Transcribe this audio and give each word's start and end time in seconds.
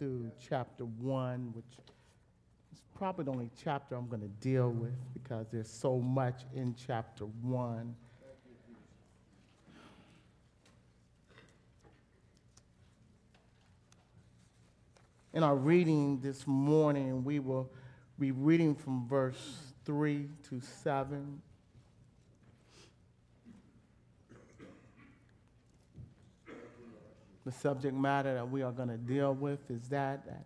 through 0.00 0.32
chapter 0.48 0.86
1, 0.86 1.52
which 1.54 1.76
is 2.72 2.80
probably 2.96 3.26
the 3.26 3.30
only 3.30 3.50
chapter 3.62 3.94
I'm 3.94 4.08
going 4.08 4.22
to 4.22 4.28
deal 4.28 4.70
with 4.70 4.94
because 5.12 5.46
there's 5.52 5.68
so 5.68 5.98
much 5.98 6.40
in 6.54 6.74
chapter 6.74 7.26
1. 7.26 7.94
In 15.34 15.42
our 15.42 15.54
reading 15.54 16.18
this 16.20 16.46
morning, 16.46 17.22
we 17.22 17.38
will 17.38 17.70
be 18.18 18.30
reading 18.30 18.74
from 18.74 19.06
verse 19.06 19.74
3 19.84 20.30
to 20.48 20.62
7. 20.82 21.42
The 27.44 27.52
subject 27.52 27.94
matter 27.94 28.34
that 28.34 28.50
we 28.50 28.62
are 28.62 28.72
going 28.72 28.88
to 28.88 28.98
deal 28.98 29.34
with 29.34 29.58
is 29.70 29.88
that, 29.88 30.26
that 30.26 30.44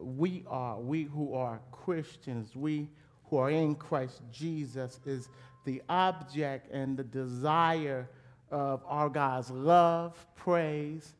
we 0.00 0.44
are, 0.48 0.78
we 0.78 1.04
who 1.04 1.34
are 1.34 1.60
Christians, 1.70 2.56
we 2.56 2.88
who 3.24 3.36
are 3.36 3.50
in 3.50 3.74
Christ 3.74 4.22
Jesus, 4.32 5.00
is 5.04 5.28
the 5.64 5.82
object 5.88 6.72
and 6.72 6.96
the 6.96 7.04
desire 7.04 8.08
of 8.50 8.82
our 8.86 9.08
God's 9.08 9.50
love, 9.50 10.26
praise, 10.34 11.14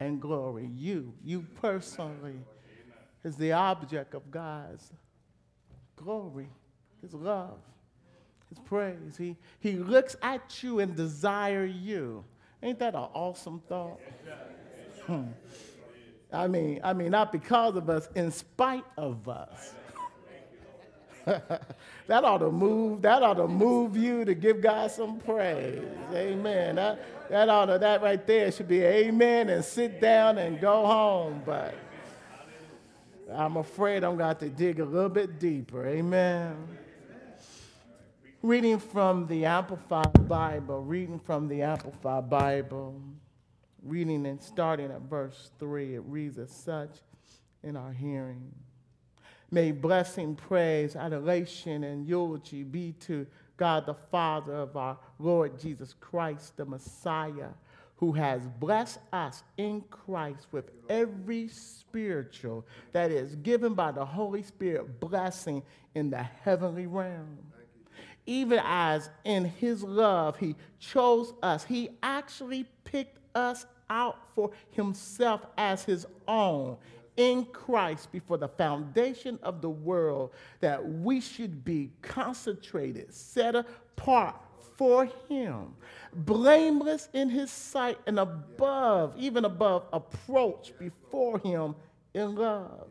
and 0.00 0.20
glory. 0.20 0.68
You, 0.74 1.12
you 1.24 1.46
personally, 1.60 2.40
is 3.24 3.36
the 3.36 3.52
object 3.52 4.14
of 4.14 4.30
God's 4.30 4.92
glory, 5.96 6.48
His 7.02 7.14
love, 7.14 7.58
His 8.48 8.58
praise. 8.58 9.16
He, 9.16 9.36
he 9.60 9.72
looks 9.72 10.16
at 10.22 10.62
you 10.62 10.80
and 10.80 10.94
desire 10.94 11.64
you. 11.64 12.24
Ain't 12.62 12.78
that 12.80 12.94
an 12.94 13.08
awesome 13.14 13.60
thought? 13.68 14.00
Hmm. 15.06 15.24
I 16.32 16.46
mean, 16.46 16.80
I 16.84 16.92
mean, 16.92 17.10
not 17.10 17.32
because 17.32 17.76
of 17.76 17.88
us, 17.88 18.08
in 18.14 18.30
spite 18.30 18.84
of 18.96 19.28
us. 19.28 19.74
that 21.24 22.24
ought 22.24 22.38
to 22.38 22.50
move. 22.50 23.02
That 23.02 23.22
ought 23.22 23.34
to 23.34 23.48
move 23.48 23.96
you 23.96 24.24
to 24.24 24.34
give 24.34 24.60
God 24.60 24.90
some 24.90 25.18
praise. 25.18 25.84
Amen. 26.12 26.76
That 26.76 27.28
that 27.30 27.48
ought 27.48 27.66
to, 27.66 27.78
that 27.78 28.02
right 28.02 28.26
there 28.26 28.50
should 28.50 28.68
be 28.68 28.82
amen 28.82 29.50
and 29.50 29.64
sit 29.64 30.00
down 30.00 30.38
and 30.38 30.60
go 30.60 30.86
home. 30.86 31.42
But 31.44 31.74
I'm 33.32 33.56
afraid 33.58 34.04
I'm 34.04 34.16
going 34.16 34.20
to 34.20 34.24
have 34.24 34.38
to 34.38 34.48
dig 34.48 34.80
a 34.80 34.84
little 34.84 35.10
bit 35.10 35.38
deeper. 35.38 35.86
Amen. 35.86 36.77
Reading 38.42 38.78
from 38.78 39.26
the 39.26 39.46
Amplified 39.46 40.28
Bible, 40.28 40.80
reading 40.80 41.18
from 41.18 41.48
the 41.48 41.62
Amplified 41.62 42.30
Bible, 42.30 43.02
reading 43.82 44.24
and 44.26 44.40
starting 44.40 44.92
at 44.92 45.00
verse 45.02 45.50
3, 45.58 45.96
it 45.96 46.02
reads 46.06 46.38
as 46.38 46.52
such 46.52 46.98
in 47.64 47.76
our 47.76 47.90
hearing. 47.90 48.54
May 49.50 49.72
blessing, 49.72 50.36
praise, 50.36 50.94
adoration, 50.94 51.82
and 51.82 52.06
eulogy 52.06 52.62
be 52.62 52.92
to 53.00 53.26
God 53.56 53.86
the 53.86 53.94
Father 53.94 54.54
of 54.54 54.76
our 54.76 54.98
Lord 55.18 55.58
Jesus 55.58 55.92
Christ, 55.98 56.56
the 56.56 56.64
Messiah, 56.64 57.50
who 57.96 58.12
has 58.12 58.46
blessed 58.60 59.00
us 59.12 59.42
in 59.56 59.80
Christ 59.90 60.46
with 60.52 60.70
every 60.88 61.48
spiritual, 61.48 62.64
that 62.92 63.10
is, 63.10 63.34
given 63.34 63.74
by 63.74 63.90
the 63.90 64.04
Holy 64.04 64.44
Spirit, 64.44 65.00
blessing 65.00 65.64
in 65.96 66.08
the 66.08 66.22
heavenly 66.22 66.86
realm. 66.86 67.38
Even 68.28 68.60
as 68.62 69.08
in 69.24 69.46
his 69.46 69.82
love 69.82 70.36
he 70.36 70.54
chose 70.78 71.32
us, 71.42 71.64
he 71.64 71.88
actually 72.02 72.66
picked 72.84 73.18
us 73.34 73.64
out 73.88 74.18
for 74.34 74.50
himself 74.70 75.46
as 75.56 75.82
his 75.82 76.06
own 76.26 76.76
in 77.16 77.46
Christ 77.46 78.12
before 78.12 78.36
the 78.36 78.48
foundation 78.48 79.38
of 79.42 79.62
the 79.62 79.70
world 79.70 80.32
that 80.60 80.86
we 80.86 81.22
should 81.22 81.64
be 81.64 81.90
concentrated, 82.02 83.14
set 83.14 83.56
apart 83.56 84.36
for 84.76 85.08
Him, 85.28 85.74
blameless 86.14 87.08
in 87.14 87.30
His 87.30 87.50
sight, 87.50 87.98
and 88.06 88.20
above, 88.20 89.14
even 89.16 89.46
above, 89.46 89.86
approach 89.92 90.72
before 90.78 91.38
Him 91.40 91.74
in 92.14 92.36
love. 92.36 92.88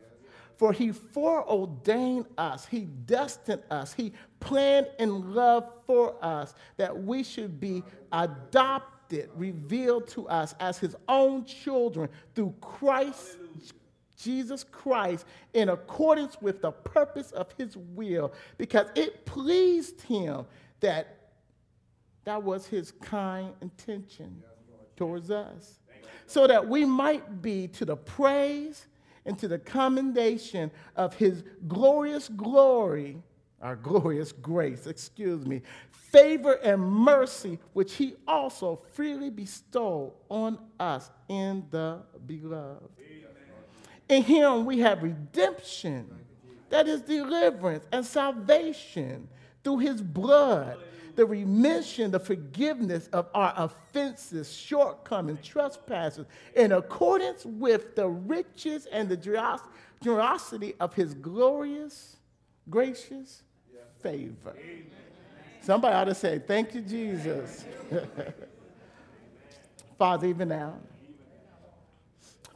For 0.58 0.72
He 0.72 0.92
foreordained 0.92 2.26
us, 2.36 2.66
He 2.66 2.80
destined 2.80 3.62
us, 3.70 3.94
He 3.94 4.12
planned 4.40 4.88
in 4.98 5.32
love 5.32 5.70
for 5.86 6.16
us 6.22 6.54
that 6.76 7.04
we 7.04 7.22
should 7.22 7.58
be 7.58 7.82
adopted, 8.12 9.30
revealed 9.34 10.08
to 10.08 10.28
us 10.28 10.54
as 10.60 10.76
His 10.78 10.96
own 11.08 11.44
children 11.44 12.10
through 12.34 12.54
Christ 12.60 13.38
Jesus 14.20 14.64
Christ 14.64 15.24
in 15.54 15.68
accordance 15.68 16.36
with 16.40 16.60
the 16.60 16.72
purpose 16.72 17.30
of 17.30 17.54
his 17.56 17.76
will 17.76 18.32
because 18.56 18.88
it 18.96 19.24
pleased 19.24 20.02
him 20.02 20.44
that 20.80 21.18
that 22.24 22.42
was 22.42 22.66
his 22.66 22.90
kind 23.00 23.54
intention 23.62 24.42
towards 24.96 25.30
us. 25.30 25.78
So 26.26 26.46
that 26.46 26.68
we 26.68 26.84
might 26.84 27.40
be 27.40 27.68
to 27.68 27.84
the 27.84 27.96
praise 27.96 28.86
and 29.28 29.38
to 29.38 29.46
the 29.46 29.58
commendation 29.58 30.70
of 30.96 31.14
his 31.14 31.44
glorious 31.68 32.28
glory, 32.28 33.22
our 33.60 33.76
glorious 33.76 34.32
grace, 34.32 34.86
excuse 34.86 35.44
me, 35.44 35.60
favor 35.90 36.54
and 36.54 36.80
mercy, 36.80 37.58
which 37.74 37.94
he 37.94 38.14
also 38.26 38.80
freely 38.92 39.28
bestowed 39.28 40.12
on 40.30 40.58
us 40.80 41.10
in 41.28 41.62
the 41.70 42.00
beloved. 42.26 42.88
In 44.08 44.22
him 44.22 44.64
we 44.64 44.78
have 44.78 45.02
redemption, 45.02 46.08
that 46.70 46.88
is 46.88 47.02
deliverance 47.02 47.84
and 47.92 48.06
salvation 48.06 49.28
through 49.62 49.78
his 49.78 50.00
blood, 50.00 50.78
the 51.18 51.26
remission, 51.26 52.12
the 52.12 52.20
forgiveness 52.20 53.08
of 53.12 53.26
our 53.34 53.52
offenses, 53.56 54.54
shortcomings, 54.54 55.44
trespasses, 55.44 56.26
in 56.54 56.70
accordance 56.70 57.44
with 57.44 57.96
the 57.96 58.06
riches 58.06 58.86
and 58.92 59.08
the 59.08 59.16
generosity 60.00 60.74
of 60.78 60.94
his 60.94 61.14
glorious, 61.14 62.18
gracious 62.70 63.42
favor. 63.98 64.54
Somebody 65.60 65.92
ought 65.92 66.04
to 66.04 66.14
say, 66.14 66.38
Thank 66.38 66.76
you, 66.76 66.82
Jesus. 66.82 67.64
Father, 69.98 70.28
even 70.28 70.50
now. 70.50 70.74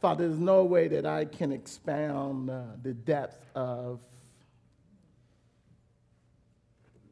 Father, 0.00 0.28
there's 0.28 0.38
no 0.38 0.62
way 0.62 0.86
that 0.86 1.04
I 1.04 1.24
can 1.24 1.50
expound 1.50 2.48
uh, 2.48 2.62
the 2.80 2.94
depth 2.94 3.44
of 3.56 3.98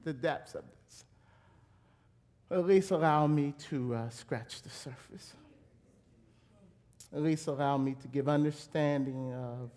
the 0.05 0.13
depths 0.13 0.55
of 0.55 0.63
this. 0.63 1.05
At 2.51 2.67
least 2.67 2.91
allow 2.91 3.27
me 3.27 3.55
to 3.69 3.95
uh, 3.95 4.09
scratch 4.11 4.63
the 4.63 4.71
surface. 4.71 5.35
At 7.13 7.23
least 7.23 7.47
allow 7.47 7.77
me 7.77 7.95
to 8.03 8.09
give 8.09 8.29
understanding 8.29 9.33
of, 9.35 9.71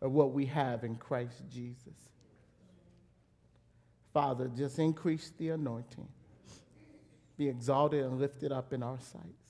of 0.00 0.12
what 0.12 0.32
we 0.32 0.46
have 0.46 0.84
in 0.84 0.96
Christ 0.96 1.42
Jesus. 1.50 1.94
Father, 4.12 4.50
just 4.56 4.78
increase 4.78 5.32
the 5.36 5.50
anointing. 5.50 6.08
Be 7.36 7.48
exalted 7.48 8.04
and 8.04 8.18
lifted 8.18 8.52
up 8.52 8.72
in 8.72 8.82
our 8.82 8.98
sights. 8.98 9.44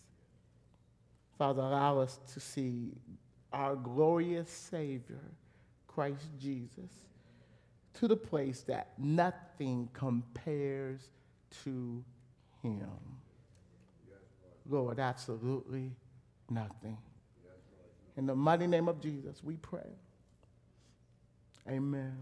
Father, 1.38 1.62
allow 1.62 2.00
us 2.00 2.18
to 2.34 2.41
see 2.41 2.92
our 3.52 3.76
glorious 3.76 4.50
Savior, 4.50 5.22
Christ 5.86 6.26
Jesus, 6.38 6.91
to 7.94 8.08
the 8.08 8.16
place 8.16 8.62
that 8.62 8.92
nothing 8.98 9.88
compares 9.92 11.00
to 11.64 12.04
him. 12.62 12.88
Lord, 14.69 14.98
absolutely 14.98 15.92
nothing. 16.50 16.98
In 18.16 18.26
the 18.26 18.34
mighty 18.34 18.66
name 18.66 18.88
of 18.88 19.00
Jesus, 19.00 19.42
we 19.42 19.56
pray. 19.56 19.91
Amen. 21.68 22.16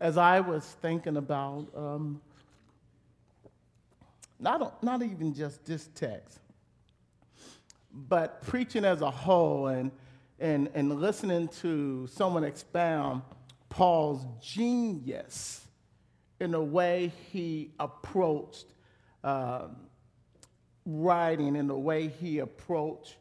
As 0.00 0.16
I 0.16 0.40
was 0.40 0.64
thinking 0.80 1.16
about 1.16 1.66
um, 1.74 2.20
not, 4.38 4.82
not 4.82 5.02
even 5.02 5.34
just 5.34 5.64
this 5.64 5.88
text, 5.94 6.38
but 7.92 8.42
preaching 8.42 8.84
as 8.84 9.00
a 9.00 9.10
whole 9.10 9.68
and, 9.68 9.90
and, 10.38 10.68
and 10.74 11.00
listening 11.00 11.48
to 11.48 12.06
someone 12.08 12.44
expound 12.44 13.22
Paul's 13.68 14.24
genius 14.40 15.67
in 16.40 16.52
the 16.52 16.62
way 16.62 17.12
he 17.32 17.72
approached 17.80 18.66
uh, 19.24 19.68
writing, 20.86 21.56
in 21.56 21.66
the 21.66 21.78
way 21.78 22.08
he 22.08 22.38
approached 22.38 23.16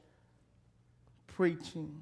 preaching. 1.28 2.02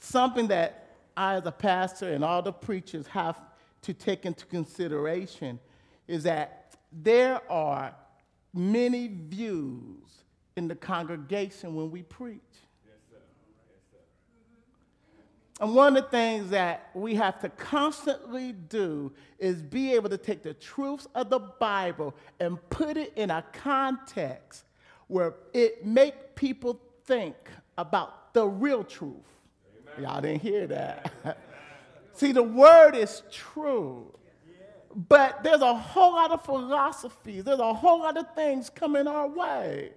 Something 0.00 0.48
that 0.48 0.96
I, 1.16 1.34
as 1.34 1.46
a 1.46 1.52
pastor, 1.52 2.12
and 2.12 2.24
all 2.24 2.42
the 2.42 2.52
preachers 2.52 3.06
have 3.08 3.40
to 3.82 3.92
take 3.92 4.24
into 4.24 4.46
consideration 4.46 5.58
is 6.06 6.22
that 6.24 6.76
there 6.92 7.40
are 7.50 7.94
many 8.54 9.08
views 9.08 10.24
in 10.56 10.68
the 10.68 10.74
congregation 10.74 11.74
when 11.74 11.90
we 11.90 12.02
preach. 12.02 12.40
And 15.60 15.74
one 15.74 15.96
of 15.96 16.04
the 16.04 16.10
things 16.10 16.50
that 16.50 16.90
we 16.94 17.16
have 17.16 17.40
to 17.40 17.48
constantly 17.48 18.52
do 18.52 19.12
is 19.38 19.60
be 19.60 19.92
able 19.94 20.08
to 20.10 20.18
take 20.18 20.42
the 20.42 20.54
truths 20.54 21.08
of 21.14 21.30
the 21.30 21.40
Bible 21.40 22.14
and 22.38 22.58
put 22.70 22.96
it 22.96 23.12
in 23.16 23.30
a 23.30 23.44
context 23.52 24.64
where 25.08 25.34
it 25.52 25.84
make 25.84 26.36
people 26.36 26.80
think 27.06 27.34
about 27.76 28.32
the 28.34 28.46
real 28.46 28.84
truth. 28.84 29.14
Amen. 29.96 30.04
Y'all 30.04 30.20
didn't 30.20 30.42
hear 30.42 30.66
that. 30.68 31.12
See, 32.12 32.32
the 32.32 32.42
word 32.42 32.94
is 32.94 33.22
true. 33.32 34.12
But 34.94 35.42
there's 35.42 35.60
a 35.60 35.74
whole 35.74 36.12
lot 36.12 36.30
of 36.30 36.44
philosophies, 36.44 37.44
there's 37.44 37.60
a 37.60 37.74
whole 37.74 38.00
lot 38.00 38.16
of 38.16 38.34
things 38.34 38.70
coming 38.70 39.06
our 39.06 39.28
way. 39.28 39.90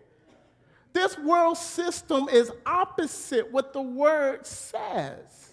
This 0.93 1.17
world 1.17 1.57
system 1.57 2.27
is 2.29 2.51
opposite 2.65 3.51
what 3.51 3.73
the 3.73 3.81
word 3.81 4.45
says. 4.45 5.50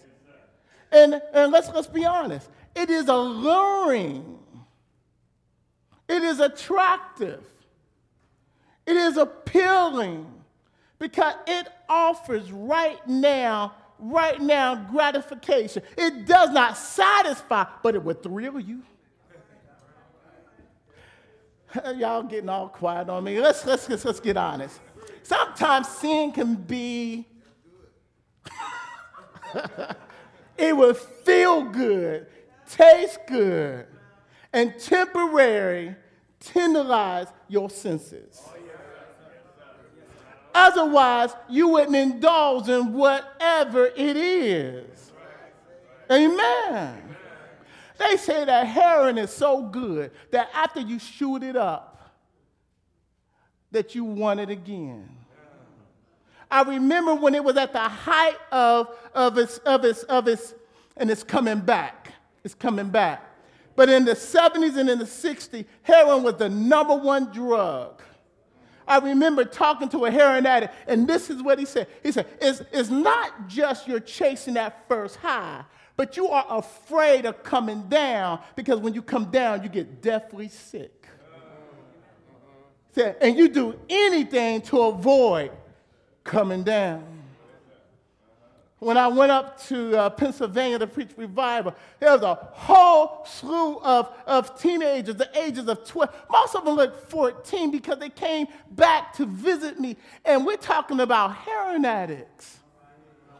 And, 0.91 1.21
and 1.33 1.51
let's, 1.51 1.69
let's 1.69 1.87
be 1.87 2.05
honest, 2.05 2.49
it 2.75 2.89
is 2.89 3.07
alluring, 3.07 4.39
it 6.07 6.23
is 6.23 6.39
attractive, 6.39 7.43
it 8.85 8.95
is 8.95 9.17
appealing 9.17 10.25
because 10.97 11.35
it 11.47 11.67
offers 11.87 12.51
right 12.51 13.05
now, 13.07 13.73
right 13.99 14.41
now 14.41 14.75
gratification. 14.75 15.83
It 15.97 16.25
does 16.25 16.49
not 16.49 16.77
satisfy, 16.77 17.65
but 17.83 17.95
it 17.95 18.03
will 18.03 18.15
thrill 18.15 18.59
you. 18.59 18.83
Y'all 21.95 22.23
getting 22.23 22.49
all 22.49 22.67
quiet 22.67 23.09
on 23.09 23.23
me. 23.23 23.39
Let's, 23.39 23.65
let's, 23.65 23.87
let's, 23.89 24.03
let's 24.05 24.19
get 24.19 24.37
honest. 24.37 24.79
Sometimes 25.23 25.87
sin 25.87 26.31
can 26.31 26.55
be, 26.55 27.27
it 30.59 30.75
will 30.75 30.93
feel 30.93 31.63
good, 31.63 32.27
taste 32.69 33.19
good, 33.27 33.87
and 34.51 34.77
temporary 34.79 35.95
tenderize 36.39 37.31
your 37.47 37.69
senses. 37.69 38.41
Otherwise, 40.53 41.31
you 41.47 41.69
wouldn't 41.69 41.95
indulge 41.95 42.67
in 42.69 42.93
whatever 42.93 43.85
it 43.95 44.17
is. 44.17 45.11
Amen. 46.11 47.15
They 47.97 48.17
say 48.17 48.45
that 48.45 48.65
heroin 48.65 49.17
is 49.17 49.29
so 49.29 49.61
good 49.63 50.11
that 50.31 50.49
after 50.53 50.79
you 50.79 50.99
shoot 50.99 51.43
it 51.43 51.55
up, 51.55 52.11
that 53.71 53.93
you 53.93 54.03
want 54.03 54.39
it 54.39 54.49
again. 54.49 55.18
I 56.51 56.63
remember 56.63 57.13
when 57.13 57.35
it 57.35 57.43
was 57.43 57.57
at 57.57 57.73
the 57.73 57.79
height 57.79 58.37
of, 58.51 58.95
of, 59.13 59.37
its, 59.37 59.59
of, 59.59 59.85
its, 59.85 60.03
of 60.03 60.27
its, 60.27 60.53
and 60.97 61.11
it's 61.11 61.23
coming 61.23 61.59
back. 61.59 62.13
It's 62.43 62.55
coming 62.55 62.89
back. 62.89 63.23
But 63.75 63.89
in 63.89 64.03
the 64.03 64.13
70s 64.13 64.77
and 64.77 64.89
in 64.89 64.99
the 64.99 65.05
60s, 65.05 65.65
heroin 65.83 66.23
was 66.23 66.35
the 66.35 66.49
number 66.49 66.95
one 66.95 67.31
drug. 67.31 68.01
I 68.87 68.97
remember 68.97 69.45
talking 69.45 69.87
to 69.89 70.05
a 70.05 70.11
heroin 70.11 70.47
addict, 70.47 70.73
and 70.87 71.07
this 71.07 71.29
is 71.29 71.43
what 71.43 71.59
he 71.59 71.65
said. 71.65 71.87
He 72.01 72.11
said, 72.11 72.25
It's, 72.41 72.61
it's 72.71 72.89
not 72.89 73.47
just 73.47 73.87
you're 73.87 73.99
chasing 73.99 74.55
that 74.55 74.87
first 74.87 75.17
high, 75.17 75.63
but 75.95 76.17
you 76.17 76.27
are 76.29 76.45
afraid 76.49 77.25
of 77.25 77.43
coming 77.43 77.83
down 77.87 78.39
because 78.55 78.79
when 78.79 78.95
you 78.95 79.03
come 79.03 79.25
down, 79.25 79.61
you 79.61 79.69
get 79.69 80.01
deathly 80.01 80.47
sick. 80.47 81.07
And 83.21 83.37
you 83.37 83.47
do 83.47 83.79
anything 83.87 84.61
to 84.63 84.81
avoid 84.81 85.51
coming 86.29 86.63
down. 86.63 87.03
When 88.77 88.95
I 88.95 89.07
went 89.07 89.31
up 89.31 89.61
to 89.65 89.97
uh, 89.97 90.09
Pennsylvania 90.11 90.79
to 90.79 90.87
preach 90.87 91.09
revival, 91.17 91.75
there 91.99 92.11
was 92.13 92.21
a 92.21 92.35
whole 92.35 93.25
slew 93.25 93.79
of, 93.79 94.15
of 94.25 94.57
teenagers, 94.61 95.15
the 95.15 95.29
ages 95.37 95.67
of 95.67 95.85
12. 95.85 96.27
Most 96.31 96.55
of 96.55 96.63
them 96.63 96.75
looked 96.75 97.09
14 97.09 97.71
because 97.71 97.97
they 97.97 98.09
came 98.09 98.47
back 98.71 99.11
to 99.15 99.25
visit 99.25 99.79
me. 99.79 99.97
And 100.23 100.45
we're 100.45 100.55
talking 100.55 101.01
about 101.01 101.35
heroin 101.35 101.83
addicts. 101.83 102.59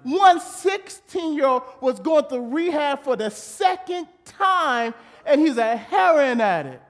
One 0.04 0.42
16 0.42 1.36
year 1.36 1.46
old 1.46 1.64
was 1.80 2.00
going 2.00 2.26
through 2.26 2.48
rehab 2.48 3.04
for 3.04 3.16
the 3.16 3.30
second 3.30 4.08
time, 4.26 4.94
and 5.26 5.40
he's 5.40 5.58
a 5.58 5.78
heroin 5.78 6.42
addict. 6.42 6.84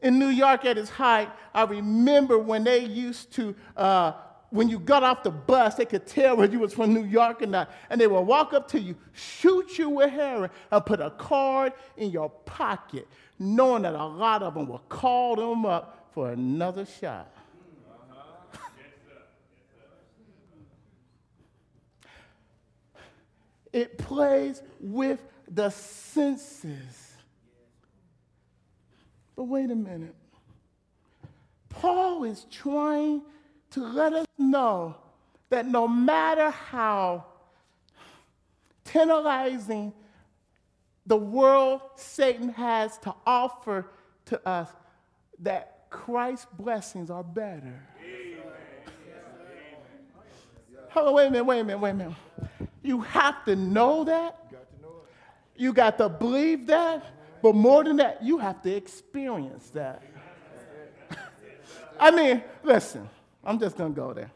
In 0.00 0.18
New 0.18 0.28
York 0.28 0.64
at 0.64 0.76
his 0.76 0.90
height, 0.90 1.30
I 1.52 1.64
remember 1.64 2.38
when 2.38 2.64
they 2.64 2.84
used 2.84 3.32
to, 3.32 3.54
uh, 3.76 4.12
when 4.50 4.68
you 4.68 4.78
got 4.78 5.02
off 5.02 5.24
the 5.24 5.30
bus, 5.30 5.74
they 5.74 5.84
could 5.84 6.06
tell 6.06 6.36
whether 6.36 6.52
you 6.52 6.60
was 6.60 6.72
from 6.72 6.94
New 6.94 7.04
York 7.04 7.42
or 7.42 7.46
not. 7.46 7.70
And 7.90 8.00
they 8.00 8.06
would 8.06 8.20
walk 8.22 8.52
up 8.52 8.68
to 8.68 8.80
you, 8.80 8.94
shoot 9.12 9.76
you 9.76 9.88
with 9.90 10.10
heroin, 10.10 10.50
and 10.70 10.86
put 10.86 11.00
a 11.00 11.10
card 11.10 11.72
in 11.96 12.10
your 12.10 12.30
pocket, 12.30 13.08
knowing 13.38 13.82
that 13.82 13.94
a 13.94 14.04
lot 14.04 14.42
of 14.42 14.54
them 14.54 14.68
would 14.68 14.88
call 14.88 15.34
them 15.34 15.66
up 15.66 16.08
for 16.12 16.30
another 16.30 16.86
shot. 16.86 17.32
It 23.70 23.98
plays 23.98 24.62
with 24.80 25.20
the 25.46 25.70
senses. 25.70 27.07
But 29.38 29.44
wait 29.44 29.70
a 29.70 29.76
minute. 29.76 30.16
Paul 31.68 32.24
is 32.24 32.44
trying 32.50 33.22
to 33.70 33.86
let 33.86 34.12
us 34.12 34.26
know 34.36 34.96
that 35.50 35.64
no 35.64 35.86
matter 35.86 36.50
how 36.50 37.24
tantalizing 38.82 39.92
the 41.06 41.16
world 41.16 41.82
Satan 41.94 42.48
has 42.48 42.98
to 42.98 43.14
offer 43.24 43.86
to 44.24 44.44
us, 44.48 44.70
that 45.38 45.84
Christ's 45.88 46.48
blessings 46.58 47.08
are 47.08 47.22
better. 47.22 47.80
Hold 50.90 51.08
on, 51.08 51.14
wait 51.14 51.26
a 51.26 51.30
minute, 51.30 51.44
wait 51.44 51.60
a 51.60 51.64
minute, 51.64 51.78
wait 51.78 51.90
a 51.90 51.94
minute. 51.94 52.16
You 52.82 53.02
have 53.02 53.44
to 53.44 53.54
know 53.54 54.02
that. 54.02 54.52
You 55.54 55.72
got 55.72 55.96
to 55.98 56.08
believe 56.08 56.66
that. 56.66 57.04
But 57.42 57.54
more 57.54 57.84
than 57.84 57.96
that, 57.96 58.22
you 58.22 58.38
have 58.38 58.62
to 58.62 58.74
experience 58.74 59.70
that. 59.70 60.02
I 62.00 62.10
mean, 62.10 62.42
listen, 62.62 63.08
I'm 63.44 63.58
just 63.58 63.76
going 63.76 63.94
to 63.94 64.00
go 64.00 64.12
there. 64.12 64.30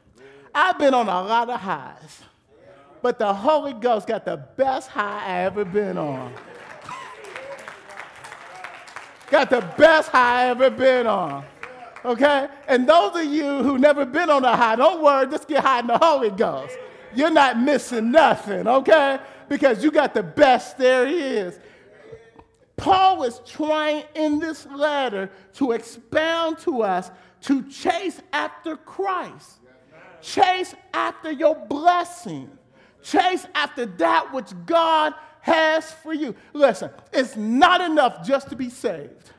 I've 0.55 0.79
been 0.79 0.95
on 0.95 1.09
a 1.09 1.23
lot 1.23 1.49
of 1.49 1.61
highs, 1.61 2.23
but 3.01 3.19
the 3.19 3.33
Holy 3.33 3.73
Ghost 3.73 4.07
got 4.07 4.25
the 4.25 4.37
best 4.37 4.89
high 4.89 5.25
I 5.27 5.39
ever 5.45 5.65
been 5.65 5.97
on. 5.97 6.33
got 9.31 9.49
the 9.49 9.63
best 9.79 10.11
high 10.11 10.45
I 10.45 10.51
ever 10.51 10.71
been 10.71 11.07
on. 11.07 11.45
Okay? 12.05 12.49
And 12.69 12.89
those 12.89 13.17
of 13.17 13.25
you 13.25 13.63
who 13.63 13.79
never 13.79 14.05
been 14.05 14.29
on 14.29 14.45
a 14.45 14.57
high, 14.57 14.77
don't 14.77 15.03
worry, 15.03 15.27
just 15.29 15.49
get 15.49 15.65
high 15.65 15.81
in 15.81 15.87
the 15.87 15.99
Holy 15.99 16.31
Ghost. 16.31 16.77
You're 17.15 17.31
not 17.31 17.59
missing 17.59 18.11
nothing, 18.11 18.67
okay? 18.67 19.19
Because 19.49 19.85
you 19.85 19.91
got 19.91 20.15
the 20.15 20.23
best 20.23 20.79
there 20.79 21.07
is. 21.07 21.59
Paul 22.77 23.23
is 23.25 23.41
trying 23.47 24.05
in 24.15 24.39
this 24.39 24.67
letter 24.67 25.31
to 25.55 25.73
expound 25.73 26.59
to 26.61 26.83
us 26.83 27.11
to 27.43 27.69
chase 27.69 28.21
after 28.33 28.77
Christ, 28.77 29.59
chase 30.21 30.75
after 30.95 31.31
your 31.31 31.55
blessing, 31.55 32.51
chase 33.03 33.47
after 33.55 33.87
that 33.87 34.33
which 34.33 34.53
God 34.67 35.15
has 35.41 35.91
for 35.91 36.15
you. 36.15 36.35
Listen, 36.53 36.91
it's 37.13 37.37
not 37.37 37.81
enough 37.81 38.27
just 38.27 38.49
to 38.51 38.57
be 38.57 38.71
saved. 38.71 39.33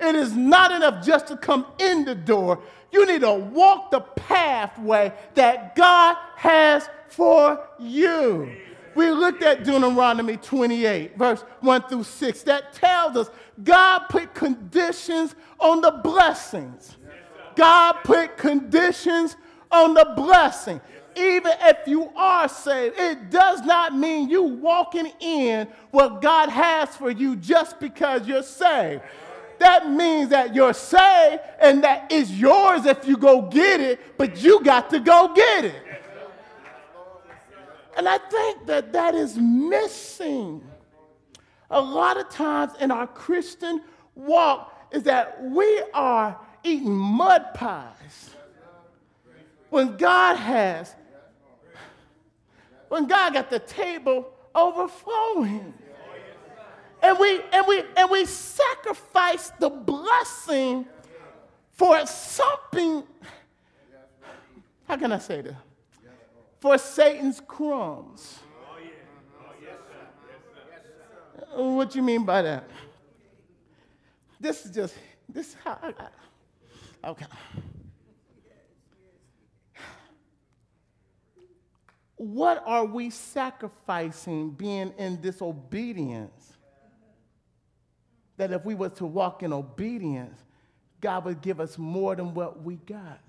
It 0.00 0.14
is 0.14 0.34
not 0.34 0.72
enough 0.72 1.04
just 1.04 1.28
to 1.28 1.36
come 1.36 1.66
in 1.78 2.04
the 2.04 2.14
door. 2.14 2.60
You 2.92 3.06
need 3.06 3.22
to 3.22 3.34
walk 3.34 3.90
the 3.90 4.00
pathway 4.00 5.12
that 5.34 5.76
God 5.76 6.16
has 6.36 6.88
for 7.08 7.60
you. 7.78 8.50
We 8.94 9.10
looked 9.10 9.42
at 9.42 9.64
Deuteronomy 9.64 10.36
28, 10.36 11.16
verse 11.16 11.42
1 11.60 11.82
through 11.88 12.04
6, 12.04 12.42
that 12.42 12.72
tells 12.72 13.16
us 13.16 13.30
God 13.62 14.06
put 14.08 14.34
conditions 14.34 15.34
on 15.58 15.80
the 15.80 15.90
blessings. 15.90 16.96
God 17.56 17.98
put 18.04 18.36
conditions 18.36 19.36
on 19.70 19.94
the 19.94 20.12
blessing. 20.16 20.80
Even 21.16 21.52
if 21.60 21.86
you 21.86 22.10
are 22.16 22.48
saved, 22.48 22.98
it 22.98 23.30
does 23.30 23.62
not 23.62 23.96
mean 23.96 24.28
you 24.28 24.42
walking 24.42 25.12
in 25.20 25.68
what 25.92 26.20
God 26.20 26.48
has 26.48 26.96
for 26.96 27.10
you 27.10 27.36
just 27.36 27.78
because 27.78 28.26
you're 28.26 28.42
saved 28.42 29.02
that 29.58 29.90
means 29.90 30.30
that 30.30 30.54
you're 30.54 30.74
saved 30.74 31.40
and 31.60 31.82
that 31.84 32.06
it's 32.10 32.30
yours 32.30 32.86
if 32.86 33.06
you 33.06 33.16
go 33.16 33.42
get 33.42 33.80
it, 33.80 34.16
but 34.18 34.42
you 34.42 34.62
got 34.62 34.90
to 34.90 35.00
go 35.00 35.32
get 35.34 35.64
it. 35.64 35.74
And 37.96 38.08
I 38.08 38.18
think 38.18 38.66
that 38.66 38.92
that 38.92 39.14
is 39.14 39.36
missing 39.36 40.62
a 41.70 41.80
lot 41.80 42.16
of 42.16 42.28
times 42.28 42.72
in 42.80 42.90
our 42.90 43.06
Christian 43.06 43.82
walk 44.14 44.88
is 44.90 45.02
that 45.04 45.42
we 45.42 45.82
are 45.92 46.38
eating 46.62 46.90
mud 46.92 47.54
pies 47.54 48.30
when 49.70 49.96
God 49.96 50.36
has, 50.36 50.94
when 52.88 53.06
God 53.06 53.34
got 53.34 53.50
the 53.50 53.58
table 53.58 54.30
overflowing. 54.54 55.74
And 57.02 57.18
we 57.18 57.40
and 57.52 57.66
we 57.66 57.82
and 57.96 58.10
we 58.10 58.24
sacrifice 58.24 59.50
the 59.58 59.68
blessing 59.68 60.86
for 61.72 62.06
something. 62.06 63.02
How 64.88 64.96
can 64.96 65.12
I 65.12 65.18
say 65.18 65.42
that? 65.42 65.56
For 66.64 66.78
Satan's 66.78 67.42
crumbs. 67.46 68.38
What 71.52 71.90
do 71.90 71.98
you 71.98 72.02
mean 72.02 72.24
by 72.24 72.40
that? 72.40 72.70
This 74.40 74.64
is 74.64 74.74
just 74.74 74.94
this 75.28 75.48
is 75.48 75.56
how 75.62 75.78
I, 75.82 75.92
I 77.02 77.08
okay. 77.10 77.26
What 82.16 82.62
are 82.64 82.86
we 82.86 83.10
sacrificing 83.10 84.52
being 84.52 84.94
in 84.96 85.20
disobedience? 85.20 86.54
That 88.38 88.52
if 88.52 88.64
we 88.64 88.74
were 88.74 88.88
to 88.88 89.04
walk 89.04 89.42
in 89.42 89.52
obedience, 89.52 90.40
God 91.02 91.26
would 91.26 91.42
give 91.42 91.60
us 91.60 91.76
more 91.76 92.16
than 92.16 92.32
what 92.32 92.62
we 92.62 92.76
got. 92.76 93.20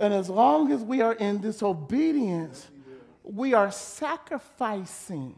And 0.00 0.14
as 0.14 0.30
long 0.30 0.72
as 0.72 0.82
we 0.82 1.02
are 1.02 1.12
in 1.12 1.40
disobedience, 1.40 2.66
we 3.22 3.52
are 3.54 3.70
sacrificing 3.70 5.36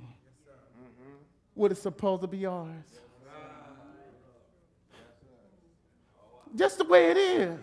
what 1.54 1.72
is 1.72 1.82
supposed 1.82 2.22
to 2.22 2.28
be 2.28 2.46
ours. 2.46 2.68
Just 6.54 6.78
the 6.78 6.84
way 6.84 7.10
it 7.10 7.16
is. 7.16 7.58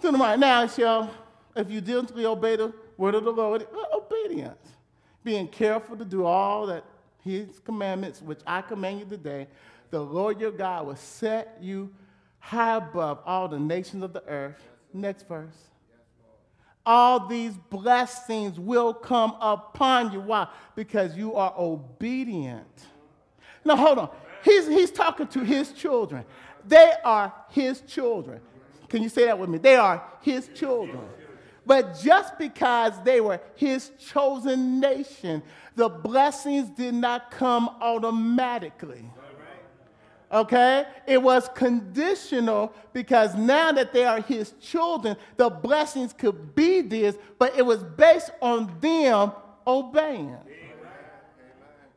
To 0.00 0.10
the 0.10 0.18
right 0.18 0.38
now, 0.38 0.66
shall 0.66 1.10
if 1.54 1.70
you 1.70 1.80
diligently 1.80 2.24
obey 2.24 2.56
the 2.56 2.72
word 2.96 3.14
of 3.14 3.24
the 3.24 3.32
Lord, 3.32 3.62
uh, 3.62 3.96
obedience. 3.96 4.68
Being 5.24 5.48
careful 5.48 5.96
to 5.96 6.04
do 6.04 6.24
all 6.24 6.66
that 6.66 6.84
his 7.24 7.58
commandments, 7.64 8.22
which 8.22 8.40
I 8.46 8.62
command 8.62 9.00
you 9.00 9.06
today, 9.06 9.48
the 9.90 10.00
Lord 10.00 10.40
your 10.40 10.52
God 10.52 10.86
will 10.86 10.96
set 10.96 11.58
you 11.60 11.92
high 12.38 12.76
above 12.76 13.18
all 13.26 13.48
the 13.48 13.58
nations 13.58 14.02
of 14.02 14.12
the 14.12 14.24
earth. 14.26 14.62
Next 14.92 15.28
verse. 15.28 15.56
All 16.84 17.26
these 17.26 17.52
blessings 17.68 18.58
will 18.58 18.94
come 18.94 19.36
upon 19.40 20.12
you. 20.12 20.20
Why? 20.20 20.48
Because 20.74 21.16
you 21.16 21.34
are 21.34 21.54
obedient. 21.58 22.86
Now, 23.64 23.76
hold 23.76 23.98
on. 23.98 24.10
He's, 24.42 24.66
he's 24.66 24.90
talking 24.90 25.26
to 25.28 25.40
his 25.44 25.72
children. 25.72 26.24
They 26.66 26.92
are 27.04 27.32
his 27.50 27.82
children. 27.82 28.40
Can 28.88 29.02
you 29.02 29.08
say 29.08 29.26
that 29.26 29.38
with 29.38 29.50
me? 29.50 29.58
They 29.58 29.76
are 29.76 30.02
his 30.22 30.48
children. 30.54 31.00
But 31.66 32.00
just 32.02 32.38
because 32.38 32.94
they 33.04 33.20
were 33.20 33.40
his 33.54 33.90
chosen 33.98 34.80
nation, 34.80 35.42
the 35.76 35.90
blessings 35.90 36.70
did 36.70 36.94
not 36.94 37.30
come 37.30 37.68
automatically. 37.82 39.04
Okay? 40.30 40.84
It 41.06 41.22
was 41.22 41.48
conditional 41.54 42.72
because 42.92 43.34
now 43.34 43.72
that 43.72 43.92
they 43.92 44.04
are 44.04 44.20
his 44.20 44.52
children, 44.60 45.16
the 45.36 45.48
blessings 45.48 46.12
could 46.12 46.54
be 46.54 46.80
this, 46.80 47.16
but 47.38 47.56
it 47.56 47.64
was 47.64 47.82
based 47.82 48.30
on 48.40 48.74
them 48.80 49.32
obeying. 49.66 50.36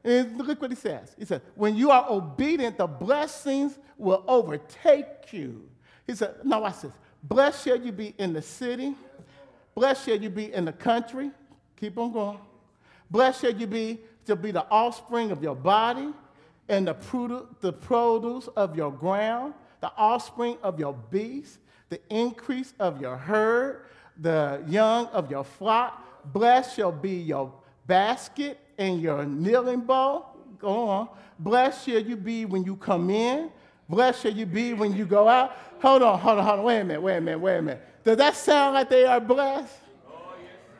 And 0.03 0.37
look 0.37 0.61
what 0.61 0.71
he 0.71 0.77
says. 0.77 1.15
He 1.17 1.25
said, 1.25 1.41
when 1.55 1.75
you 1.75 1.91
are 1.91 2.09
obedient, 2.09 2.77
the 2.77 2.87
blessings 2.87 3.77
will 3.97 4.23
overtake 4.27 5.31
you. 5.31 5.69
He 6.07 6.15
said, 6.15 6.35
now 6.43 6.61
watch 6.61 6.81
this. 6.81 6.93
Blessed 7.23 7.63
shall 7.65 7.79
you 7.79 7.91
be 7.91 8.15
in 8.17 8.33
the 8.33 8.41
city 8.41 8.95
Blessed 9.75 10.05
shall 10.05 10.17
you 10.17 10.29
be 10.29 10.53
in 10.53 10.65
the 10.65 10.73
country. 10.73 11.31
Keep 11.77 11.97
on 11.97 12.11
going. 12.11 12.39
Blessed 13.09 13.41
shall 13.41 13.53
you 13.53 13.67
be 13.67 13.99
to 14.25 14.35
be 14.35 14.51
the 14.51 14.65
offspring 14.69 15.31
of 15.31 15.41
your 15.41 15.55
body 15.55 16.09
and 16.71 16.87
the, 16.87 16.95
produ- 16.95 17.45
the 17.59 17.73
produce 17.73 18.47
of 18.55 18.77
your 18.77 18.91
ground, 18.91 19.53
the 19.81 19.91
offspring 19.97 20.57
of 20.63 20.79
your 20.79 20.93
beasts, 21.11 21.59
the 21.89 21.99
increase 22.09 22.73
of 22.79 23.01
your 23.01 23.17
herd, 23.17 23.81
the 24.17 24.63
young 24.67 25.07
of 25.07 25.29
your 25.29 25.43
flock. 25.43 26.31
Blessed 26.31 26.77
shall 26.77 26.91
be 26.93 27.11
your 27.11 27.51
basket 27.87 28.57
and 28.77 29.01
your 29.01 29.25
kneading 29.25 29.81
bowl. 29.81 30.27
Go 30.59 30.87
on. 30.87 31.09
Blessed 31.37 31.85
shall 31.85 31.99
you 31.99 32.15
be 32.15 32.45
when 32.45 32.63
you 32.63 32.77
come 32.77 33.09
in. 33.09 33.51
Blessed 33.89 34.21
shall 34.21 34.31
you 34.31 34.45
be 34.45 34.73
when 34.73 34.95
you 34.95 35.05
go 35.05 35.27
out. 35.27 35.57
Hold 35.81 36.03
on, 36.03 36.19
hold 36.19 36.39
on, 36.39 36.45
hold 36.45 36.59
on. 36.59 36.65
Wait 36.65 36.79
a 36.79 36.83
minute, 36.85 37.01
wait 37.01 37.17
a 37.17 37.21
minute, 37.21 37.39
wait 37.39 37.57
a 37.57 37.61
minute. 37.61 38.03
Does 38.05 38.17
that 38.17 38.37
sound 38.37 38.75
like 38.75 38.89
they 38.89 39.05
are 39.05 39.19
blessed? 39.19 39.75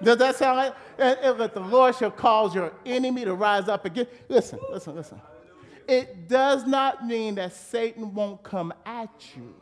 Does 0.01 0.17
that 0.17 0.38
sound 0.38 0.57
like 0.57 0.74
and, 0.98 1.38
that 1.38 1.53
the 1.53 1.60
Lord 1.60 1.95
shall 1.95 2.12
cause 2.12 2.55
your 2.55 2.71
enemy 2.86 3.25
to 3.25 3.33
rise 3.33 3.67
up 3.67 3.83
again? 3.83 4.07
Listen, 4.29 4.57
listen, 4.71 4.95
listen. 4.95 5.19
It 5.88 6.27
does 6.27 6.65
not 6.65 7.05
mean 7.05 7.35
that 7.35 7.53
Satan 7.53 8.13
won't 8.13 8.43
come 8.43 8.73
at 8.85 9.09
you. 9.35 9.55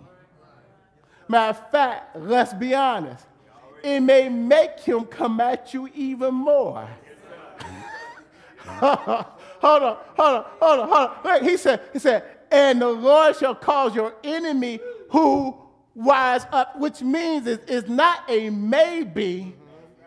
Matter 1.28 1.60
of 1.60 1.72
fact, 1.72 2.16
let's 2.18 2.54
be 2.54 2.74
honest. 2.74 3.26
It 3.84 4.00
may 4.02 4.30
make 4.30 4.80
him 4.80 5.06
come 5.06 5.40
at 5.40 5.74
you 5.74 5.90
even 5.94 6.34
more. 6.34 6.90
hold 8.66 9.00
on, 9.08 9.26
hold 9.60 9.84
on, 9.84 9.98
hold 10.18 10.34
on, 10.34 10.46
hold 10.60 10.80
on. 10.92 11.18
Wait, 11.24 11.44
he 11.44 11.58
said, 11.58 11.82
he 11.94 12.00
said, 12.00 12.24
and 12.52 12.82
the 12.82 12.90
Lord 12.90 13.36
shall 13.36 13.56
cause 13.56 13.96
your 13.96 14.14
enemy 14.24 14.80
who 15.12 15.56
rise 15.96 16.46
up, 16.52 16.80
which 16.80 17.02
means 17.02 17.48
it 17.48 17.70
is 17.70 17.88
not 17.88 18.30
a 18.30 18.50
maybe, 18.50 19.56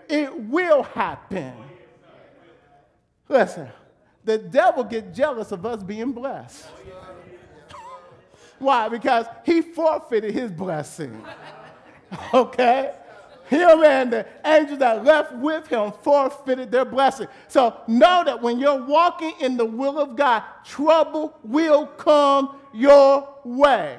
it 0.09 0.37
will 0.37 0.83
happen. 0.83 1.55
Listen, 3.29 3.69
the 4.25 4.39
devil 4.39 4.85
gets 4.85 5.17
jealous 5.17 5.53
of 5.53 5.65
us 5.67 5.83
being 5.83 6.13
blessed. 6.13 6.67
Why? 8.59 8.89
Because 8.89 9.27
he 9.45 9.61
forfeited 9.61 10.33
his 10.33 10.51
blessing. 10.51 11.25
Okay? 12.35 12.95
Him 13.47 13.83
and 13.85 14.13
the 14.13 14.27
angels 14.45 14.79
that 14.79 15.05
left 15.05 15.35
with 15.35 15.67
him 15.67 15.93
forfeited 16.03 16.71
their 16.71 16.85
blessing. 16.85 17.27
So 17.49 17.77
know 17.87 18.23
that 18.25 18.41
when 18.41 18.59
you're 18.59 18.85
walking 18.85 19.33
in 19.41 19.57
the 19.57 19.65
will 19.65 19.99
of 19.99 20.15
God, 20.15 20.43
trouble 20.65 21.39
will 21.43 21.87
come 21.87 22.57
your 22.73 23.29
way 23.45 23.99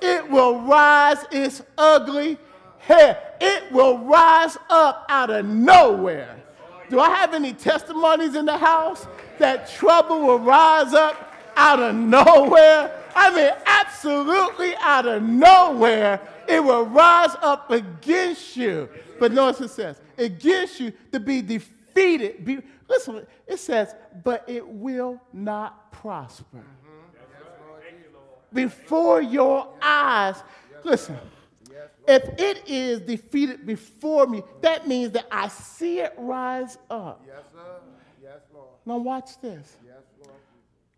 it 0.00 0.30
will 0.30 0.60
rise 0.60 1.24
its 1.30 1.62
ugly 1.76 2.38
head. 2.78 3.18
It 3.40 3.70
will 3.72 3.98
rise 3.98 4.56
up 4.70 5.06
out 5.08 5.30
of 5.30 5.46
nowhere. 5.46 6.36
Do 6.90 7.00
I 7.00 7.10
have 7.10 7.34
any 7.34 7.52
testimonies 7.52 8.34
in 8.34 8.46
the 8.46 8.56
house 8.56 9.06
that 9.38 9.68
trouble 9.68 10.20
will 10.20 10.38
rise 10.38 10.92
up 10.94 11.34
out 11.56 11.80
of 11.80 11.94
nowhere? 11.94 12.94
I 13.14 13.34
mean, 13.34 13.52
absolutely 13.66 14.74
out 14.76 15.06
of 15.06 15.22
nowhere, 15.22 16.20
it 16.48 16.62
will 16.62 16.84
rise 16.84 17.34
up 17.42 17.70
against 17.70 18.56
you. 18.56 18.88
But 19.18 19.32
notice 19.32 19.60
it 19.60 19.70
says, 19.70 20.00
against 20.16 20.80
you 20.80 20.92
to 21.12 21.20
be 21.20 21.42
defeated. 21.42 22.44
Be, 22.44 22.60
listen, 22.88 23.26
it 23.46 23.58
says, 23.58 23.94
but 24.24 24.44
it 24.48 24.66
will 24.66 25.20
not 25.32 25.92
prosper 25.92 26.64
before 28.52 29.20
your 29.20 29.68
eyes. 29.82 30.36
Listen, 30.84 31.18
if 32.06 32.22
it 32.38 32.66
is 32.66 33.00
defeated 33.00 33.66
before 33.66 34.26
me, 34.26 34.42
that 34.62 34.88
means 34.88 35.12
that 35.12 35.26
I 35.30 35.48
see 35.48 36.00
it 36.00 36.14
rise 36.16 36.78
up. 36.90 37.26
Yes, 38.28 38.36
sir. 38.36 38.40
Yes, 38.40 38.40
Lord. 38.54 38.68
Now, 38.86 38.98
watch 38.98 39.40
this. 39.40 39.76
Yes, 39.84 40.02
Lord. 40.24 40.36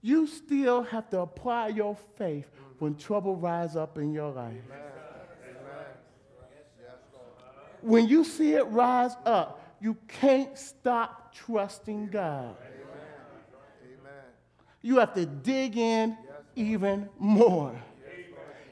You 0.03 0.27
still 0.27 0.83
have 0.83 1.11
to 1.11 1.21
apply 1.21 1.69
your 1.69 1.97
faith 2.17 2.51
when 2.79 2.97
trouble 2.97 3.37
rises 3.37 3.77
up 3.77 3.99
in 3.99 4.13
your 4.13 4.31
life. 4.31 4.55
When 7.83 8.09
you 8.09 8.25
see 8.25 8.55
it 8.55 8.67
rise 8.67 9.13
up, 9.25 9.63
you 9.81 9.97
can't 10.07 10.57
stop 10.59 11.35
trusting 11.35 12.09
God. 12.09 12.57
Amen. 12.61 14.11
You 14.83 14.99
have 14.99 15.15
to 15.15 15.25
dig 15.25 15.77
in 15.77 16.17
even 16.57 17.09
more. 17.19 17.75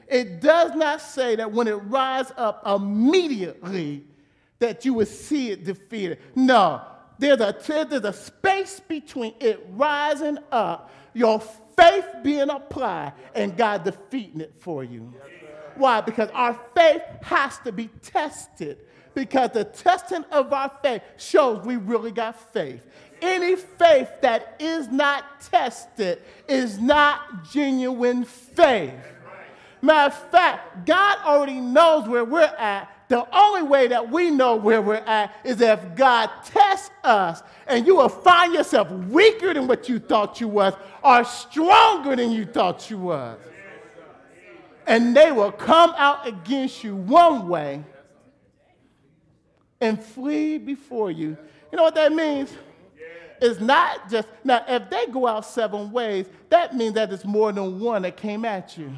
It 0.07 0.41
does 0.41 0.73
not 0.75 1.01
say 1.01 1.35
that 1.35 1.51
when 1.51 1.67
it 1.67 1.75
rises 1.75 2.33
up 2.35 2.67
immediately 2.67 4.05
that 4.57 4.83
you 4.85 4.93
will 4.95 5.05
see 5.05 5.51
it 5.51 5.63
defeated. 5.63 6.19
No, 6.35 6.81
there's 7.19 7.39
a, 7.39 7.55
there's 7.67 8.03
a 8.03 8.13
space 8.13 8.79
between 8.79 9.33
it 9.39 9.65
rising 9.71 10.39
up, 10.51 10.91
your 11.13 11.39
faith 11.39 12.05
being 12.23 12.49
applied, 12.49 13.13
and 13.35 13.55
God 13.55 13.83
defeating 13.83 14.41
it 14.41 14.53
for 14.57 14.83
you. 14.83 15.13
Why? 15.75 16.01
Because 16.01 16.29
our 16.33 16.59
faith 16.75 17.03
has 17.21 17.57
to 17.59 17.71
be 17.71 17.89
tested. 18.01 18.79
Because 19.13 19.51
the 19.51 19.63
testing 19.63 20.23
of 20.31 20.53
our 20.53 20.71
faith 20.81 21.01
shows 21.17 21.65
we 21.65 21.75
really 21.77 22.11
got 22.11 22.53
faith 22.53 22.85
any 23.21 23.55
faith 23.55 24.09
that 24.21 24.55
is 24.59 24.87
not 24.89 25.41
tested 25.41 26.21
is 26.47 26.79
not 26.79 27.43
genuine 27.51 28.23
faith. 28.23 28.93
Matter 29.81 30.15
of 30.15 30.31
fact, 30.31 30.85
God 30.85 31.17
already 31.23 31.59
knows 31.59 32.07
where 32.07 32.25
we're 32.25 32.41
at. 32.41 32.93
The 33.09 33.27
only 33.35 33.63
way 33.63 33.87
that 33.87 34.11
we 34.11 34.29
know 34.29 34.55
where 34.55 34.83
we're 34.83 34.95
at 34.95 35.33
is 35.43 35.59
if 35.61 35.95
God 35.95 36.29
tests 36.45 36.91
us 37.03 37.41
and 37.65 37.85
you 37.85 37.95
will 37.95 38.07
find 38.07 38.53
yourself 38.53 38.91
weaker 38.91 39.51
than 39.51 39.67
what 39.67 39.89
you 39.89 39.97
thought 39.97 40.39
you 40.39 40.47
was 40.47 40.75
or 41.03 41.23
stronger 41.23 42.15
than 42.15 42.31
you 42.31 42.45
thought 42.45 42.89
you 42.89 42.99
was. 42.99 43.39
And 44.85 45.15
they 45.17 45.31
will 45.31 45.51
come 45.51 45.93
out 45.97 46.27
against 46.27 46.83
you 46.83 46.95
one 46.95 47.47
way 47.47 47.83
and 49.81 50.01
flee 50.01 50.59
before 50.59 51.09
you. 51.09 51.35
You 51.71 51.77
know 51.77 51.83
what 51.83 51.95
that 51.95 52.13
means? 52.13 52.51
It's 53.41 53.59
not 53.59 54.09
just, 54.09 54.27
now, 54.43 54.63
if 54.67 54.87
they 54.89 55.07
go 55.07 55.25
out 55.25 55.45
seven 55.45 55.91
ways, 55.91 56.27
that 56.49 56.75
means 56.75 56.93
that 56.93 57.11
it's 57.11 57.25
more 57.25 57.51
than 57.51 57.79
one 57.79 58.03
that 58.03 58.17
came 58.17 58.45
at 58.45 58.77
you. 58.77 58.91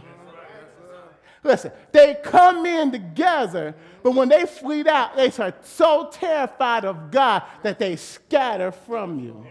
Listen, 1.43 1.71
they 1.91 2.17
come 2.23 2.65
in 2.65 2.91
together, 2.91 3.73
but 4.03 4.11
when 4.11 4.29
they 4.29 4.45
flee 4.45 4.87
out, 4.87 5.15
they 5.15 5.31
are 5.39 5.53
so 5.63 6.09
terrified 6.11 6.85
of 6.85 7.09
God 7.09 7.43
that 7.63 7.79
they 7.79 7.95
scatter 7.95 8.71
from 8.71 9.19
you. 9.19 9.45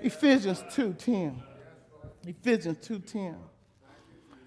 Ephesians 0.00 0.62
2:10. 0.70 1.42
Ephesians 2.26 2.78
2:10. 2.78 3.36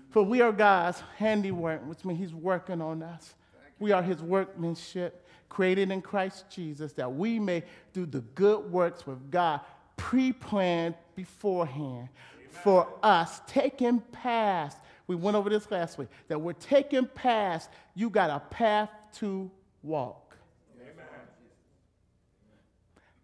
For 0.09 0.23
we 0.23 0.41
are 0.41 0.51
God's 0.51 0.99
handiwork, 1.17 1.85
which 1.87 2.03
means 2.03 2.19
He's 2.19 2.33
working 2.33 2.81
on 2.81 3.03
us. 3.03 3.35
We 3.79 3.91
are 3.91 4.01
His 4.01 4.21
workmanship, 4.21 5.27
created 5.47 5.91
in 5.91 6.01
Christ 6.01 6.45
Jesus, 6.49 6.93
that 6.93 7.13
we 7.13 7.39
may 7.39 7.63
do 7.93 8.05
the 8.05 8.21
good 8.21 8.71
works 8.71 9.05
with 9.05 9.29
God, 9.29 9.61
pre 9.95 10.33
planned 10.33 10.95
beforehand 11.15 12.09
for 12.51 12.87
us, 13.01 13.41
taking 13.47 13.99
past. 14.11 14.77
We 15.07 15.15
went 15.15 15.35
over 15.35 15.49
this 15.49 15.69
last 15.71 15.97
week, 15.97 16.09
that 16.27 16.39
we're 16.39 16.53
taking 16.53 17.05
past, 17.07 17.69
you 17.95 18.09
got 18.09 18.29
a 18.29 18.39
path 18.39 18.89
to 19.15 19.49
walk. 19.83 20.37
Amen. 20.79 21.05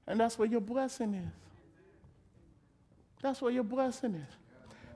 And 0.07 0.19
that's 0.19 0.37
where 0.37 0.47
your 0.47 0.61
blessing 0.61 1.13
is. 1.13 1.31
That's 3.21 3.41
where 3.41 3.51
your 3.51 3.63
blessing 3.63 4.15
is. 4.15 4.35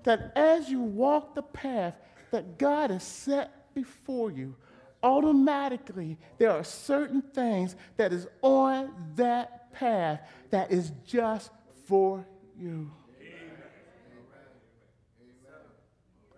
That 0.04 0.32
as 0.36 0.70
you 0.70 0.82
walk 0.82 1.36
the 1.36 1.44
path 1.44 1.96
that 2.32 2.58
God 2.58 2.90
has 2.90 3.04
set 3.04 3.74
before 3.74 4.32
you, 4.32 4.56
automatically 5.04 6.18
there 6.38 6.52
are 6.52 6.64
certain 6.64 7.22
things 7.22 7.76
that 7.98 8.14
is 8.14 8.28
on 8.42 8.92
that 9.16 9.72
path 9.74 10.22
that 10.50 10.72
is 10.72 10.92
just 11.06 11.52
for 11.86 12.26
you. 12.60 12.92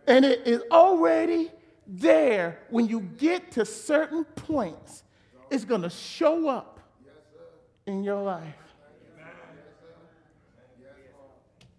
And 0.07 0.25
it 0.25 0.45
is 0.45 0.61
already 0.71 1.51
there 1.87 2.59
when 2.69 2.87
you 2.87 3.01
get 3.01 3.51
to 3.51 3.65
certain 3.65 4.25
points, 4.25 5.03
it's 5.49 5.65
going 5.65 5.81
to 5.81 5.89
show 5.89 6.47
up 6.47 6.79
in 7.85 8.03
your 8.03 8.21
life. 8.21 8.55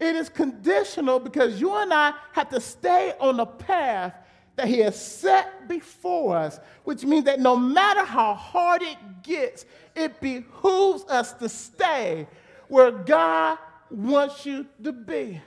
It 0.00 0.16
is 0.16 0.28
conditional 0.28 1.18
because 1.18 1.60
you 1.60 1.74
and 1.74 1.92
I 1.92 2.14
have 2.32 2.50
to 2.50 2.60
stay 2.60 3.14
on 3.20 3.36
the 3.36 3.46
path 3.46 4.14
that 4.56 4.68
He 4.68 4.80
has 4.80 5.00
set 5.02 5.68
before 5.68 6.36
us, 6.36 6.60
which 6.84 7.04
means 7.04 7.24
that 7.24 7.40
no 7.40 7.56
matter 7.56 8.04
how 8.04 8.34
hard 8.34 8.82
it 8.82 8.96
gets, 9.22 9.64
it 9.94 10.20
behooves 10.20 11.04
us 11.04 11.32
to 11.34 11.48
stay 11.48 12.26
where 12.68 12.90
God 12.90 13.58
wants 13.90 14.44
you 14.44 14.66
to 14.82 14.92
be. 14.92 15.40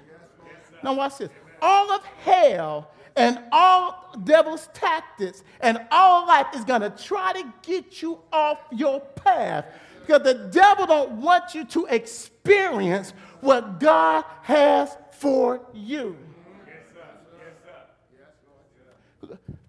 Now, 0.83 0.93
watch 0.93 1.17
this. 1.17 1.29
All 1.61 1.91
of 1.91 2.03
hell 2.23 2.91
and 3.15 3.39
all 3.51 4.15
devil's 4.23 4.69
tactics 4.73 5.43
and 5.59 5.79
all 5.91 6.27
life 6.27 6.47
is 6.55 6.63
going 6.63 6.81
to 6.81 6.89
try 6.91 7.33
to 7.33 7.53
get 7.63 8.01
you 8.01 8.19
off 8.31 8.59
your 8.71 8.99
path 8.99 9.65
because 10.05 10.21
the 10.23 10.49
devil 10.51 10.85
don't 10.85 11.11
want 11.13 11.53
you 11.53 11.65
to 11.65 11.85
experience 11.87 13.13
what 13.41 13.79
God 13.79 14.23
has 14.43 14.95
for 15.11 15.61
you. 15.73 16.15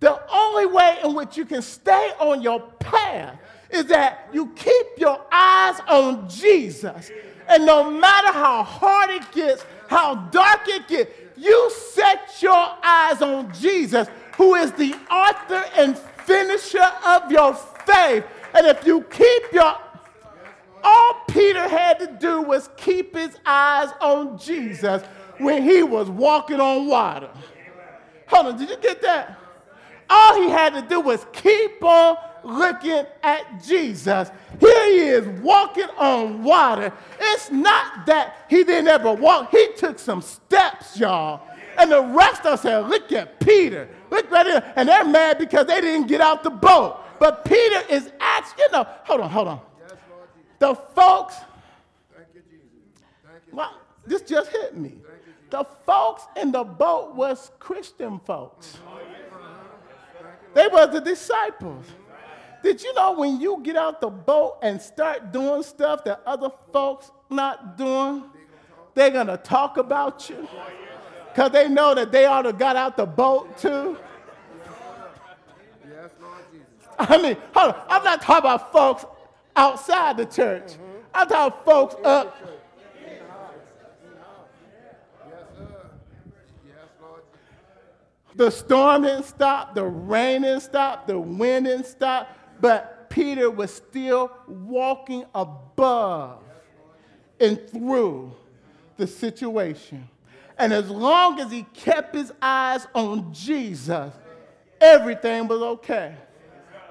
The 0.01 0.21
only 0.33 0.67
way 0.67 0.99
in 1.03 1.15
which 1.15 1.37
you 1.37 1.45
can 1.45 1.61
stay 1.63 2.13
on 2.21 2.41
your 2.41 2.61
path 2.79 3.37
is 3.71 3.87
that 3.87 4.29
you 4.33 4.53
keep 4.55 4.87
your 4.97 5.21
eyes 5.33 5.81
on 5.89 6.29
Jesus. 6.29 7.11
And 7.49 7.67
no 7.67 7.91
matter 7.91 8.33
how 8.33 8.63
hard 8.63 9.11
it 9.11 9.33
gets, 9.33 9.65
how 9.89 10.15
dark 10.15 10.61
it 10.69 10.87
gets, 10.87 11.11
you 11.39 11.71
set 11.93 12.43
your 12.43 12.69
eyes 12.83 13.23
on 13.23 13.53
Jesus, 13.55 14.09
who 14.37 14.55
is 14.55 14.73
the 14.73 14.95
author 15.11 15.65
and 15.77 15.97
finisher 15.99 16.91
of 17.07 17.31
your 17.31 17.55
faith. 17.55 18.25
And 18.55 18.67
if 18.67 18.87
you 18.87 19.03
keep 19.03 19.53
your 19.53 19.75
all 20.83 21.25
Peter 21.29 21.69
had 21.69 21.99
to 21.99 22.07
do 22.07 22.41
was 22.43 22.71
keep 22.77 23.15
his 23.15 23.37
eyes 23.45 23.91
on 24.01 24.39
Jesus 24.39 25.03
when 25.39 25.63
he 25.63 25.83
was 25.83 26.09
walking 26.09 26.61
on 26.61 26.87
water. 26.87 27.31
Hold 28.29 28.47
on, 28.47 28.59
did 28.59 28.71
you 28.71 28.77
get 28.79 29.03
that? 29.03 29.39
All 30.09 30.41
he 30.41 30.49
had 30.49 30.75
to 30.75 30.83
do 30.83 31.01
was 31.01 31.27
keep 31.33 31.83
on 31.83 32.17
looking 32.49 33.05
at 33.23 33.63
Jesus. 33.63 34.31
Here 34.59 34.91
he 34.91 34.99
is 35.09 35.27
walking 35.41 35.89
on 35.99 36.43
water. 36.43 36.93
It's 37.21 37.51
not 37.51 38.07
that 38.07 38.47
he 38.49 38.65
didn't 38.65 38.89
ever 38.89 39.13
walk, 39.13 39.51
he 39.51 39.69
took 39.77 39.99
some 39.99 40.23
steps, 40.23 40.99
y'all. 40.99 41.43
And 41.79 41.93
the 41.93 42.03
rest 42.03 42.41
of 42.41 42.55
us 42.55 42.63
said, 42.63 42.89
Look 42.89 43.13
at 43.13 43.39
Peter. 43.39 43.89
Look 44.11 44.31
right 44.31 44.47
here. 44.47 44.73
And 44.75 44.89
they're 44.89 45.05
mad 45.05 45.39
because 45.39 45.67
they 45.67 45.81
didn't 45.81 46.09
get 46.09 46.21
out 46.21 46.43
the 46.43 46.51
boat. 46.51 46.99
But 47.21 47.45
Peter 47.45 47.83
is 47.89 48.11
asking, 48.21 48.65
you 48.67 48.73
know, 48.73 48.87
hold 49.05 49.21
on, 49.21 49.31
hold 49.31 49.49
on. 49.49 49.61
The 50.59 50.75
folks, 50.75 51.37
thank 52.15 52.29
you, 52.35 52.41
Jesus. 52.51 52.67
Thank 53.25 53.43
you. 53.47 53.57
well, 53.57 53.75
this 54.07 54.23
just 54.23 54.51
hit 54.51 54.77
me. 54.77 54.95
The 55.51 55.65
folks 55.87 56.25
in 56.37 56.53
the 56.53 56.65
boat 56.65 57.15
was 57.15 57.53
Christian 57.59 58.19
folks. 58.21 58.79
They 60.55 60.67
were 60.67 60.87
the 60.87 61.01
disciples. 61.01 61.87
Did 62.63 62.83
you 62.83 62.93
know 62.95 63.13
when 63.13 63.41
you 63.41 63.61
get 63.63 63.77
out 63.77 64.01
the 64.01 64.11
boat 64.11 64.59
and 64.63 64.81
start 64.81 65.33
doing 65.33 65.63
stuff 65.63 66.05
that 66.05 66.23
other 66.27 66.51
folks 66.73 67.11
not 67.31 67.77
doing, 67.79 68.25
they're 68.95 69.11
gonna 69.11 69.37
talk 69.37 69.77
about 69.77 70.29
you? 70.29 70.49
Because 71.29 71.53
they 71.53 71.69
know 71.69 71.95
that 71.95 72.11
they 72.11 72.27
ought 72.27 72.43
to 72.43 72.53
got 72.53 72.77
out 72.77 72.97
the 72.97 73.07
boat 73.07 73.57
too. 73.59 73.97
I 76.99 77.23
mean, 77.23 77.37
hold 77.55 77.75
on. 77.75 77.83
I'm 77.89 78.03
not 78.03 78.21
talking 78.23 78.51
about 78.51 78.73
folks 78.73 79.05
outside 79.55 80.17
the 80.17 80.27
church. 80.27 80.73
I'm 81.15 81.29
talking 81.29 81.59
folks 81.65 81.95
up. 82.05 82.37
The 88.35 88.51
storm 88.51 89.03
didn't 89.03 89.25
stop, 89.25 89.75
the 89.75 89.85
rain 89.85 90.43
didn't 90.43 90.61
stop, 90.61 91.09
the 91.09 91.19
wind 91.19 91.67
didn't 91.67 91.87
stop, 91.87 92.38
but 92.61 93.11
Peter 93.11 93.51
was 93.51 93.73
still 93.73 94.31
walking 94.47 95.25
above 95.35 96.43
and 97.41 97.69
through 97.71 98.33
the 98.97 99.07
situation. 99.07 100.09
And 100.59 100.73
as 100.73 100.91
long 100.91 101.41
as 101.41 101.51
he 101.53 101.63
kept 101.73 102.15
his 102.15 102.33
eyes 102.43 102.87
on 102.95 103.33
Jesus, 103.33 104.13
everything 104.81 105.47
was 105.47 105.63
okay. 105.63 106.15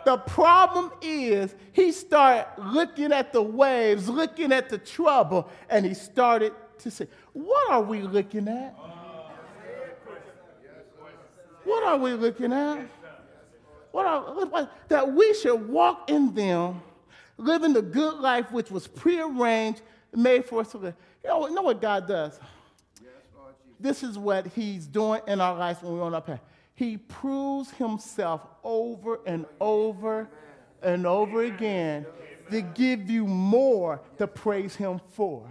The 0.06 0.17
problem 0.17 0.91
is 1.01 1.53
he 1.73 1.91
started 1.91 2.47
looking 2.58 3.12
at 3.12 3.34
the 3.34 3.41
waves, 3.41 4.08
looking 4.08 4.53
at 4.53 4.69
the 4.69 4.77
trouble, 4.77 5.49
and 5.69 5.86
he 5.86 5.93
started 5.93 6.53
to 6.80 6.89
say, 6.89 7.08
What 7.34 7.71
are 7.71 7.82
we 7.82 8.01
looking 8.01 8.47
at? 8.47 8.73
What 11.65 11.84
are 11.84 11.97
we 11.97 12.13
looking 12.13 12.53
at? 12.53 12.88
What 13.91 14.52
what, 14.52 14.89
that 14.89 15.12
we 15.13 15.34
should 15.34 15.67
walk 15.67 16.10
in 16.10 16.34
them, 16.34 16.82
living 17.38 17.73
the 17.73 17.82
good 17.82 18.15
life 18.19 18.52
which 18.52 18.69
was 18.69 18.88
prearranged, 18.88 19.82
made 20.13 20.45
for 20.45 20.62
us 20.62 20.71
to 20.71 20.78
live. 20.78 20.95
You 21.23 21.30
know, 21.30 21.47
you 21.47 21.56
know 21.56 21.62
what 21.62 21.82
God 21.82 22.08
does? 22.08 22.39
This 23.80 24.04
is 24.04 24.17
what 24.17 24.47
He's 24.47 24.88
doing 24.88 25.21
in 25.28 25.39
our 25.39 25.56
lives 25.56 25.82
when 25.82 25.93
we're 25.93 26.04
on 26.04 26.13
our 26.13 26.21
path. 26.21 26.41
He 26.73 26.97
proves 26.97 27.71
Himself 27.71 28.41
over 28.63 29.19
and 29.26 29.45
over 29.60 30.30
and 30.82 31.06
over 31.06 31.43
again 31.43 32.06
to 32.52 32.62
give 32.62 33.10
you 33.10 33.26
more 33.26 34.02
to 34.17 34.28
praise 34.28 34.76
Him 34.76 35.00
for. 35.13 35.47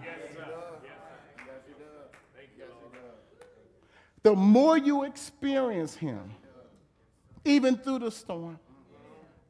the 4.22 4.34
more 4.34 4.76
you 4.76 5.04
experience 5.04 5.94
Him, 5.94 6.34
even 7.46 7.76
through 7.76 8.00
the 8.00 8.10
storm, 8.10 8.58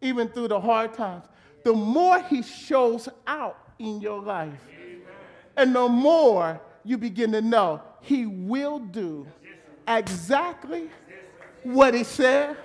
even 0.00 0.28
through 0.28 0.48
the 0.48 0.60
hard 0.60 0.94
times, 0.94 1.24
the 1.64 1.72
more 1.72 2.22
He 2.22 2.42
shows 2.42 3.08
out 3.26 3.58
in 3.78 4.00
your 4.00 4.20
life. 4.20 4.60
And 5.56 5.74
the 5.74 5.88
more 5.88 6.60
you 6.84 6.98
begin 6.98 7.32
to 7.32 7.40
know 7.40 7.80
He 8.02 8.26
will 8.26 8.78
do 8.78 9.26
exactly 9.88 10.88
what 11.62 11.94
he 11.94 12.04
said 12.04 12.56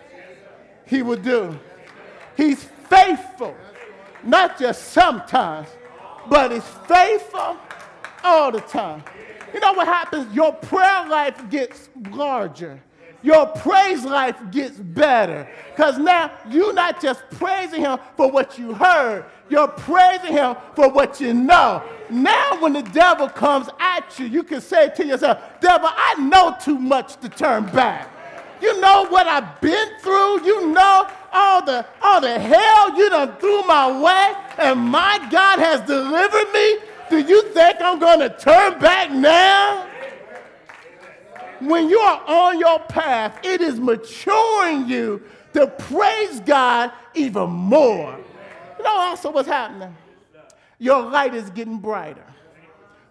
he 0.85 1.01
would 1.01 1.23
do. 1.23 1.57
He's 2.35 2.63
faithful, 2.63 3.55
not 4.23 4.59
just 4.59 4.91
sometimes, 4.91 5.67
but 6.29 6.51
he's 6.51 6.67
faithful 6.87 7.57
all 8.23 8.51
the 8.51 8.61
time. 8.61 9.03
You 9.53 9.59
know 9.59 9.73
what 9.73 9.87
happens? 9.87 10.33
Your 10.33 10.53
prayer 10.53 11.07
life 11.07 11.49
gets 11.49 11.89
larger. 12.09 12.81
Your 13.23 13.45
praise 13.45 14.03
life 14.03 14.37
gets 14.51 14.77
better. 14.77 15.47
Because 15.69 15.97
now 15.97 16.31
you're 16.49 16.73
not 16.73 17.01
just 17.01 17.21
praising 17.31 17.81
him 17.81 17.99
for 18.17 18.31
what 18.31 18.57
you 18.57 18.73
heard, 18.73 19.25
you're 19.49 19.67
praising 19.67 20.33
him 20.33 20.55
for 20.75 20.89
what 20.89 21.21
you 21.21 21.33
know. 21.33 21.83
Now, 22.09 22.59
when 22.59 22.73
the 22.73 22.81
devil 22.81 23.29
comes 23.29 23.69
at 23.79 24.17
you, 24.17 24.25
you 24.25 24.43
can 24.43 24.61
say 24.61 24.89
to 24.95 25.05
yourself, 25.05 25.39
Devil, 25.59 25.89
I 25.91 26.15
know 26.19 26.55
too 26.59 26.79
much 26.79 27.17
to 27.21 27.29
turn 27.29 27.65
back. 27.67 28.09
You 28.61 28.79
know 28.79 29.07
what 29.07 29.27
I've 29.27 29.59
been 29.59 29.89
through. 30.01 30.45
You 30.45 30.67
know 30.71 31.07
all 31.31 31.65
the, 31.65 31.85
all 32.01 32.21
the 32.21 32.39
hell 32.39 32.95
you 32.97 33.09
done 33.09 33.35
threw 33.37 33.63
my 33.63 34.01
way, 34.01 34.33
and 34.57 34.79
my 34.79 35.17
God 35.31 35.59
has 35.59 35.81
delivered 35.81 36.51
me. 36.53 36.77
Do 37.09 37.19
you 37.19 37.43
think 37.49 37.77
I'm 37.81 37.99
going 37.99 38.19
to 38.19 38.29
turn 38.29 38.79
back 38.79 39.11
now? 39.11 39.87
When 41.61 41.89
you 41.89 41.99
are 41.99 42.23
on 42.27 42.59
your 42.59 42.79
path, 42.79 43.39
it 43.43 43.61
is 43.61 43.79
maturing 43.79 44.87
you 44.89 45.21
to 45.53 45.67
praise 45.67 46.39
God 46.39 46.91
even 47.13 47.49
more. 47.49 48.17
You 48.77 48.83
know 48.83 48.89
also 48.89 49.31
what's 49.31 49.47
happening? 49.47 49.95
Your 50.79 51.03
light 51.03 51.35
is 51.35 51.51
getting 51.51 51.77
brighter. 51.77 52.25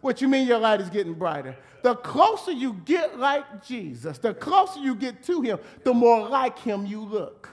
What 0.01 0.21
you 0.21 0.27
mean 0.27 0.49
your 0.49 0.59
light 0.59 0.81
is 0.81 0.91
getting 0.91 1.15
brighter? 1.15 1.57
The 1.83 1.95
closer 1.95 2.51
you 2.51 2.75
get 2.85 3.19
like 3.19 3.65
Jesus, 3.65 4.19
the 4.19 4.35
closer 4.35 4.81
you 4.81 4.97
get 4.97 5.23
to 5.25 5.43
him, 5.43 5.61
the 5.85 5.95
more 5.95 6.29
like 6.29 6.59
him 6.59 6.85
you 6.85 7.03
look. 7.03 7.49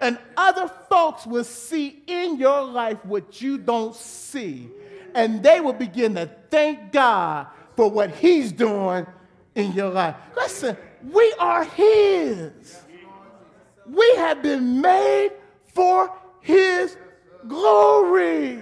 And 0.00 0.18
other 0.36 0.68
folks 0.88 1.26
will 1.26 1.44
see 1.44 2.02
in 2.06 2.38
your 2.38 2.62
life 2.62 2.98
what 3.04 3.40
you 3.40 3.58
don't 3.58 3.94
see. 3.94 4.70
And 5.14 5.42
they 5.42 5.60
will 5.60 5.74
begin 5.74 6.14
to 6.16 6.28
thank 6.50 6.90
God 6.90 7.46
for 7.76 7.90
what 7.90 8.10
he's 8.16 8.50
doing 8.50 9.06
in 9.60 9.72
your 9.72 9.90
life. 9.90 10.16
Listen, 10.36 10.76
we 11.12 11.32
are 11.38 11.64
his. 11.64 12.82
We 13.86 14.14
have 14.16 14.42
been 14.42 14.80
made 14.80 15.32
for 15.74 16.12
his 16.40 16.96
glory. 17.48 18.60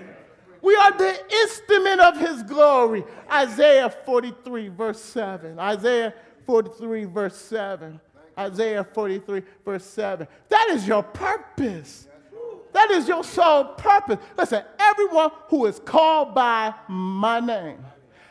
We 0.62 0.74
are 0.74 0.92
the 0.96 1.18
instrument 1.42 2.00
of 2.00 2.18
his 2.18 2.42
glory. 2.42 3.04
Isaiah 3.30 3.90
43, 4.04 4.68
verse 4.68 5.00
7. 5.00 5.58
Isaiah 5.58 6.14
43, 6.46 7.04
verse 7.04 7.36
7. 7.36 8.00
Isaiah 8.38 8.84
43, 8.84 9.42
verse 9.64 9.84
7. 9.84 10.26
That 10.48 10.68
is 10.70 10.86
your 10.86 11.02
purpose. 11.02 12.08
That 12.72 12.90
is 12.90 13.08
your 13.08 13.24
sole 13.24 13.64
purpose. 13.74 14.18
Listen, 14.36 14.62
everyone 14.78 15.30
who 15.48 15.66
is 15.66 15.80
called 15.80 16.34
by 16.34 16.74
my 16.86 17.40
name, 17.40 17.78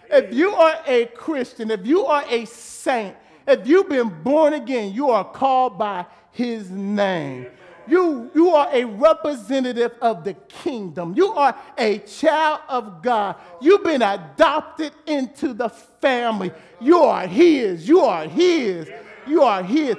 if 0.09 0.33
you 0.33 0.53
are 0.53 0.79
a 0.85 1.05
Christian, 1.07 1.71
if 1.71 1.85
you 1.85 2.05
are 2.05 2.23
a 2.27 2.45
saint, 2.45 3.15
if 3.47 3.67
you've 3.67 3.89
been 3.89 4.09
born 4.23 4.53
again, 4.53 4.93
you 4.93 5.09
are 5.09 5.23
called 5.23 5.77
by 5.77 6.05
his 6.31 6.69
name. 6.69 7.47
You, 7.87 8.29
you 8.35 8.49
are 8.49 8.69
a 8.73 8.83
representative 8.83 9.93
of 10.01 10.23
the 10.23 10.33
kingdom. 10.33 11.13
You 11.15 11.33
are 11.33 11.57
a 11.77 11.99
child 11.99 12.61
of 12.67 13.01
God. 13.01 13.37
You've 13.61 13.83
been 13.83 14.01
adopted 14.01 14.91
into 15.05 15.53
the 15.53 15.69
family. 15.69 16.51
You 16.81 16.99
are 16.99 17.25
His. 17.25 17.87
You 17.87 18.01
are 18.01 18.27
His. 18.27 18.89
You 19.25 19.43
are 19.43 19.63
His. 19.63 19.95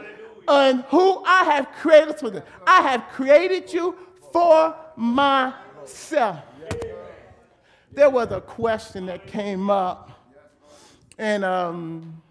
And 0.47 0.83
who 0.89 1.25
I 1.25 1.45
have 1.45 1.69
created 1.81 2.19
for 2.19 2.31
this. 2.31 2.43
I 2.67 2.83
have 2.83 3.09
created 3.09 3.73
you 3.73 3.97
for 4.33 4.77
myself. 4.97 6.45
There 7.93 8.11
was 8.11 8.31
a 8.31 8.41
question 8.41 9.07
that 9.07 9.27
came 9.27 9.71
up, 9.71 10.11
and 11.19 11.45
um, 11.45 12.23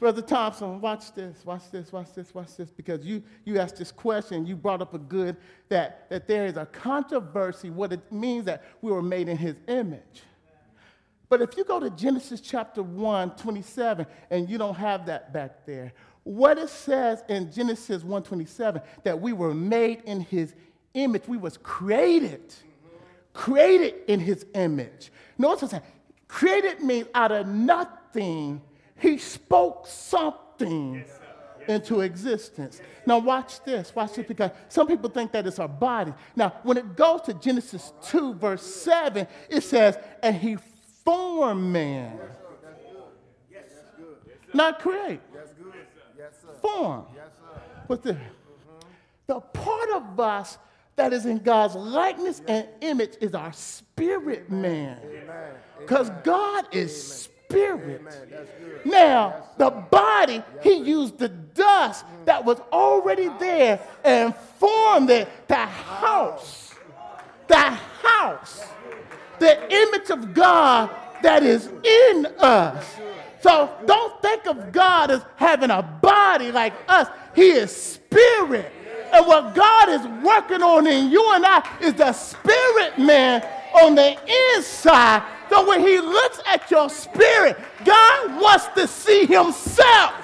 Brother 0.00 0.22
Thompson, 0.22 0.80
watch 0.80 1.12
this, 1.14 1.44
watch 1.44 1.70
this, 1.70 1.92
watch 1.92 2.12
this, 2.14 2.34
watch 2.34 2.56
this, 2.56 2.70
because 2.70 3.04
you, 3.04 3.22
you 3.44 3.58
asked 3.58 3.76
this 3.76 3.90
question, 3.90 4.46
you 4.46 4.56
brought 4.56 4.82
up 4.82 4.94
a 4.94 4.98
good 4.98 5.36
that, 5.68 6.08
that 6.10 6.28
there 6.28 6.46
is 6.46 6.56
a 6.56 6.66
controversy, 6.66 7.70
what 7.70 7.92
it 7.92 8.12
means 8.12 8.44
that 8.44 8.64
we 8.82 8.92
were 8.92 9.02
made 9.02 9.28
in 9.28 9.36
his 9.36 9.56
image. 9.66 10.22
But 11.28 11.42
if 11.42 11.56
you 11.56 11.64
go 11.64 11.78
to 11.78 11.90
Genesis 11.90 12.40
chapter 12.40 12.82
1, 12.82 13.36
27, 13.36 14.06
and 14.30 14.48
you 14.48 14.56
don't 14.56 14.76
have 14.76 15.06
that 15.06 15.32
back 15.32 15.66
there, 15.66 15.92
what 16.28 16.58
it 16.58 16.68
says 16.68 17.24
in 17.28 17.50
Genesis 17.50 18.02
1:27 18.02 18.82
that 19.02 19.18
we 19.18 19.32
were 19.32 19.54
made 19.54 20.02
in 20.04 20.20
his 20.20 20.54
image, 20.92 21.26
we 21.26 21.38
was 21.38 21.56
created, 21.56 22.52
created 23.38 23.94
in 24.08 24.18
his 24.18 24.44
image. 24.54 25.12
Notice 25.38 25.62
what 25.62 25.74
I'm 25.74 25.80
saying, 25.80 25.92
created 26.26 26.80
means 26.82 27.06
out 27.14 27.30
of 27.30 27.46
nothing 27.46 28.60
he 28.98 29.16
spoke 29.16 29.86
something 29.86 31.04
into 31.68 32.00
existence. 32.00 32.80
Now, 33.06 33.18
watch 33.18 33.62
this. 33.62 33.94
Watch 33.94 34.14
this 34.14 34.26
because 34.26 34.50
some 34.68 34.88
people 34.88 35.08
think 35.08 35.30
that 35.30 35.46
it's 35.46 35.60
our 35.60 35.68
body. 35.68 36.12
Now, 36.34 36.52
when 36.64 36.78
it 36.78 36.96
goes 36.96 37.20
to 37.22 37.34
Genesis 37.34 37.92
2, 38.08 38.34
verse 38.34 38.62
7, 38.62 39.28
it 39.48 39.60
says, 39.60 39.96
And 40.20 40.34
he 40.34 40.56
formed 41.04 41.72
man. 41.72 42.18
Yes, 43.52 43.62
good. 43.96 44.16
Not 44.52 44.80
create. 44.80 45.20
Yes, 45.32 45.50
good. 45.62 46.60
Form. 46.60 47.06
Yes, 47.14 47.28
sir. 47.38 47.60
What's 47.86 48.02
this? 48.02 48.16
The 49.28 49.38
part 49.38 49.90
of 49.90 50.18
us 50.18 50.58
that 50.98 51.12
is 51.12 51.26
in 51.26 51.38
God's 51.38 51.74
likeness 51.74 52.42
and 52.46 52.66
image 52.80 53.14
is 53.20 53.34
our 53.34 53.52
spirit 53.52 54.50
man. 54.50 55.00
Because 55.78 56.10
God 56.22 56.66
is 56.72 57.28
spirit. 57.48 58.02
Now, 58.84 59.48
the 59.56 59.70
body, 59.70 60.42
he 60.62 60.74
used 60.74 61.18
the 61.18 61.28
dust 61.28 62.04
that 62.26 62.44
was 62.44 62.60
already 62.72 63.28
there 63.40 63.80
and 64.04 64.34
formed 64.34 65.10
it, 65.10 65.28
the 65.48 65.54
house, 65.56 66.74
the 67.46 67.56
house, 67.56 68.64
the 69.38 69.72
image 69.72 70.10
of 70.10 70.34
God 70.34 70.90
that 71.22 71.42
is 71.42 71.66
in 71.66 72.26
us. 72.38 72.84
So 73.40 73.70
don't 73.86 74.20
think 74.20 74.46
of 74.46 74.72
God 74.72 75.10
as 75.10 75.24
having 75.36 75.70
a 75.70 75.82
body 75.82 76.50
like 76.50 76.74
us. 76.88 77.08
He 77.34 77.50
is 77.50 77.74
spirit. 77.74 78.72
And 79.12 79.26
what 79.26 79.54
God 79.54 79.88
is 79.88 80.06
working 80.22 80.62
on 80.62 80.86
in 80.86 81.10
you 81.10 81.32
and 81.32 81.44
I 81.46 81.66
is 81.80 81.94
the 81.94 82.12
spirit 82.12 82.98
man 82.98 83.46
on 83.82 83.94
the 83.94 84.16
inside 84.56 85.22
so 85.48 85.66
when 85.66 85.80
he 85.80 85.98
looks 85.98 86.40
at 86.46 86.70
your 86.70 86.90
spirit, 86.90 87.58
God 87.84 88.40
wants 88.40 88.66
to 88.68 88.86
see 88.86 89.24
himself. 89.24 90.14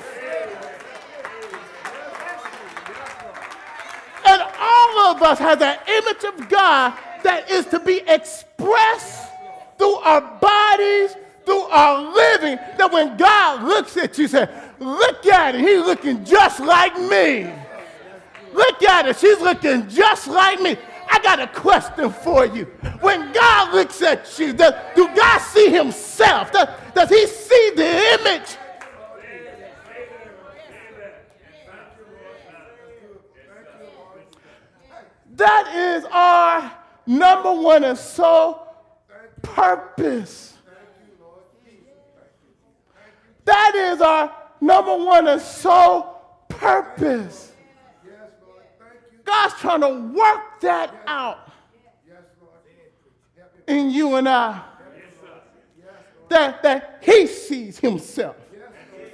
And 4.26 4.42
all 4.58 4.98
of 5.06 5.22
us 5.22 5.38
has 5.38 5.60
an 5.60 5.78
image 5.86 6.24
of 6.24 6.48
God 6.48 6.98
that 7.22 7.50
is 7.50 7.66
to 7.66 7.80
be 7.80 8.02
expressed 8.06 9.30
through 9.78 9.94
our 9.96 10.20
bodies, 10.20 11.16
through 11.44 11.62
our 11.62 12.00
living. 12.14 12.56
That 12.78 12.90
when 12.92 13.16
God 13.16 13.64
looks 13.64 13.96
at 13.96 14.18
you, 14.18 14.28
say, 14.28 14.48
look 14.78 15.24
at 15.26 15.54
it, 15.54 15.60
he's 15.60 15.80
looking 15.80 16.24
just 16.24 16.60
like 16.60 16.98
me. 16.98 17.50
Look 18.54 18.84
at 18.84 19.06
her, 19.06 19.12
she's 19.12 19.40
looking 19.40 19.88
just 19.88 20.28
like 20.28 20.60
me. 20.60 20.76
I 21.10 21.18
got 21.18 21.40
a 21.40 21.48
question 21.48 22.10
for 22.10 22.46
you. 22.46 22.66
When 23.00 23.32
God 23.32 23.74
looks 23.74 24.00
at 24.00 24.38
you, 24.38 24.52
does, 24.52 24.74
do 24.94 25.08
God 25.14 25.38
see 25.40 25.70
himself? 25.70 26.52
Does, 26.52 26.68
does 26.94 27.08
he 27.08 27.26
see 27.26 27.72
the 27.74 28.20
image? 28.20 28.56
That 35.36 35.74
is 35.74 36.04
our 36.12 36.72
number 37.06 37.52
one 37.52 37.82
and 37.82 37.98
sole 37.98 38.68
purpose. 39.42 40.54
That 43.44 43.74
is 43.74 44.00
our 44.00 44.32
number 44.60 44.96
one 44.96 45.26
and 45.26 45.40
sole 45.40 46.20
purpose. 46.48 47.53
Trying 49.64 49.80
to 49.80 50.12
work 50.14 50.60
that 50.60 50.94
out 51.06 51.50
in 53.66 53.88
you 53.88 54.16
and 54.16 54.28
I. 54.28 54.60
That, 56.28 56.62
that 56.62 56.98
He 57.00 57.26
sees 57.26 57.78
Himself. 57.78 58.36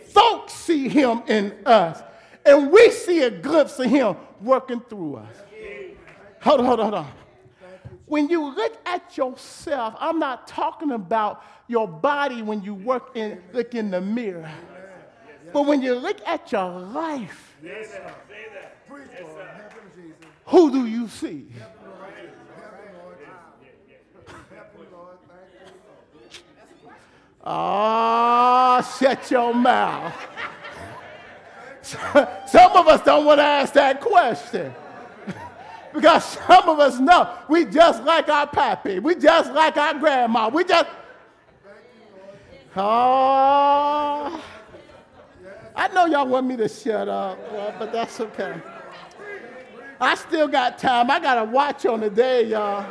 Folks 0.08 0.52
see 0.52 0.88
Him 0.88 1.22
in 1.28 1.54
us. 1.64 2.02
And 2.44 2.72
we 2.72 2.90
see 2.90 3.22
a 3.22 3.30
glimpse 3.30 3.78
of 3.78 3.88
Him 3.88 4.16
working 4.40 4.80
through 4.80 5.18
us. 5.18 5.36
Hold 6.40 6.58
on, 6.58 6.66
hold 6.66 6.80
on, 6.80 6.92
hold 6.92 7.06
on. 7.06 7.12
When 8.06 8.28
you 8.28 8.52
look 8.52 8.76
at 8.86 9.16
yourself, 9.16 9.94
I'm 10.00 10.18
not 10.18 10.48
talking 10.48 10.90
about 10.90 11.44
your 11.68 11.86
body 11.86 12.42
when 12.42 12.64
you 12.64 12.74
work 12.74 13.16
in, 13.16 13.40
look 13.52 13.76
in 13.76 13.92
the 13.92 14.00
mirror. 14.00 14.50
But 15.52 15.66
when 15.66 15.80
you 15.80 15.94
look 15.94 16.20
at 16.26 16.50
your 16.50 16.68
life, 16.70 17.56
who 20.50 20.70
do 20.72 20.84
you 20.84 21.06
see? 21.06 21.46
Oh, 27.42 28.96
shut 28.98 29.30
your 29.30 29.54
mouth. 29.54 30.12
Some 31.82 32.72
of 32.72 32.88
us 32.88 33.02
don't 33.02 33.24
want 33.24 33.38
to 33.38 33.44
ask 33.44 33.72
that 33.74 34.00
question. 34.00 34.74
because 35.94 36.24
some 36.24 36.68
of 36.68 36.78
us 36.78 37.00
know 37.00 37.36
we 37.48 37.64
just 37.64 38.04
like 38.04 38.28
our 38.28 38.46
pappy. 38.46 38.98
We 38.98 39.14
just 39.14 39.52
like 39.52 39.76
our 39.76 39.94
grandma. 39.94 40.48
We 40.48 40.64
just. 40.64 40.88
Oh. 42.76 44.44
I 45.74 45.88
know 45.88 46.06
y'all 46.06 46.26
want 46.26 46.46
me 46.46 46.56
to 46.58 46.68
shut 46.68 47.08
up, 47.08 47.38
but 47.78 47.90
that's 47.90 48.20
okay. 48.20 48.60
I 50.00 50.14
still 50.14 50.48
got 50.48 50.78
time. 50.78 51.10
I 51.10 51.20
got 51.20 51.38
a 51.38 51.44
watch 51.44 51.84
on 51.84 52.00
the 52.00 52.08
day, 52.08 52.46
y'all. 52.46 52.90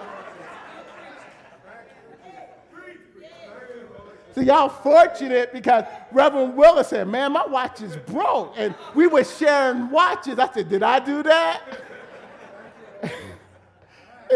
So 4.36 4.42
y'all 4.42 4.70
fortunate 4.70 5.52
because 5.52 5.86
Reverend 6.12 6.56
Willis 6.56 6.90
said, 6.90 7.08
man, 7.08 7.32
my 7.34 7.46
watch 7.48 7.82
is 7.82 7.98
broke. 7.98 8.54
And 8.58 8.76
we 8.94 9.08
were 9.08 9.24
sharing 9.24 9.90
watches. 9.90 10.38
I 10.38 10.54
said, 10.54 10.70
did 10.70 10.84
I 10.84 11.00
do 11.00 11.24
that? 11.24 11.62
and 13.02 13.12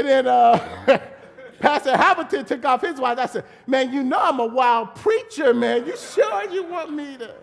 then 0.07 0.27
uh, 0.27 0.99
Pastor 1.59 1.95
Hamilton 1.95 2.43
took 2.43 2.65
off 2.65 2.81
his 2.81 2.99
watch. 2.99 3.19
I 3.19 3.27
said, 3.27 3.45
man, 3.67 3.93
you 3.93 4.03
know 4.03 4.19
I'm 4.19 4.39
a 4.39 4.45
wild 4.45 4.95
preacher, 4.95 5.53
man. 5.53 5.85
You 5.85 5.95
sure 5.95 6.49
you 6.49 6.63
want 6.63 6.91
me 6.91 7.17
to? 7.17 7.27
Thank 7.27 7.37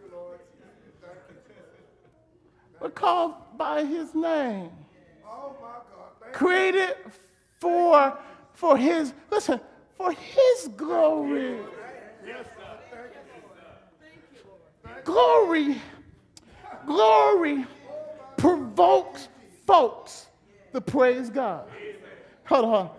you, 0.00 0.16
Lord. 0.16 0.38
Thank 1.02 1.14
you, 1.28 1.34
Jesus. 1.48 1.70
But 2.80 2.94
called 2.94 3.34
by 3.56 3.84
his 3.84 4.14
name. 4.14 4.70
Created 6.32 6.96
for, 7.60 8.18
for 8.52 8.76
his, 8.76 9.12
listen, 9.30 9.60
for 9.96 10.12
his 10.12 10.68
glory. 10.76 11.58
Glory, 15.04 15.76
glory 16.86 17.66
provokes 18.36 19.28
folks 19.66 20.26
to 20.72 20.80
praise 20.80 21.30
God. 21.30 21.68
Hold 22.46 22.64
on. 22.64 22.90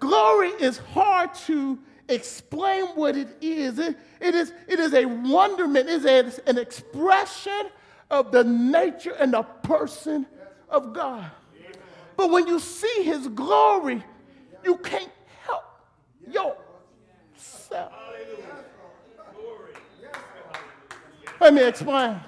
Glory 0.00 0.48
is 0.60 0.78
hard 0.78 1.34
to 1.46 1.78
explain 2.08 2.86
what 2.88 3.16
it 3.16 3.36
is. 3.40 3.78
It, 3.78 3.96
it 4.20 4.34
is. 4.34 4.52
it 4.68 4.80
is 4.80 4.94
a 4.94 5.04
wonderment, 5.04 5.88
it 5.88 6.26
is 6.26 6.38
an 6.46 6.58
expression 6.58 7.68
of 8.12 8.30
the 8.30 8.44
nature 8.44 9.14
and 9.18 9.32
the 9.32 9.42
person 9.42 10.26
of 10.68 10.92
God. 10.92 11.28
But 12.14 12.30
when 12.30 12.46
you 12.46 12.58
see 12.60 13.02
his 13.02 13.26
glory, 13.28 14.04
you 14.62 14.76
can't 14.76 15.10
help 15.44 15.64
yourself. 16.30 17.92
Let 21.40 21.54
me 21.54 21.64
explain. 21.64 22.20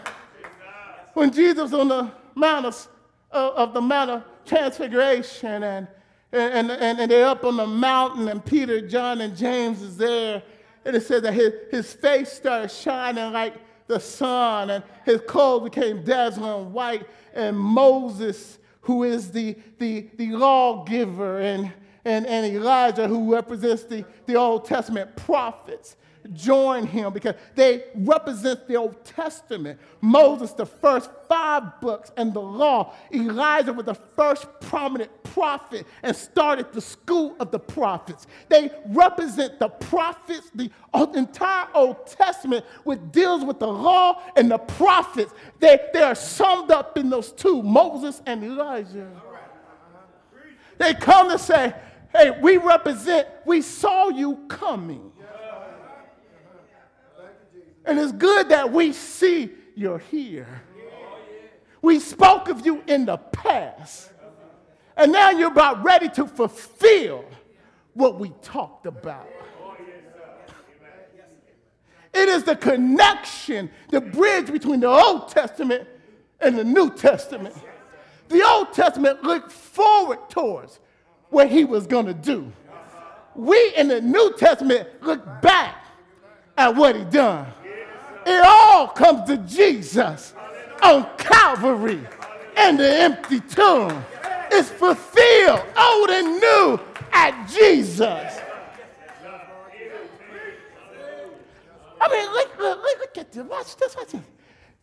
When 1.13 1.31
Jesus 1.31 1.73
on 1.73 1.89
the 1.89 2.11
Mount 2.35 2.67
of, 2.67 2.89
uh, 3.31 3.51
of 3.55 3.75
the 3.75 3.81
Mount 3.81 4.11
of 4.11 4.25
Transfiguration 4.45 5.63
and, 5.63 5.87
and, 6.33 6.71
and, 6.71 6.99
and 6.99 7.11
they're 7.11 7.27
up 7.27 7.45
on 7.45 7.57
the 7.57 7.67
mountain 7.67 8.29
and 8.29 8.45
Peter, 8.45 8.81
John, 8.81 9.21
and 9.21 9.37
James 9.37 9.83
is 9.83 9.97
there, 9.97 10.43
and 10.85 10.97
it 10.97 11.03
says 11.03 11.23
that 11.23 11.35
his, 11.35 11.53
his 11.71 11.93
face 11.93 12.33
started 12.33 12.71
shining 12.71 13.33
like 13.33 13.55
the 13.87 14.01
sun 14.01 14.71
and 14.71 14.85
his 15.05 15.21
clothes 15.23 15.65
became 15.65 16.03
dazzling 16.03 16.73
white 16.73 17.07
and 17.35 17.59
Moses, 17.59 18.59
who 18.83 19.05
is 19.05 19.31
the, 19.31 19.57
the, 19.79 20.09
the 20.17 20.31
lawgiver 20.33 21.41
and 21.41 21.73
and, 22.05 22.27
and 22.27 22.47
Elijah, 22.55 23.09
who 23.09 23.33
represents 23.33 23.85
the, 23.85 24.05
the 24.27 24.37
Old 24.37 24.67
Testament 24.67 25.17
prophets, 25.17 25.97
join 26.33 26.87
him 26.87 27.13
because 27.13 27.35
they 27.55 27.85
represent 27.95 28.67
the 28.67 28.77
Old 28.77 29.05
Testament. 29.05 29.79
Moses, 30.01 30.53
the 30.53 30.67
first 30.67 31.11
five 31.29 31.81
books, 31.81 32.13
and 32.17 32.33
the 32.33 32.41
law. 32.41 32.95
Elijah 33.13 33.73
was 33.73 33.87
the 33.87 33.95
first 33.95 34.47
prominent 34.61 35.11
prophet 35.25 35.87
and 36.03 36.15
started 36.15 36.73
the 36.73 36.81
school 36.81 37.37
of 37.41 37.51
the 37.51 37.59
prophets. 37.59 38.27
They 38.49 38.71
represent 38.87 39.59
the 39.59 39.69
prophets, 39.69 40.51
the 40.55 40.71
entire 41.15 41.67
Old 41.75 42.07
Testament, 42.07 42.65
which 42.85 43.01
deals 43.11 43.45
with 43.45 43.59
the 43.59 43.67
law 43.67 44.23
and 44.37 44.51
the 44.51 44.59
prophets. 44.59 45.33
They, 45.59 45.79
they 45.93 46.03
are 46.03 46.15
summed 46.15 46.71
up 46.71 46.97
in 46.97 47.11
those 47.11 47.33
two, 47.33 47.63
Moses 47.63 48.23
and 48.27 48.43
Elijah. 48.45 49.11
They 50.79 50.95
come 50.95 51.31
to 51.31 51.39
say, 51.39 51.75
Hey, 52.13 52.31
we 52.41 52.59
represent, 52.59 53.27
we 53.45 53.61
saw 53.61 54.09
you 54.09 54.37
coming. 54.49 55.11
And 57.85 57.99
it's 57.99 58.13
good 58.13 58.49
that 58.49 58.73
we 58.73 58.93
see 58.93 59.51
you're 59.75 59.99
here. 59.99 60.63
We 61.83 62.01
spoke 62.01 62.49
of 62.49 62.65
you 62.65 62.83
in 62.87 63.05
the 63.05 63.19
past. 63.19 64.11
And 64.97 65.13
now 65.13 65.31
you're 65.31 65.51
about 65.51 65.85
ready 65.85 66.09
to 66.11 66.27
fulfill 66.27 67.25
what 67.93 68.19
we 68.19 68.31
talked 68.43 68.87
about. 68.87 69.29
It 72.15 72.29
is 72.29 72.45
the 72.45 72.55
connection, 72.55 73.71
the 73.91 74.01
bridge 74.01 74.47
between 74.47 74.81
the 74.81 74.89
Old 74.89 75.29
Testament 75.29 75.89
and 76.41 76.57
the 76.57 76.65
New 76.65 76.91
Testament. 76.95 77.57
The 78.29 78.43
Old 78.43 78.73
Testament 78.73 79.23
looked 79.25 79.51
forward 79.51 80.31
towards 80.31 80.79
what 81.31 81.51
he 81.51 81.65
was 81.65 81.87
going 81.87 82.07
to 82.07 82.15
do. 82.15 82.53
We 83.35 83.75
in 83.77 83.89
the 83.89 84.01
New 84.01 84.33
Testament 84.39 84.89
look 85.03 85.43
back 85.43 85.85
at 86.57 86.75
what 86.77 86.95
he 86.95 87.03
done. 87.05 87.53
It 88.27 88.43
all 88.45 88.89
comes 88.89 89.29
to 89.29 89.37
Jesus 89.39 90.35
on 90.83 91.07
Calvary 91.19 92.01
and 92.57 92.79
the 92.79 93.01
empty 93.01 93.41
tomb. 93.41 94.05
It's 94.51 94.71
fulfilled, 94.71 95.63
old 95.77 96.11
and 96.11 96.41
new, 96.41 96.81
at 97.13 97.49
Jesus. 97.49 98.41
I 102.01 102.09
mean, 102.11 102.33
look, 102.33 102.59
look, 102.59 102.83
look 102.83 103.19
at 103.19 103.33
this. 103.33 103.45
Watch 103.45 103.77
this. 103.77 103.97
Watch 103.97 104.09
this. 104.09 104.21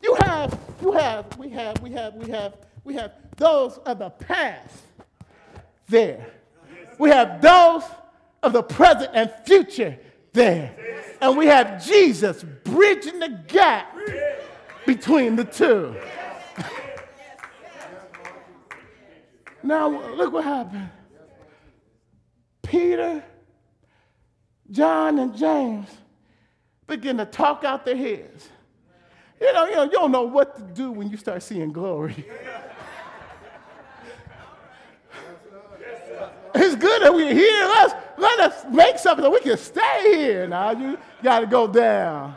You 0.02 0.16
have, 0.22 0.58
you 0.82 0.92
have, 0.94 1.38
we 1.38 1.50
have, 1.50 1.82
we 1.82 1.92
have, 1.92 2.14
we 2.16 2.32
have, 2.32 2.54
we 2.84 2.94
have 2.96 3.12
those 3.38 3.78
of 3.80 4.00
the 4.00 4.10
past 4.10 4.76
there. 5.88 6.26
We 6.98 7.10
have 7.10 7.42
those 7.42 7.84
of 8.42 8.54
the 8.54 8.64
present 8.64 9.12
and 9.14 9.32
future 9.46 9.98
there. 10.34 10.76
And 11.22 11.38
we 11.38 11.46
have 11.48 11.86
Jesus 11.86 12.44
bridging 12.64 13.20
the 13.20 13.30
gap 13.48 13.96
between 14.86 15.36
the 15.36 15.44
two. 15.44 15.96
now, 19.64 19.88
look 20.14 20.34
what 20.34 20.44
happened. 20.44 20.90
Peter, 22.64 23.24
John, 24.70 25.20
and 25.20 25.36
James 25.36 25.88
begin 26.88 27.18
to 27.18 27.26
talk 27.26 27.64
out 27.64 27.86
their 27.86 27.96
heads. 27.96 28.50
You 29.40 29.52
know, 29.54 29.66
you 29.66 29.76
know, 29.76 29.84
you 29.84 29.92
don't 29.92 30.12
know 30.12 30.24
what 30.24 30.56
to 30.56 30.62
do 30.62 30.92
when 30.92 31.10
you 31.10 31.18
start 31.18 31.44
seeing 31.44 31.72
glory. 31.72 32.26
It's 36.54 36.76
good 36.76 37.02
that 37.02 37.14
we're 37.14 37.34
here. 37.34 37.66
Let's, 37.66 37.94
let 38.18 38.40
us 38.40 38.66
make 38.72 38.98
something 38.98 39.24
so 39.24 39.32
we 39.32 39.40
can 39.40 39.58
stay 39.58 40.16
here. 40.18 40.48
Now, 40.48 40.72
you 40.72 40.98
got 41.24 41.42
to 41.42 41.48
go 41.48 41.68
down. 41.68 42.36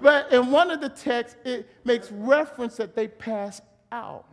But 0.00 0.32
in 0.32 0.50
one 0.50 0.70
of 0.70 0.80
the 0.80 0.88
texts, 0.88 1.36
it 1.44 1.68
makes 1.84 2.10
reference 2.10 2.76
that 2.76 2.94
they 2.94 3.08
pass 3.08 3.60
out. 3.90 4.24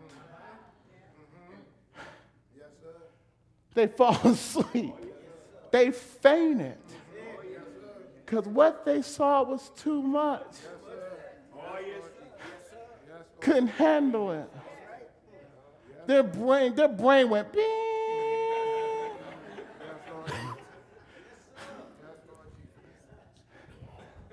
They 3.73 3.87
fall 3.87 4.19
asleep. 4.23 4.93
They 5.71 5.91
fainted. 5.91 6.77
Because 8.25 8.45
what 8.45 8.85
they 8.85 9.01
saw 9.01 9.43
was 9.43 9.71
too 9.77 10.01
much. 10.01 10.55
Couldn't 13.39 13.67
handle 13.67 14.31
it. 14.31 14.49
Their 16.05 16.23
brain, 16.23 16.75
their 16.75 16.87
brain 16.87 17.29
went 17.29 17.51
bing. 17.51 17.90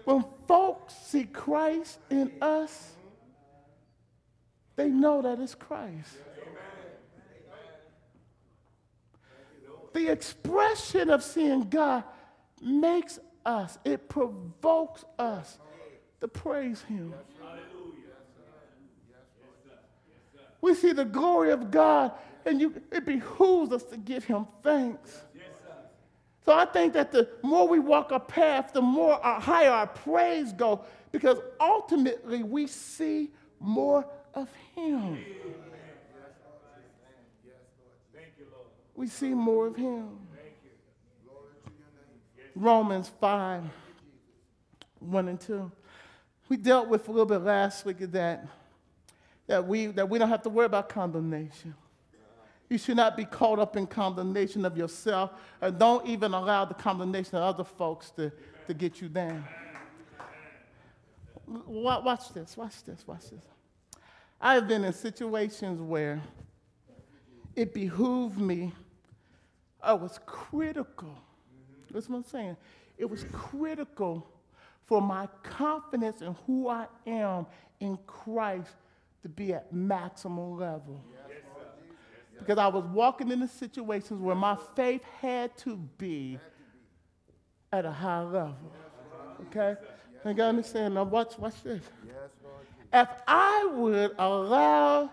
When 0.09 0.25
folks 0.47 0.95
see 0.95 1.25
Christ 1.25 1.99
in 2.09 2.33
us, 2.41 2.93
they 4.75 4.89
know 4.89 5.21
that 5.21 5.39
it's 5.39 5.55
Christ. 5.55 6.17
The 9.93 10.09
expression 10.09 11.11
of 11.11 11.23
seeing 11.23 11.69
God 11.69 12.05
makes 12.63 13.19
us, 13.45 13.77
it 13.85 14.09
provokes 14.09 15.05
us 15.19 15.59
to 16.23 16.29
praise 16.29 16.81
Him. 16.81 17.13
We 20.63 20.75
see 20.75 20.93
the 20.93 21.05
glory 21.05 21.51
of 21.51 21.71
God, 21.71 22.13
and 22.47 22.59
you, 22.59 22.81
it 22.91 23.05
behooves 23.05 23.73
us 23.73 23.83
to 23.83 23.99
give 23.99 24.25
Him 24.25 24.47
thanks. 24.63 25.23
So 26.49 26.55
I 26.55 26.65
think 26.65 26.95
that 26.95 27.13
the 27.13 27.29
more 27.43 27.69
we 27.69 27.79
walk 27.79 28.11
a 28.11 28.19
path, 28.19 28.73
the 28.73 28.81
more 28.81 29.23
our, 29.23 29.39
higher 29.39 29.69
our 29.69 29.87
praise 29.87 30.51
go, 30.51 30.81
because 31.13 31.37
ultimately 31.61 32.43
we 32.43 32.67
see 32.67 33.29
more 33.61 34.07
of 34.33 34.49
Him. 34.75 35.23
We 38.95 39.09
see 39.09 39.35
more 39.35 39.67
of 39.67 39.77
Him. 39.77 40.09
Romans 42.55 43.11
5, 43.21 43.65
1 45.01 45.29
and 45.29 45.39
2. 45.39 45.71
We 46.49 46.57
dealt 46.57 46.89
with 46.89 47.09
a 47.09 47.11
little 47.11 47.27
bit 47.27 47.43
last 47.43 47.85
week 47.85 47.99
that, 47.99 48.47
that 49.49 49.69
we, 49.69 49.89
that 49.89 50.09
we 50.09 50.19
don't 50.19 50.31
have 50.31 50.45
to 50.45 50.49
worry 50.49 50.65
about 50.65 50.89
condemnation. 50.89 51.75
You 52.69 52.77
should 52.77 52.97
not 52.97 53.17
be 53.17 53.25
caught 53.25 53.59
up 53.59 53.77
in 53.77 53.87
condemnation 53.87 54.65
of 54.65 54.77
yourself, 54.77 55.31
and 55.61 55.79
don't 55.79 56.07
even 56.07 56.35
allow 56.35 56.67
the 56.67 56.75
condemnation 56.75 57.37
of 57.37 57.43
other 57.43 57.65
folks 57.65 58.11
to, 58.13 58.31
to 58.67 58.75
get 58.75 59.01
you 59.01 59.09
down. 59.09 59.45
Watch 61.47 62.29
this, 62.35 62.57
watch 62.57 62.85
this, 62.85 63.07
watch 63.07 63.31
this. 63.31 63.45
I 64.41 64.55
have 64.55 64.69
been 64.69 64.85
in 64.85 64.93
situations 64.93 65.81
where 65.81 66.23
it 67.57 67.73
behooved 67.73 68.39
me, 68.39 68.73
I 69.83 69.95
was 69.95 70.21
critical. 70.27 71.19
That's 71.91 72.09
what 72.09 72.19
I'm 72.19 72.25
saying. 72.25 72.57
It 72.99 73.09
was 73.09 73.25
critical 73.33 74.29
for 74.85 75.01
my 75.01 75.27
confidence 75.43 76.21
in 76.21 76.37
who 76.47 76.69
I 76.69 76.87
am 77.07 77.47
in 77.81 77.99
Christ 78.07 78.75
to 79.23 79.29
be 79.29 79.55
at 79.55 79.73
maximum 79.73 80.59
level 80.59 81.03
because 82.39 82.59
I 82.59 82.69
was 82.69 82.85
walking 82.87 83.31
into 83.31 83.49
situations 83.49 84.21
where 84.21 84.37
my 84.37 84.57
faith 84.75 85.03
had 85.21 85.57
to 85.59 85.77
be 85.77 86.39
at 87.73 87.85
a 87.85 87.91
high 87.91 88.23
level. 88.23 88.73
Okay? 89.49 89.77
You 90.25 90.35
got 90.35 90.49
understand? 90.49 90.95
Now 90.95 91.05
watch, 91.05 91.39
watch 91.39 91.63
this. 91.63 91.83
If 92.93 93.09
I 93.27 93.71
would 93.75 94.13
allow 94.19 95.11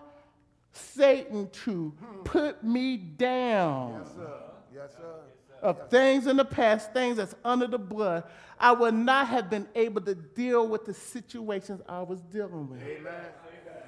Satan 0.72 1.50
to 1.64 1.92
put 2.24 2.62
me 2.64 2.96
down 2.96 4.02
yes, 4.02 4.14
sir. 4.14 4.32
Yes, 4.74 4.90
sir. 4.92 5.20
of 5.62 5.90
things 5.90 6.26
in 6.26 6.36
the 6.36 6.44
past, 6.44 6.92
things 6.92 7.18
that's 7.18 7.34
under 7.44 7.66
the 7.66 7.78
blood, 7.78 8.24
I 8.58 8.72
would 8.72 8.94
not 8.94 9.28
have 9.28 9.50
been 9.50 9.68
able 9.74 10.00
to 10.02 10.14
deal 10.14 10.66
with 10.68 10.86
the 10.86 10.94
situations 10.94 11.82
I 11.88 12.02
was 12.02 12.20
dealing 12.22 12.70
with. 12.70 12.82
Amen. 12.82 13.14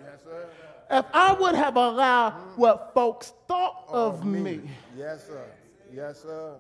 Yes, 0.05 0.23
sir 0.25 0.49
if 0.91 1.05
I 1.13 1.33
would 1.35 1.55
have 1.55 1.77
allowed 1.77 2.33
what 2.57 2.93
folks 2.95 3.33
thought 3.47 3.85
of 3.89 4.25
me. 4.25 4.41
me. 4.41 4.61
Yes, 4.97 5.27
sir. 5.27 5.45
Yes, 5.93 6.23
sir. 6.23 6.57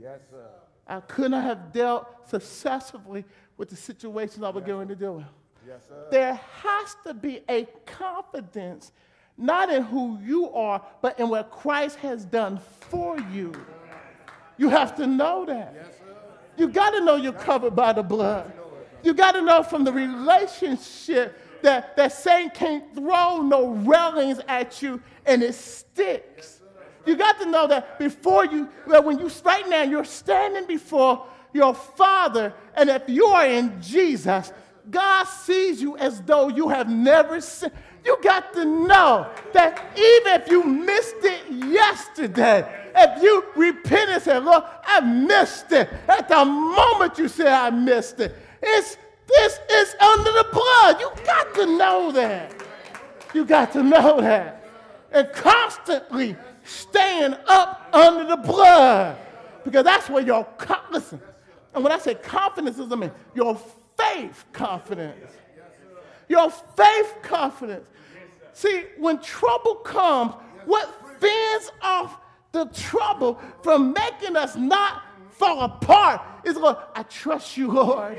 Yes, 0.00 0.20
sir. 0.30 0.48
I 0.86 1.00
could 1.00 1.30
not 1.30 1.42
have 1.42 1.72
dealt 1.72 2.28
successfully 2.28 3.24
with 3.56 3.70
the 3.70 3.76
situations 3.76 4.44
I 4.44 4.50
was 4.50 4.62
yes. 4.62 4.68
going 4.68 4.88
to 4.88 4.94
deal 4.94 5.14
with. 5.16 5.26
Yes, 5.66 5.80
sir. 5.88 6.06
There 6.10 6.34
has 6.62 6.96
to 7.04 7.14
be 7.14 7.40
a 7.48 7.66
confidence, 7.86 8.92
not 9.36 9.72
in 9.72 9.82
who 9.82 10.18
you 10.22 10.50
are, 10.52 10.84
but 11.02 11.18
in 11.18 11.28
what 11.28 11.50
Christ 11.50 11.96
has 11.96 12.24
done 12.24 12.60
for 12.90 13.18
you. 13.32 13.52
You 14.58 14.68
have 14.68 14.94
to 14.96 15.06
know 15.06 15.44
that. 15.46 15.72
Yes, 15.74 15.98
sir. 15.98 16.14
You 16.56 16.68
got 16.68 16.90
to 16.90 17.04
know 17.04 17.16
you're 17.16 17.32
covered 17.32 17.74
by 17.74 17.92
the 17.92 18.02
blood. 18.02 18.52
You 19.02 19.12
got 19.12 19.32
to 19.32 19.42
know 19.42 19.62
from 19.62 19.84
the 19.84 19.92
relationship 19.92 21.38
that, 21.62 21.96
that 21.96 22.12
Satan 22.12 22.50
can't 22.50 22.94
throw 22.94 23.42
no 23.42 23.68
railings 23.68 24.40
at 24.48 24.82
you 24.82 25.00
and 25.24 25.42
it 25.42 25.54
sticks. 25.54 26.60
You 27.04 27.16
got 27.16 27.38
to 27.40 27.46
know 27.46 27.66
that 27.68 27.98
before 27.98 28.44
you, 28.46 28.68
when 28.86 29.18
you, 29.18 29.30
right 29.44 29.68
now, 29.68 29.82
you're 29.82 30.04
standing 30.04 30.66
before 30.66 31.26
your 31.52 31.74
Father, 31.74 32.52
and 32.74 32.90
if 32.90 33.08
you 33.08 33.26
are 33.26 33.46
in 33.46 33.80
Jesus, 33.80 34.52
God 34.90 35.24
sees 35.24 35.80
you 35.80 35.96
as 35.96 36.20
though 36.22 36.48
you 36.48 36.68
have 36.68 36.88
never 36.88 37.40
seen. 37.40 37.70
You 38.04 38.18
got 38.22 38.52
to 38.52 38.64
know 38.64 39.28
that 39.52 39.84
even 39.96 40.40
if 40.40 40.48
you 40.48 40.62
missed 40.62 41.16
it 41.22 41.50
yesterday, 41.50 42.90
if 42.94 43.22
you 43.22 43.44
repent 43.56 44.10
and 44.10 44.22
say, 44.22 44.38
Lord, 44.38 44.62
I 44.84 45.00
missed 45.00 45.72
it, 45.72 45.88
at 46.08 46.28
the 46.28 46.44
moment 46.44 47.18
you 47.18 47.26
say, 47.26 47.50
I 47.50 47.70
missed 47.70 48.20
it, 48.20 48.34
it's 48.62 48.96
this 49.26 49.58
is 49.70 49.94
under 50.00 50.32
the 50.32 50.46
blood. 50.52 51.00
You 51.00 51.10
got 51.24 51.54
to 51.54 51.66
know 51.66 52.12
that. 52.12 52.54
You 53.34 53.44
got 53.44 53.72
to 53.72 53.82
know 53.82 54.20
that. 54.20 54.64
And 55.12 55.30
constantly 55.32 56.36
staying 56.64 57.34
up 57.46 57.88
under 57.92 58.24
the 58.24 58.36
blood. 58.36 59.16
Because 59.64 59.84
that's 59.84 60.08
where 60.08 60.22
your, 60.22 60.46
listen, 60.90 61.20
and 61.74 61.82
when 61.82 61.92
I 61.92 61.98
say 61.98 62.14
confidence 62.14 62.78
is, 62.78 62.90
I 62.90 62.94
mean 62.94 63.10
your 63.34 63.58
faith 63.96 64.44
confidence. 64.52 65.32
Your 66.28 66.50
faith 66.50 67.16
confidence. 67.22 67.88
See, 68.52 68.84
when 68.96 69.18
trouble 69.20 69.76
comes, 69.76 70.32
what 70.64 71.20
fends 71.20 71.70
off 71.82 72.18
the 72.52 72.64
trouble 72.66 73.40
from 73.62 73.92
making 73.92 74.36
us 74.36 74.56
not 74.56 75.02
fall 75.30 75.60
apart 75.62 76.22
is, 76.44 76.56
Lord, 76.56 76.76
I 76.94 77.02
trust 77.02 77.56
you, 77.56 77.70
Lord. 77.70 78.16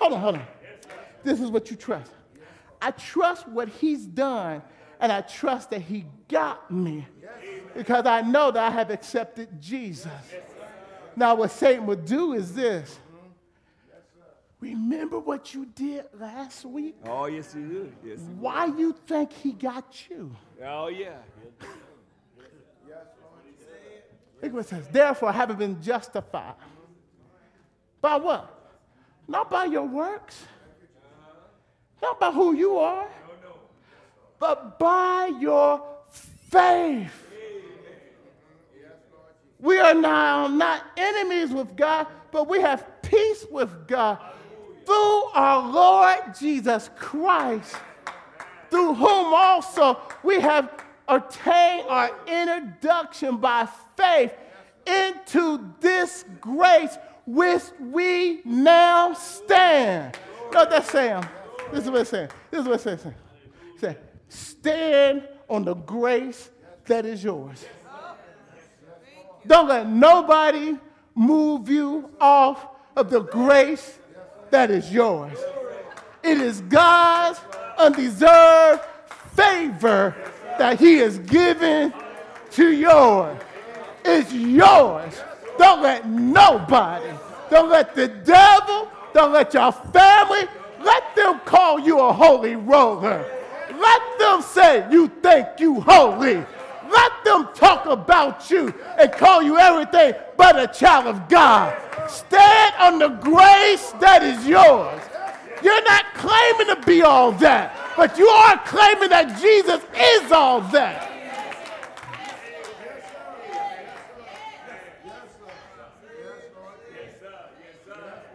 Hold 0.00 0.14
on, 0.14 0.20
hold 0.20 0.34
on. 0.36 0.46
This 1.22 1.40
is 1.40 1.50
what 1.50 1.70
you 1.70 1.76
trust. 1.76 2.10
I 2.80 2.90
trust 2.92 3.46
what 3.46 3.68
he's 3.68 4.06
done, 4.06 4.62
and 4.98 5.12
I 5.12 5.20
trust 5.20 5.70
that 5.70 5.82
he 5.82 6.06
got 6.28 6.70
me 6.70 7.06
because 7.74 8.06
I 8.06 8.22
know 8.22 8.50
that 8.50 8.64
I 8.64 8.70
have 8.70 8.90
accepted 8.90 9.60
Jesus. 9.60 10.10
Now, 11.14 11.34
what 11.34 11.50
Satan 11.50 11.86
would 11.86 12.06
do 12.06 12.32
is 12.32 12.54
this. 12.54 12.98
Remember 14.60 15.18
what 15.18 15.54
you 15.54 15.66
did 15.66 16.04
last 16.18 16.64
week? 16.64 16.96
Oh, 17.06 17.26
yes, 17.26 17.52
he 17.54 17.60
did. 17.60 17.92
Yes, 18.04 18.18
he 18.18 18.24
Why 18.38 18.66
did. 18.66 18.78
you 18.78 18.94
think 19.06 19.32
he 19.32 19.52
got 19.52 20.08
you? 20.08 20.34
Oh, 20.62 20.88
yeah. 20.88 21.16
Look 24.42 24.52
what 24.52 24.60
it 24.60 24.68
says. 24.68 24.86
Therefore, 24.88 25.32
having 25.32 25.56
been 25.56 25.82
justified. 25.82 26.54
By 28.00 28.16
what? 28.16 28.59
Not 29.30 29.48
by 29.48 29.66
your 29.66 29.86
works, 29.86 30.42
not 32.02 32.18
by 32.18 32.32
who 32.32 32.52
you 32.52 32.78
are, 32.78 33.06
but 34.40 34.76
by 34.76 35.30
your 35.38 35.86
faith. 36.50 37.12
We 39.60 39.78
are 39.78 39.94
now 39.94 40.48
not 40.48 40.82
enemies 40.96 41.52
with 41.52 41.76
God, 41.76 42.08
but 42.32 42.48
we 42.48 42.60
have 42.60 42.84
peace 43.02 43.46
with 43.52 43.86
God 43.86 44.18
through 44.84 45.22
our 45.32 45.70
Lord 45.70 46.34
Jesus 46.36 46.90
Christ, 46.96 47.76
through 48.68 48.94
whom 48.94 49.32
also 49.32 50.00
we 50.24 50.40
have 50.40 50.72
attained 51.06 51.86
our 51.88 52.10
introduction 52.26 53.36
by 53.36 53.68
faith 53.96 54.32
into 54.84 55.72
this 55.78 56.24
grace 56.40 56.98
which 57.34 57.62
we 57.78 58.40
now 58.44 59.12
stand. 59.14 60.18
You 60.46 60.52
know 60.52 60.60
what 60.60 60.70
that's 60.70 60.90
saying? 60.90 61.24
This 61.72 61.84
is 61.84 61.90
what 61.90 62.00
it's 62.00 62.10
saying. 62.10 62.28
This 62.50 62.60
is 62.60 62.66
what 62.66 62.74
it's 62.74 63.02
saying. 63.02 63.14
It 63.74 63.80
says, 63.80 63.96
stand 64.28 65.28
on 65.48 65.64
the 65.64 65.74
grace 65.74 66.50
that 66.86 67.06
is 67.06 67.22
yours. 67.22 67.64
Don't 69.46 69.68
let 69.68 69.88
nobody 69.88 70.76
move 71.14 71.68
you 71.68 72.10
off 72.20 72.66
of 72.96 73.10
the 73.10 73.20
grace 73.20 73.98
that 74.50 74.70
is 74.70 74.92
yours. 74.92 75.38
It 76.22 76.38
is 76.38 76.60
God's 76.62 77.40
undeserved 77.78 78.82
favor 79.34 80.14
that 80.58 80.78
He 80.80 80.96
has 80.96 81.18
given 81.20 81.94
to 82.52 82.72
yours. 82.72 83.40
It's 84.04 84.32
yours. 84.32 85.14
Don't 85.60 85.82
let 85.82 86.08
nobody, 86.08 87.10
don't 87.50 87.68
let 87.68 87.94
the 87.94 88.08
devil, 88.08 88.90
don't 89.12 89.30
let 89.30 89.52
your 89.52 89.70
family, 89.70 90.48
let 90.82 91.14
them 91.14 91.38
call 91.40 91.78
you 91.78 91.98
a 92.00 92.10
holy 92.14 92.56
roller. 92.56 93.30
Let 93.78 94.18
them 94.18 94.40
say 94.40 94.86
you 94.90 95.08
think 95.22 95.46
you 95.58 95.82
holy. 95.82 96.36
Let 96.90 97.12
them 97.24 97.50
talk 97.54 97.84
about 97.84 98.50
you 98.50 98.72
and 98.98 99.12
call 99.12 99.42
you 99.42 99.58
everything 99.58 100.14
but 100.38 100.58
a 100.58 100.66
child 100.66 101.08
of 101.08 101.28
God. 101.28 101.76
Stand 102.08 102.74
on 102.80 102.98
the 102.98 103.08
grace 103.20 103.92
that 104.00 104.22
is 104.22 104.46
yours. 104.46 104.98
You're 105.62 105.84
not 105.84 106.06
claiming 106.14 106.74
to 106.74 106.86
be 106.86 107.02
all 107.02 107.32
that, 107.32 107.76
but 107.98 108.16
you 108.16 108.28
are 108.28 108.56
claiming 108.64 109.10
that 109.10 109.38
Jesus 109.38 109.82
is 109.94 110.32
all 110.32 110.62
that. 110.72 111.09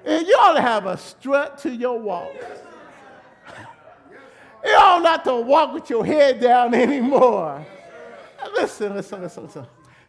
And 0.06 0.28
you 0.28 0.34
ought 0.36 0.54
to 0.54 0.62
have 0.62 0.86
a 0.86 0.98
strut 0.98 1.58
to 1.60 1.72
your 1.72 2.00
walk. 2.00 2.32
You 4.64 4.72
don't 4.72 5.24
to 5.24 5.36
walk 5.36 5.74
with 5.74 5.90
your 5.90 6.06
head 6.06 6.40
down 6.40 6.74
anymore. 6.76 7.66
Listen, 8.54 8.96
listen, 8.96 9.22
listen, 9.22 9.44
listen. 9.44 9.66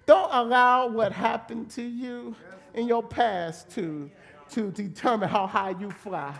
Don't 0.07 0.32
allow 0.32 0.88
what 0.88 1.12
happened 1.12 1.70
to 1.72 1.82
you 1.82 2.34
in 2.74 2.86
your 2.86 3.03
past 3.03 3.70
to, 3.70 4.11
to 4.51 4.70
determine 4.70 5.28
how 5.28 5.47
high 5.47 5.74
you 5.78 5.90
fly. 5.90 6.34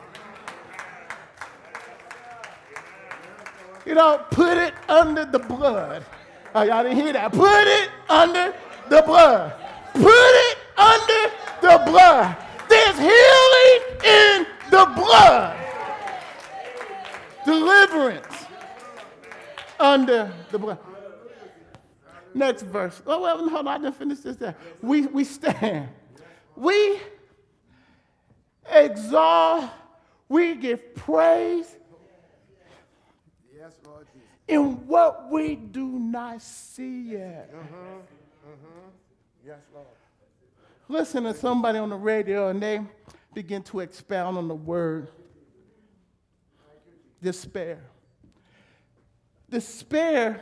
You 3.84 3.94
know, 3.94 4.24
put 4.30 4.57
it 4.57 4.74
under 4.88 5.24
the 5.24 5.38
blood. 5.38 6.04
Oh, 6.54 6.62
y'all 6.62 6.82
didn't 6.82 6.98
hear 6.98 7.12
that. 7.12 7.32
Put 7.32 7.66
it 7.66 7.90
under 8.09 8.54
the 8.88 9.02
blood. 9.02 9.52
Put 9.92 10.04
it 10.07 10.59
under 10.76 11.32
the 11.61 11.82
blood. 11.90 12.36
There's 12.68 12.98
healing 12.98 13.36
in 14.07 14.46
the 14.70 14.86
blood. 14.94 15.57
Deliverance 17.44 18.46
under 19.78 20.32
the 20.50 20.59
blood. 20.59 20.78
Next 22.34 22.62
verse. 22.62 23.00
Oh, 23.07 23.22
well, 23.22 23.38
hold 23.48 23.66
on, 23.66 23.68
I 23.68 23.78
didn't 23.78 23.96
finish 23.96 24.18
this 24.18 24.36
there. 24.36 24.57
We, 24.82 25.07
we 25.07 25.24
stand. 25.24 25.88
We 26.54 26.98
exalt, 28.70 29.70
we 30.28 30.54
give 30.54 30.94
praise 30.94 31.76
Yes, 33.57 33.72
Lord 33.86 34.07
Jesus. 34.12 34.28
in 34.48 34.86
what 34.86 35.30
we 35.30 35.54
do 35.57 35.86
not 35.86 36.42
see 36.42 37.11
yet. 37.12 37.52
Mm-hmm. 37.54 37.74
Mm-hmm. 37.74 38.88
Yes, 39.46 39.61
Lord. 39.72 39.86
Listen 40.88 41.24
to 41.24 41.34
somebody 41.34 41.78
on 41.78 41.88
the 41.90 41.96
radio 41.96 42.48
and 42.48 42.62
they 42.62 42.80
begin 43.37 43.62
to 43.62 43.80
expound 43.80 44.39
on 44.39 44.49
the 44.49 44.55
word 44.55 45.11
despair. 47.20 47.84
Despair 49.51 50.41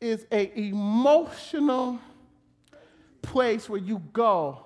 is 0.00 0.26
a 0.32 0.58
emotional 0.58 2.00
place 3.20 3.68
where 3.68 3.78
you 3.78 4.02
go 4.14 4.64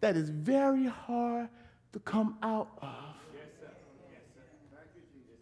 that 0.00 0.16
is 0.16 0.30
very 0.30 0.86
hard 0.86 1.48
to 1.92 2.00
come 2.00 2.36
out 2.42 2.70
of. 2.82 3.14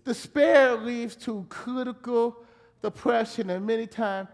Despair 0.04 0.76
leads 0.76 1.16
to 1.16 1.46
critical 1.48 2.44
depression 2.82 3.48
and 3.48 3.66
many 3.66 3.86
times 3.86 4.28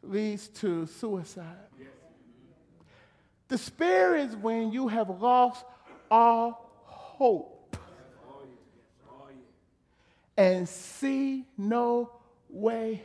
leads 0.00 0.46
to 0.46 0.86
suicide. 0.86 1.56
Despair 3.48 4.14
is 4.14 4.36
when 4.36 4.72
you 4.72 4.86
have 4.88 5.10
lost 5.20 5.66
all 6.12 6.70
hope 6.84 7.74
and 10.36 10.68
see 10.68 11.46
no 11.56 12.12
way 12.50 13.02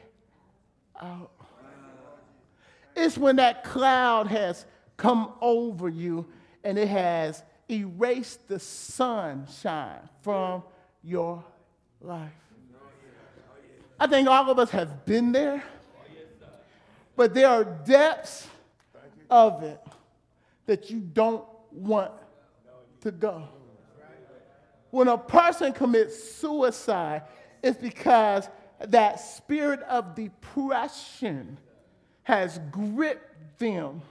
out. 1.02 1.32
It's 2.98 3.18
when 3.18 3.38
that 3.38 3.64
cloud 3.64 4.28
has 4.28 4.66
come 4.98 5.32
over 5.40 5.88
you 5.88 6.26
and 6.66 6.78
it 6.78 6.90
has 6.90 7.44
erased 7.70 8.46
the 8.50 8.60
sunshine 8.60 10.10
from 10.22 10.64
your 11.02 11.46
life. 12.02 12.32
I 13.98 14.08
think 14.08 14.28
all 14.28 14.52
of 14.52 14.60
us 14.60 14.70
have 14.72 15.06
been 15.06 15.32
there, 15.32 15.64
but 17.16 17.34
there 17.34 17.48
are 17.48 17.64
depths 17.64 18.48
of 19.30 19.64
it 19.64 19.80
that 20.66 20.90
you 20.92 21.00
don't 21.00 21.46
want 21.72 22.12
to 23.08 23.12
go. 23.12 23.48
When 24.92 25.08
a 25.08 25.18
person 25.18 25.74
commits 25.74 26.22
suicide, 26.36 27.24
it's 27.64 27.78
because 27.78 28.50
that 28.80 29.20
spirit 29.20 29.82
of 29.84 30.16
depression 30.16 31.58
has 32.24 32.60
gripped 32.72 33.60
them. 33.60 34.02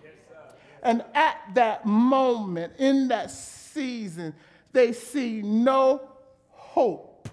And 0.83 1.05
at 1.15 1.37
that 1.55 1.85
moment, 1.87 2.75
in 2.79 3.09
that 3.09 3.31
season, 3.31 4.35
they 4.73 4.93
see 4.93 5.43
no 5.43 6.09
hope 6.51 7.29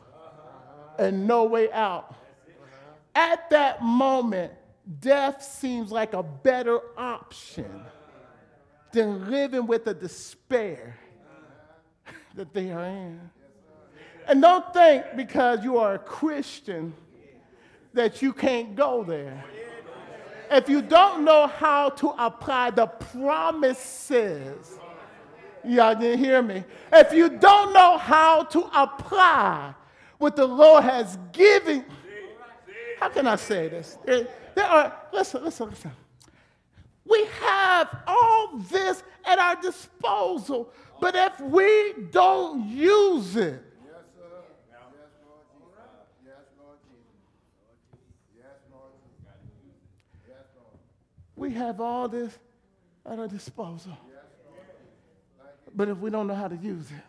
and 0.98 1.28
no 1.28 1.46
way 1.46 1.72
out. 1.72 2.16
At 3.16 3.50
that 3.52 3.82
moment, 3.82 4.52
death 5.00 5.44
seems 5.44 5.92
like 5.92 6.14
a 6.14 6.24
better 6.24 6.80
option 6.98 7.86
than 8.92 9.30
living 9.30 9.68
with 9.68 9.86
the 9.86 9.94
despair 9.94 10.98
that 12.36 12.54
they 12.54 12.72
are 12.72 12.86
in. 12.86 13.20
And 14.28 14.42
don't 14.42 14.74
think 14.74 15.06
because 15.16 15.64
you 15.64 15.78
are 15.78 15.96
a 15.96 16.00
Christian 16.00 16.94
that 17.94 18.22
you 18.22 18.34
can't 18.34 18.76
go 18.76 19.04
there. 19.04 19.44
If 20.50 20.70
you 20.70 20.82
don't 20.82 21.26
know 21.26 21.48
how 21.48 21.90
to 21.90 22.10
apply 22.10 22.72
the 22.72 22.88
promises, 22.88 24.80
y'all 25.64 25.96
didn't 25.96 26.20
hear 26.20 26.42
me. 26.42 26.64
If 26.92 27.14
you 27.14 27.30
don't 27.30 27.74
know 27.74 27.98
how 27.98 28.44
to 28.44 28.70
apply 28.74 29.74
what 30.18 30.36
the 30.36 30.46
Lord 30.46 30.84
has 30.84 31.18
given, 31.32 31.86
how 33.00 33.10
can 33.10 33.28
I 33.28 33.36
say 33.36 33.68
this? 33.68 33.98
There, 34.06 34.28
are, 34.66 34.96
listen, 35.12 35.44
listen, 35.44 35.70
listen. 35.70 35.92
We 37.06 37.26
have 37.42 37.96
all 38.08 38.58
this 38.70 39.04
at 39.26 39.40
our 39.40 39.62
disposal, 39.62 40.72
but 41.02 41.16
if 41.16 41.40
we 41.42 41.94
don't 42.12 42.68
use 42.70 43.36
it, 43.36 43.62
we 51.36 51.52
have 51.52 51.82
all 51.82 52.08
this 52.08 52.38
at 53.06 53.20
our 53.20 53.28
disposal. 53.28 53.98
But 55.76 55.90
if 55.90 55.98
we 55.98 56.10
don't 56.10 56.28
know 56.28 56.36
how 56.36 56.48
to 56.48 56.56
use 56.56 56.90
it, 56.92 57.04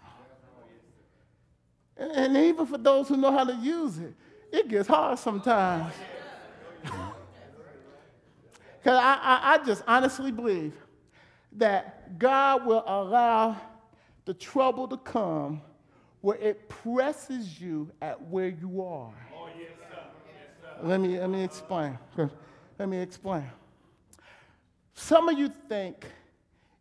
and, 1.97 2.11
and 2.11 2.37
even 2.37 2.67
for 2.67 2.79
those 2.79 3.09
who 3.09 3.17
know 3.17 3.31
how 3.31 3.45
to 3.45 3.55
use 3.55 3.99
it, 3.99 4.15
it 4.51 4.69
gets 4.69 4.89
hard 4.89 5.19
sometimes. 5.19 5.93
Because 8.85 8.99
I, 8.99 9.15
I, 9.15 9.55
I 9.55 9.65
just 9.65 9.83
honestly 9.89 10.31
believe 10.31 10.75
that 11.53 12.19
God 12.19 12.67
will 12.67 12.85
allow 12.87 13.57
the 14.27 14.35
trouble 14.35 14.87
to 14.89 14.99
come 14.99 15.63
where 16.21 16.37
it 16.37 16.69
presses 16.69 17.59
you 17.59 17.91
at 18.03 18.21
where 18.29 18.49
you 18.49 18.83
are. 18.83 19.15
Let 20.83 21.01
me, 21.01 21.19
let 21.19 21.31
me 21.31 21.43
explain. 21.43 21.99
Let 22.79 22.89
me 22.91 22.99
explain. 22.99 23.45
Some 24.93 25.31
of 25.31 25.39
you 25.39 25.49
think 25.69 26.05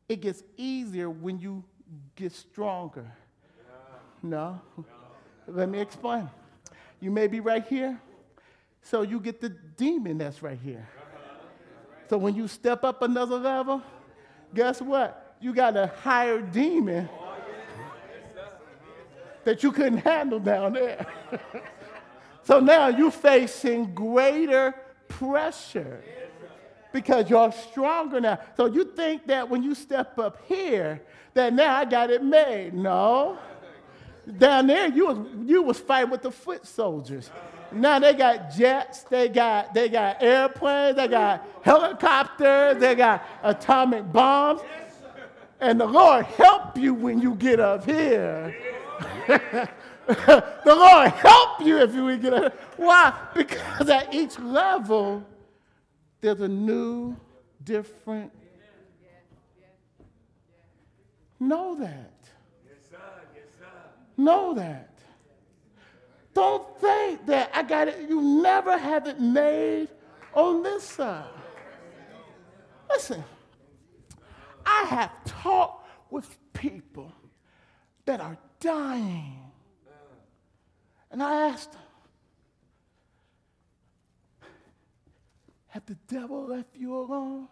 it 0.10 0.20
gets 0.20 0.44
easier 0.58 1.10
when 1.10 1.40
you 1.40 1.64
get 2.16 2.34
stronger. 2.34 3.10
No. 4.22 4.60
Let 5.48 5.70
me 5.70 5.80
explain. 5.80 6.30
You 7.00 7.12
may 7.12 7.28
be 7.28 7.40
right 7.40 7.66
here, 7.66 7.98
so 8.82 9.04
you 9.04 9.22
get 9.22 9.40
the 9.40 9.50
demon 9.50 10.18
that's 10.18 10.44
right 10.44 10.60
here. 10.62 10.90
So 12.14 12.18
when 12.20 12.36
you 12.36 12.48
step 12.48 12.84
up 12.84 13.02
another 13.02 13.40
level, 13.40 13.82
guess 14.54 14.80
what? 14.80 15.36
You 15.40 15.52
got 15.52 15.76
a 15.76 15.88
higher 16.04 16.42
demon 16.42 17.10
that 19.44 19.64
you 19.64 19.72
couldn't 19.72 19.98
handle 19.98 20.40
down 20.40 20.74
there. 20.74 21.08
so 22.44 22.60
now 22.60 22.90
you're 22.90 23.10
facing 23.10 23.96
greater 23.96 24.76
pressure 25.08 26.04
because 26.92 27.32
you're 27.32 27.52
stronger 27.52 28.22
now. 28.22 28.38
So 28.58 28.68
you 28.68 28.86
think 28.96 29.26
that 29.26 29.50
when 29.50 29.64
you 29.64 29.74
step 29.74 30.20
up 30.20 30.38
here, 30.46 31.02
that 31.34 31.52
now 31.52 31.78
I 31.78 31.86
got 31.86 32.12
it 32.12 32.24
made. 32.24 32.76
No. 32.76 33.40
Down 34.38 34.68
there, 34.68 34.88
you 34.88 35.08
was, 35.08 35.18
you 35.46 35.64
was 35.64 35.80
fighting 35.80 36.12
with 36.12 36.22
the 36.22 36.30
foot 36.30 36.68
soldiers. 36.68 37.32
Now 37.74 38.00
they 38.00 38.14
got 38.14 38.52
jets, 38.52 39.04
they 39.04 39.30
got, 39.30 39.74
they 39.74 39.90
got 39.90 40.22
airplanes, 40.22 40.96
they 40.96 41.08
got 41.08 41.48
helicopters, 41.62 42.80
they 42.80 42.96
got 42.96 43.26
atomic 43.44 44.12
bombs. 44.12 44.62
And 45.60 45.80
the 45.80 45.86
Lord 45.86 46.26
help 46.26 46.78
you 46.78 46.94
when 46.94 47.22
you 47.22 47.36
get 47.36 47.60
up 47.60 47.86
here. 47.86 48.56
the 49.28 50.50
Lord 50.66 51.12
help 51.12 51.62
you 51.62 51.78
if 51.80 51.94
you 51.94 52.18
get 52.18 52.34
up. 52.34 52.42
here. 52.42 52.54
Why? 52.78 53.14
Because 53.34 53.90
at 53.90 54.14
each 54.14 54.38
level, 54.40 55.26
there's 56.20 56.42
a 56.42 56.48
new, 56.48 57.16
different. 57.64 58.32
Know 61.40 61.76
that. 61.76 62.12
Know 64.18 64.54
that. 64.54 64.93
Don't 66.34 66.80
think 66.80 67.26
that 67.28 67.52
I 67.54 67.64
got 67.64 67.88
it. 67.88 68.10
You 68.10 68.22
never 68.22 68.78
have 68.78 69.08
it 69.08 69.20
made 69.20 69.90
on 70.34 70.64
this 70.64 70.84
side. 70.84 71.26
Listen, 72.90 73.24
I 74.66 74.84
have 74.90 75.12
talked 75.26 75.88
with 76.10 76.38
people 76.54 77.12
that 78.06 78.20
are 78.20 78.38
dying. 78.60 79.40
And 81.12 81.22
I 81.22 81.50
asked 81.50 81.72
them, 81.72 81.82
Have 85.68 85.86
the 85.86 85.98
devil 86.08 86.46
left 86.46 86.76
you 86.76 86.96
alone? 86.96 87.48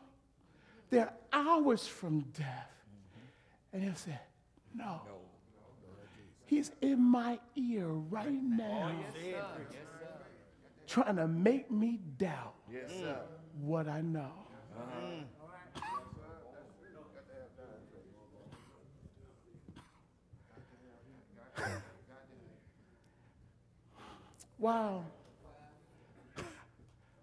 They're 0.91 1.11
hours 1.33 1.87
from 1.87 2.21
death. 2.37 2.71
And 3.73 3.83
he'll 3.83 3.95
say, 3.95 4.19
No. 4.75 5.01
no. 5.05 5.20
He's 6.51 6.69
in 6.81 7.01
my 7.01 7.39
ear 7.55 7.87
right 7.87 8.29
now, 8.43 8.91
trying 10.85 11.15
to 11.15 11.25
make 11.29 11.71
me 11.71 11.99
doubt 12.17 12.55
what 13.61 13.87
I 13.87 14.01
know. 14.01 14.33
Wow. 24.59 25.05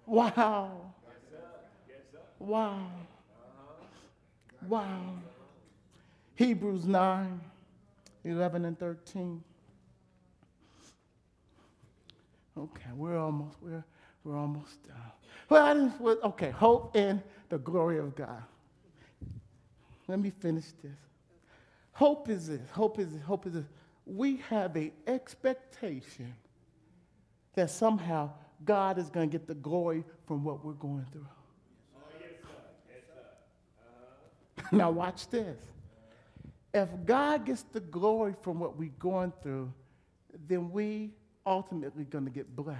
Wow. 0.07 0.95
Wow. 2.39 2.91
Wow. 4.67 5.15
Hebrews 6.37 6.87
9, 6.87 7.41
11 8.29 8.67
and 8.67 8.79
13. 8.79 9.43
Okay, 12.57 12.91
we're 12.95 13.19
almost, 13.19 13.57
we're, 13.63 13.85
we're 14.25 14.37
almost 14.37 14.83
done. 14.87 14.97
Well, 15.49 15.65
I 15.65 15.75
didn't, 15.75 16.01
well, 16.01 16.19
okay, 16.25 16.51
hope 16.51 16.97
in 16.97 17.23
the 17.49 17.59
glory 17.59 17.99
of 17.99 18.15
God. 18.15 18.43
Let 20.09 20.21
me 20.21 20.31
finish 20.41 20.67
this. 20.83 20.93
Hope 21.93 22.29
is 22.29 22.49
this, 22.49 22.71
hope 22.71 22.99
is 22.99 23.13
this, 23.13 23.23
hope 23.23 23.47
is 23.47 23.55
this. 23.55 23.65
We 24.07 24.43
have 24.49 24.77
a 24.77 24.93
expectation 25.07 26.35
that 27.55 27.71
somehow 27.71 28.31
God 28.65 28.99
is 28.99 29.09
going 29.11 29.31
to 29.31 29.39
get 29.39 29.47
the 29.47 29.55
glory 29.55 30.05
from 30.27 30.43
what 30.45 30.65
we're 30.65 30.73
going 30.73 31.07
through. 31.13 31.27
Uh-huh. 31.97 32.25
now, 34.73 34.91
watch 34.91 35.29
this. 35.29 35.57
If 36.75 36.89
God 37.07 37.47
gets 37.47 37.63
the 37.73 37.81
glory 37.81 38.35
from 38.43 38.61
what 38.61 38.77
we're 38.77 38.91
going 38.99 39.33
through, 39.43 39.73
then 40.47 40.71
we 40.71 41.11
ultimately 41.47 42.05
going 42.05 42.25
to 42.25 42.31
get 42.31 42.55
blessed. 42.55 42.79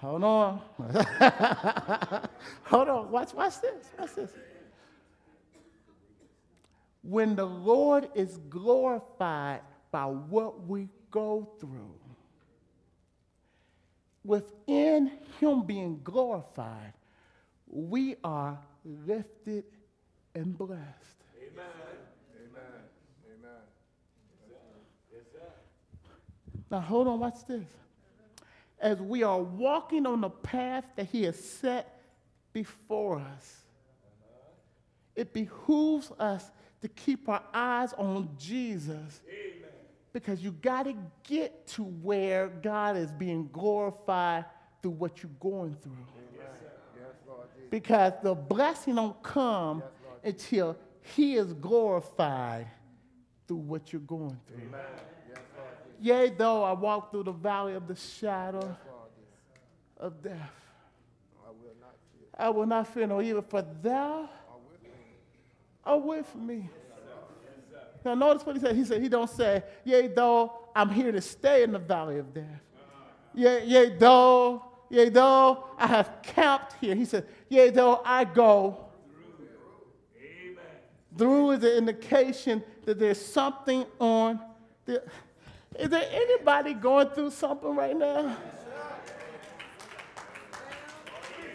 Hold 0.00 0.24
on. 0.24 0.60
Hold 2.64 2.88
on. 2.88 3.10
Watch, 3.10 3.34
watch 3.34 3.60
this. 3.60 3.86
Watch 3.98 4.14
this. 4.14 4.30
When 7.02 7.36
the 7.36 7.44
Lord 7.44 8.08
is 8.14 8.38
glorified 8.48 9.60
by 9.92 10.06
what 10.06 10.66
we 10.66 10.88
go 11.10 11.50
through, 11.60 11.94
within 14.24 15.12
Him 15.38 15.62
being 15.62 16.00
glorified, 16.02 16.94
we 17.70 18.16
are 18.24 18.58
lifted 18.84 19.64
and 20.34 20.56
blessed. 20.56 20.80
Amen. 21.40 21.64
Amen. 22.36 22.62
Amen. 23.26 23.60
Yes, 25.12 25.22
sir. 25.32 25.38
Now, 26.70 26.80
hold 26.80 27.08
on, 27.08 27.20
watch 27.20 27.46
this. 27.46 27.64
As 28.80 29.00
we 29.00 29.22
are 29.22 29.40
walking 29.40 30.06
on 30.06 30.20
the 30.20 30.30
path 30.30 30.84
that 30.96 31.06
He 31.06 31.24
has 31.24 31.38
set 31.38 32.00
before 32.52 33.18
us, 33.18 33.56
it 35.14 35.32
behooves 35.32 36.10
us 36.18 36.50
to 36.80 36.88
keep 36.88 37.28
our 37.28 37.42
eyes 37.52 37.92
on 37.92 38.30
Jesus. 38.38 39.20
Amen. 39.28 39.68
Because 40.12 40.42
you 40.42 40.52
got 40.52 40.84
to 40.84 40.94
get 41.24 41.66
to 41.68 41.82
where 41.84 42.48
God 42.48 42.96
is 42.96 43.12
being 43.12 43.48
glorified 43.52 44.46
through 44.82 44.92
what 44.92 45.22
you're 45.22 45.30
going 45.38 45.76
through. 45.82 45.92
Yes. 47.70 47.80
Because 47.80 48.12
the 48.22 48.34
blessing 48.34 48.96
don't 48.96 49.22
come 49.22 49.82
until 50.24 50.76
He 51.16 51.36
is 51.36 51.52
glorified 51.54 52.66
through 53.46 53.58
what 53.58 53.92
you're 53.92 54.00
going 54.02 54.38
through. 54.46 54.70
Yes, 54.70 55.38
Lord 55.56 56.28
Yea, 56.30 56.34
though 56.36 56.62
I 56.64 56.72
walk 56.72 57.10
through 57.10 57.24
the 57.24 57.32
valley 57.32 57.74
of 57.74 57.86
the 57.86 57.96
shadow 57.96 58.60
Lord 58.60 58.76
of 59.98 60.22
death, 60.22 60.50
I 61.44 61.50
will 61.50 61.74
not 61.80 61.94
fear. 62.12 62.28
I 62.38 62.48
will 62.50 62.66
not 62.66 62.86
fear 62.88 63.06
no 63.06 63.20
evil, 63.20 63.42
for 63.42 63.62
thou 63.82 64.28
Are 65.84 65.98
with 65.98 66.34
me. 66.36 66.56
me. 66.56 66.70
Now 68.04 68.14
notice 68.14 68.46
what 68.46 68.56
he 68.56 68.62
said. 68.62 68.76
He 68.76 68.84
said 68.84 69.02
he 69.02 69.08
don't 69.08 69.28
say, 69.28 69.62
yea, 69.84 70.08
though 70.08 70.52
I'm 70.74 70.88
here 70.88 71.12
to 71.12 71.20
stay 71.20 71.62
in 71.62 71.72
the 71.72 71.78
valley 71.78 72.18
of 72.18 72.32
death. 72.32 72.44
Uh-huh. 72.44 73.04
Yea, 73.34 73.64
yea, 73.66 73.96
though, 73.98 74.64
yea, 74.90 75.08
though 75.08 75.64
I 75.78 75.86
have 75.86 76.18
camped 76.22 76.74
here. 76.80 76.94
He 76.94 77.04
said, 77.04 77.26
yea, 77.48 77.70
though 77.70 78.02
I 78.04 78.24
go. 78.24 78.86
Through 81.16 81.52
is 81.52 81.64
an 81.64 81.70
indication 81.70 82.62
that 82.84 82.98
there's 82.98 83.20
something 83.20 83.84
on. 83.98 84.40
The, 84.84 85.02
is 85.78 85.88
there 85.88 86.08
anybody 86.10 86.74
going 86.74 87.08
through 87.08 87.30
something 87.30 87.74
right 87.74 87.96
now? 87.96 88.36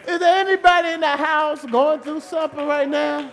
Is 0.06 0.20
there 0.20 0.38
anybody 0.38 0.90
in 0.90 1.00
the 1.00 1.16
house 1.16 1.64
going 1.64 2.00
through 2.00 2.20
something 2.20 2.66
right 2.66 2.88
now? 2.88 3.30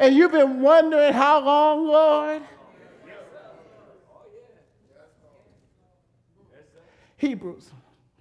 And 0.00 0.14
you've 0.14 0.32
been 0.32 0.62
wondering 0.62 1.12
how 1.12 1.40
long, 1.40 1.86
Lord? 1.86 2.42
Hebrews 7.18 7.70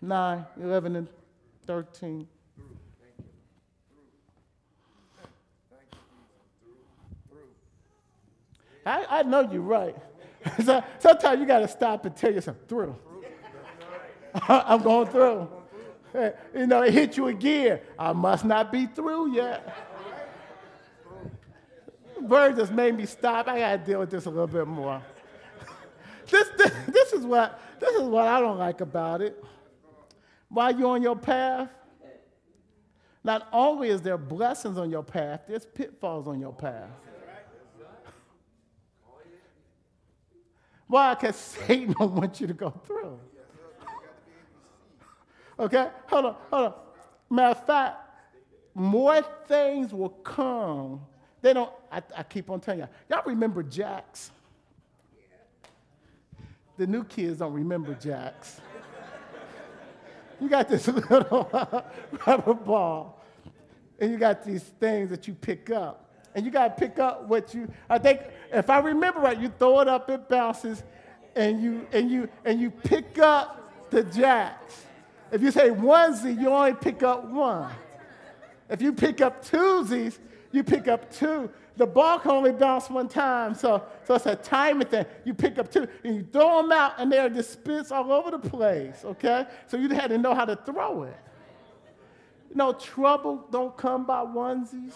9, 0.01 0.45
11, 0.61 0.95
and 0.95 1.07
13. 1.65 2.27
I, 8.85 9.05
I 9.09 9.23
know 9.23 9.49
you're 9.51 9.61
right. 9.61 9.95
So- 10.63 10.83
Sometimes 10.99 11.41
you 11.41 11.45
got 11.45 11.59
to 11.59 11.67
stop 11.67 12.05
and 12.05 12.15
tell 12.15 12.31
yourself, 12.31 12.57
through. 12.67 12.95
I'm 14.47 14.81
going 14.81 15.07
through. 15.07 15.49
You 16.55 16.67
know, 16.67 16.83
it 16.83 16.93
hit 16.93 17.17
you 17.17 17.27
again. 17.27 17.81
I 17.99 18.13
must 18.13 18.45
not 18.45 18.71
be 18.71 18.87
through 18.87 19.33
yet. 19.33 19.75
Bird 22.21 22.55
just 22.55 22.71
made 22.71 22.95
me 22.95 23.05
stop. 23.05 23.47
I 23.47 23.59
got 23.59 23.71
to 23.71 23.91
deal 23.91 23.99
with 23.99 24.09
this 24.09 24.25
a 24.25 24.29
little 24.29 24.47
bit 24.47 24.67
more. 24.67 25.01
This, 26.29 26.49
this, 26.57 26.71
this, 26.87 27.13
is 27.13 27.25
what, 27.25 27.57
this 27.79 27.95
is 27.95 28.03
what 28.03 28.27
I 28.27 28.39
don't 28.39 28.57
like 28.57 28.81
about 28.81 29.21
it. 29.21 29.43
While 30.49 30.77
you're 30.77 30.89
on 30.89 31.01
your 31.01 31.15
path, 31.15 31.69
not 33.23 33.47
only 33.51 33.89
is 33.89 34.01
there 34.01 34.17
blessings 34.17 34.77
on 34.77 34.89
your 34.89 35.03
path, 35.03 35.41
there's 35.47 35.65
pitfalls 35.65 36.27
on 36.27 36.39
your 36.39 36.53
path. 36.53 36.89
Why? 40.87 41.13
Because 41.13 41.35
Satan 41.35 41.93
don't 41.97 42.13
want 42.15 42.39
you 42.39 42.47
to 42.47 42.53
go 42.53 42.69
through. 42.85 43.19
Okay? 45.59 45.89
Hold 46.07 46.25
on, 46.25 46.35
hold 46.49 46.65
on. 46.67 46.73
Matter 47.29 47.59
of 47.59 47.65
fact, 47.65 47.97
more 48.73 49.21
things 49.47 49.93
will 49.93 50.09
come. 50.09 51.01
They 51.41 51.53
don't, 51.53 51.71
I, 51.91 52.01
I 52.15 52.23
keep 52.23 52.49
on 52.49 52.59
telling 52.59 52.81
you. 52.81 52.87
Y'all 53.09 53.23
remember 53.25 53.63
Jacks? 53.63 54.31
The 56.77 56.85
new 56.85 57.03
kids 57.03 57.39
don't 57.39 57.53
remember 57.53 57.95
Jacks. 57.95 58.61
You 60.39 60.47
got 60.47 60.69
this 60.69 60.87
little 61.09 61.49
rubber 62.25 62.53
ball, 62.53 63.23
and 63.99 64.11
you 64.11 64.17
got 64.17 64.43
these 64.43 64.63
things 64.63 65.09
that 65.09 65.27
you 65.27 65.33
pick 65.33 65.71
up. 65.71 66.03
And 66.35 66.45
you 66.45 66.51
got 66.51 66.77
to 66.77 66.87
pick 66.87 66.99
up 66.99 67.27
what 67.27 67.55
you, 67.55 67.67
I 67.89 67.97
think, 67.97 68.21
if 68.53 68.69
I 68.69 68.77
remember 68.77 69.21
right, 69.21 69.39
you 69.39 69.51
throw 69.57 69.79
it 69.79 69.87
up, 69.87 70.07
it 70.11 70.29
bounces, 70.29 70.83
and 71.35 71.59
you, 71.59 71.87
and 71.91 72.11
you, 72.11 72.29
and 72.45 72.61
you 72.61 72.69
pick 72.69 73.17
up 73.17 73.89
the 73.89 74.03
jacks. 74.03 74.85
If 75.31 75.41
you 75.41 75.49
say 75.49 75.69
onesie, 75.69 76.39
you 76.39 76.49
only 76.49 76.73
pick 76.73 77.01
up 77.01 77.25
one. 77.25 77.71
If 78.69 78.83
you 78.83 78.93
pick 78.93 79.19
up 79.19 79.43
twosies, 79.43 80.19
you 80.51 80.63
pick 80.63 80.87
up 80.87 81.11
two. 81.11 81.49
The 81.77 81.85
ball 81.85 82.17
can 82.17 82.31
only 82.31 82.51
bounce 82.51 82.89
one 82.89 83.07
time, 83.07 83.53
so, 83.53 83.83
so 84.03 84.15
it's 84.15 84.25
a 84.25 84.35
timing 84.35 84.87
thing. 84.87 85.05
You 85.23 85.35
pick 85.35 85.59
up 85.59 85.71
two, 85.71 85.87
and 86.03 86.15
you 86.15 86.27
throw 86.33 86.63
them 86.63 86.71
out, 86.71 86.93
and 86.97 87.11
they're 87.11 87.29
dispersed 87.29 87.91
all 87.91 88.11
over 88.11 88.31
the 88.31 88.39
place, 88.39 89.05
okay? 89.05 89.45
So 89.67 89.77
you 89.77 89.87
had 89.89 90.09
to 90.09 90.17
know 90.17 90.33
how 90.33 90.45
to 90.45 90.55
throw 90.55 91.03
it. 91.03 91.15
You 92.49 92.55
know, 92.55 92.73
trouble 92.73 93.45
don't 93.51 93.77
come 93.77 94.07
by 94.07 94.25
onesies. 94.25 94.93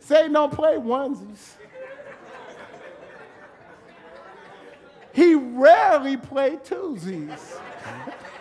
Satan 0.00 0.34
don't 0.34 0.52
play 0.52 0.74
onesies. 0.74 1.52
He 5.14 5.34
rarely 5.34 6.18
play 6.18 6.56
twosies. 6.56 7.38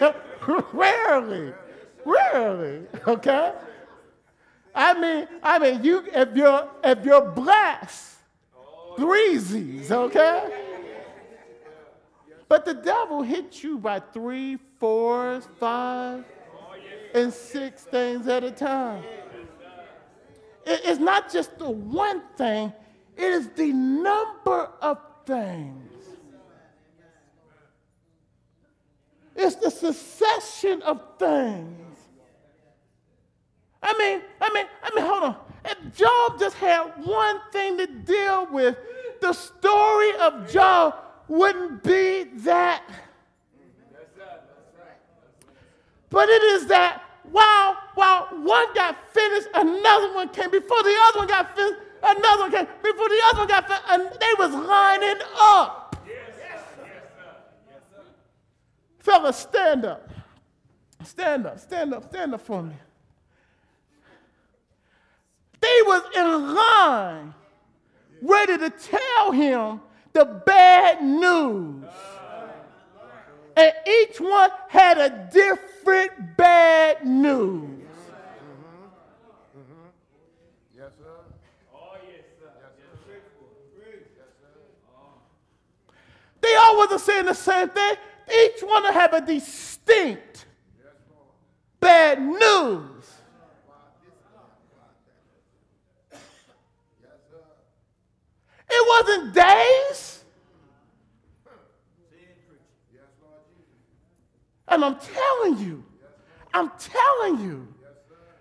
rarely, 0.72 1.52
rarely. 2.04 2.82
Okay. 3.06 3.52
I 4.74 5.00
mean, 5.00 5.28
I 5.42 5.58
mean, 5.58 5.82
you 5.82 6.04
if 6.12 6.36
you're 6.36 6.68
if 6.84 7.04
you're 7.04 7.30
blessed, 7.30 8.16
three 8.96 9.38
Z's, 9.38 9.90
okay? 9.90 10.66
But 12.48 12.64
the 12.64 12.74
devil 12.74 13.22
hits 13.22 13.64
you 13.64 13.78
by 13.78 14.00
three, 14.00 14.58
four, 14.78 15.40
five, 15.58 16.24
and 17.14 17.32
six 17.32 17.82
things 17.82 18.28
at 18.28 18.44
a 18.44 18.50
time. 18.50 19.02
It's 20.66 21.00
not 21.00 21.32
just 21.32 21.58
the 21.58 21.70
one 21.70 22.22
thing, 22.36 22.72
it 23.16 23.30
is 23.30 23.48
the 23.50 23.72
number 23.72 24.68
of 24.82 24.98
things. 25.24 25.95
It's 29.36 29.56
the 29.56 29.70
succession 29.70 30.82
of 30.82 31.00
things. 31.18 31.98
I 33.82 33.92
mean, 33.98 34.22
I 34.40 34.52
mean, 34.52 34.66
I 34.82 34.94
mean, 34.94 35.04
hold 35.04 35.22
on. 35.24 35.36
If 35.64 35.96
Job 35.96 36.38
just 36.38 36.56
had 36.56 36.92
one 37.04 37.40
thing 37.52 37.76
to 37.78 37.86
deal 37.86 38.48
with, 38.50 38.76
the 39.20 39.32
story 39.32 40.12
of 40.20 40.50
Job 40.50 40.94
wouldn't 41.28 41.82
be 41.82 42.24
that. 42.44 42.82
But 46.08 46.28
it 46.28 46.42
is 46.42 46.66
that 46.68 47.02
while 47.30 47.76
while 47.94 48.26
one 48.42 48.72
got 48.74 48.96
finished, 49.12 49.48
another 49.54 50.14
one 50.14 50.28
came. 50.28 50.50
Before 50.50 50.82
the 50.82 50.96
other 51.08 51.18
one 51.18 51.28
got 51.28 51.56
finished, 51.56 51.80
another 52.02 52.42
one 52.42 52.52
came. 52.52 52.66
Before 52.82 53.08
the 53.08 53.22
other 53.28 53.38
one 53.40 53.48
got 53.48 53.68
finished, 53.68 53.84
and 53.88 54.02
they 54.20 54.32
was 54.38 54.52
lining 54.52 55.20
up. 55.38 55.95
Fellas, 59.06 59.36
stand 59.36 59.84
up. 59.84 60.10
Stand 61.04 61.46
up, 61.46 61.60
stand 61.60 61.94
up, 61.94 62.08
stand 62.08 62.34
up 62.34 62.40
for 62.40 62.60
me. 62.60 62.74
They 65.60 65.80
was 65.82 66.02
in 66.16 66.54
line, 66.54 67.32
ready 68.20 68.58
to 68.58 68.68
tell 68.68 69.30
him 69.30 69.80
the 70.12 70.24
bad 70.24 71.04
news. 71.04 71.84
And 73.56 73.72
each 73.86 74.20
one 74.20 74.50
had 74.68 74.98
a 74.98 75.30
different 75.32 76.36
bad 76.36 77.06
news. 77.06 77.84
Yes, 80.76 80.90
sir. 80.98 81.04
They 86.40 86.56
all 86.56 86.76
wasn't 86.76 87.00
saying 87.02 87.26
the 87.26 87.34
same 87.34 87.68
thing. 87.68 87.96
Each 88.28 88.62
one 88.62 88.82
will 88.82 88.92
have 88.92 89.12
a 89.12 89.20
distinct 89.20 90.46
bad 91.80 92.20
news. 92.20 92.90
It 98.68 98.88
wasn't 98.88 99.34
days. 99.34 100.24
And 104.68 104.84
I'm 104.84 104.96
telling 104.96 105.58
you, 105.58 105.84
I'm 106.52 106.72
telling 106.78 107.40
you 107.40 107.68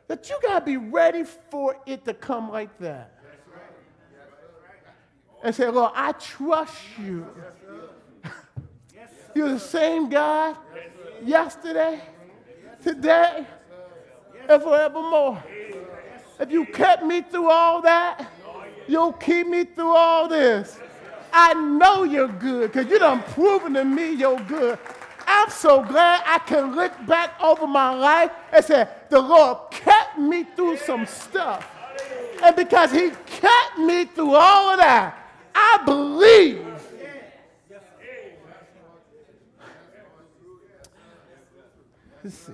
that 0.07 0.27
you 0.29 0.37
got 0.41 0.59
to 0.59 0.65
be 0.65 0.77
ready 0.77 1.23
for 1.23 1.77
it 1.85 2.03
to 2.05 2.13
come 2.13 2.49
like 2.49 2.75
that. 2.79 3.11
And 5.43 5.53
say, 5.53 5.69
Lord, 5.69 5.91
I 5.93 6.13
trust 6.13 6.75
you. 6.99 7.27
You're 9.35 9.49
the 9.49 9.59
same 9.59 10.09
God 10.09 10.55
yesterday, 11.21 12.01
today, 12.81 13.45
and 14.47 14.63
forevermore. 14.63 15.43
If 16.39 16.51
you 16.51 16.65
kept 16.65 17.03
me 17.03 17.21
through 17.21 17.49
all 17.49 17.81
that, 17.81 18.31
you'll 18.87 19.11
keep 19.11 19.47
me 19.47 19.65
through 19.65 19.93
all 19.93 20.29
this. 20.29 20.79
I 21.33 21.53
know 21.53 22.03
you're 22.03 22.29
good 22.29 22.71
because 22.71 22.89
you 22.89 22.97
done 22.97 23.21
proven 23.23 23.73
to 23.73 23.83
me 23.83 24.13
you're 24.13 24.39
good. 24.39 24.79
I'm 25.27 25.49
so 25.49 25.83
glad 25.83 26.23
I 26.25 26.39
can 26.39 26.73
look 26.73 26.93
back 27.05 27.31
over 27.41 27.67
my 27.67 27.93
life 27.93 28.31
and 28.53 28.63
say, 28.63 28.87
the 29.09 29.19
Lord 29.19 29.69
kept 29.69 30.17
me 30.17 30.45
through 30.55 30.77
some 30.77 31.05
stuff. 31.05 31.67
And 32.41 32.55
because 32.55 32.91
he 32.91 33.11
kept 33.25 33.79
me 33.79 34.05
through 34.05 34.33
all 34.33 34.71
of 34.71 34.77
that, 34.77 35.17
I 35.53 35.81
believe. 35.85 36.64
Let's 42.25 42.37
see. 42.37 42.53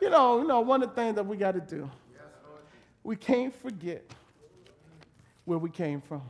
You 0.00 0.08
know, 0.08 0.40
you 0.40 0.46
know, 0.46 0.60
one 0.60 0.84
of 0.84 0.90
the 0.90 0.94
things 0.94 1.16
that 1.16 1.26
we 1.26 1.36
got 1.36 1.54
to 1.54 1.60
do, 1.60 1.90
we 3.02 3.16
can't 3.16 3.52
forget 3.52 4.08
where 5.44 5.58
we 5.58 5.68
came 5.68 6.00
from. 6.00 6.22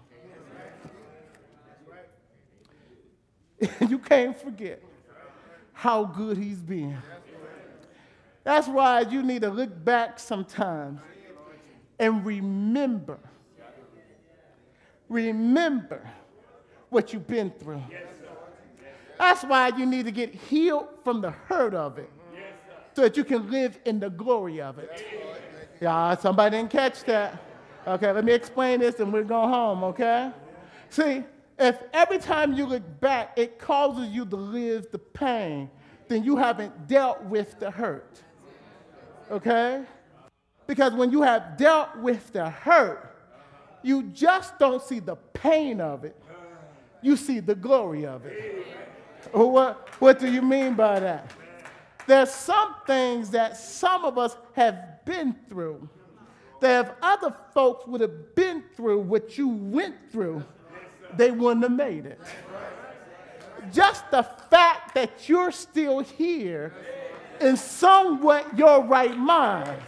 you 3.86 3.98
can't 3.98 4.34
forget 4.34 4.82
how 5.74 6.06
good 6.06 6.38
he's 6.38 6.62
been. 6.62 6.96
That's 8.44 8.66
why 8.66 9.02
you 9.02 9.22
need 9.22 9.42
to 9.42 9.50
look 9.50 9.84
back 9.84 10.18
sometimes 10.18 11.00
and 11.98 12.24
remember. 12.24 13.18
Remember 15.10 16.08
what 16.88 17.12
you've 17.12 17.26
been 17.26 17.50
through. 17.50 17.82
That's 19.18 19.44
why 19.44 19.68
you 19.76 19.84
need 19.84 20.06
to 20.06 20.10
get 20.10 20.34
healed 20.34 20.88
from 21.04 21.20
the 21.20 21.30
hurt 21.30 21.74
of 21.74 21.98
it 21.98 22.08
so 22.94 23.02
that 23.02 23.16
you 23.16 23.24
can 23.24 23.50
live 23.50 23.78
in 23.84 23.98
the 24.00 24.10
glory 24.10 24.60
of 24.60 24.78
it. 24.78 25.06
Yeah, 25.80 26.16
somebody 26.16 26.56
didn't 26.56 26.70
catch 26.70 27.04
that. 27.04 27.42
Okay, 27.86 28.12
let 28.12 28.24
me 28.24 28.32
explain 28.32 28.80
this 28.80 29.00
and 29.00 29.12
we'll 29.12 29.24
go 29.24 29.48
home, 29.48 29.82
okay? 29.84 30.30
See, 30.90 31.24
if 31.58 31.82
every 31.92 32.18
time 32.18 32.52
you 32.52 32.66
look 32.66 32.82
back, 33.00 33.32
it 33.36 33.58
causes 33.58 34.08
you 34.08 34.24
to 34.26 34.36
live 34.36 34.90
the 34.92 34.98
pain, 34.98 35.70
then 36.08 36.22
you 36.22 36.36
haven't 36.36 36.86
dealt 36.86 37.22
with 37.24 37.58
the 37.58 37.70
hurt. 37.70 38.22
Okay? 39.30 39.82
Because 40.66 40.92
when 40.92 41.10
you 41.10 41.22
have 41.22 41.56
dealt 41.56 41.96
with 41.98 42.32
the 42.32 42.48
hurt, 42.48 43.16
you 43.82 44.04
just 44.04 44.58
don't 44.58 44.82
see 44.82 45.00
the 45.00 45.16
pain 45.16 45.80
of 45.80 46.04
it, 46.04 46.16
you 47.00 47.16
see 47.16 47.40
the 47.40 47.54
glory 47.54 48.06
of 48.06 48.24
it. 48.26 48.66
What, 49.32 49.88
what 50.00 50.20
do 50.20 50.30
you 50.30 50.42
mean 50.42 50.74
by 50.74 51.00
that? 51.00 51.30
There's 52.06 52.30
some 52.30 52.74
things 52.86 53.30
that 53.30 53.56
some 53.56 54.04
of 54.04 54.18
us 54.18 54.36
have 54.54 55.04
been 55.04 55.34
through 55.48 55.88
that 56.60 56.86
if 56.86 56.92
other 57.02 57.34
folks 57.52 57.86
would 57.86 58.00
have 58.00 58.34
been 58.34 58.62
through 58.76 59.00
what 59.00 59.36
you 59.36 59.48
went 59.48 59.96
through, 60.10 60.44
they 61.16 61.30
wouldn't 61.30 61.64
have 61.64 61.72
made 61.72 62.06
it. 62.06 62.20
Just 63.72 64.10
the 64.10 64.22
fact 64.22 64.94
that 64.94 65.28
you're 65.28 65.52
still 65.52 66.00
here 66.00 66.72
in 67.40 67.56
somewhat 67.56 68.56
your 68.56 68.84
right 68.84 69.16
mind. 69.16 69.82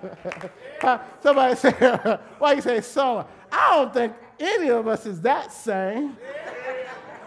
Uh, 0.82 0.98
Somebody 1.22 1.54
say, 1.54 1.70
why 2.38 2.52
you 2.52 2.60
say 2.60 2.80
someone? 2.82 3.24
I 3.50 3.70
don't 3.70 3.94
think 3.94 4.12
any 4.38 4.68
of 4.68 4.86
us 4.86 5.06
is 5.06 5.18
that 5.22 5.50
sane. 5.50 6.14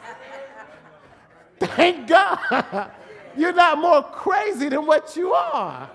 Thank 1.59 2.07
God. 2.07 2.91
You're 3.37 3.53
not 3.53 3.77
more 3.77 4.03
crazy 4.03 4.69
than 4.69 4.85
what 4.85 5.15
you 5.15 5.33
are. 5.33 5.89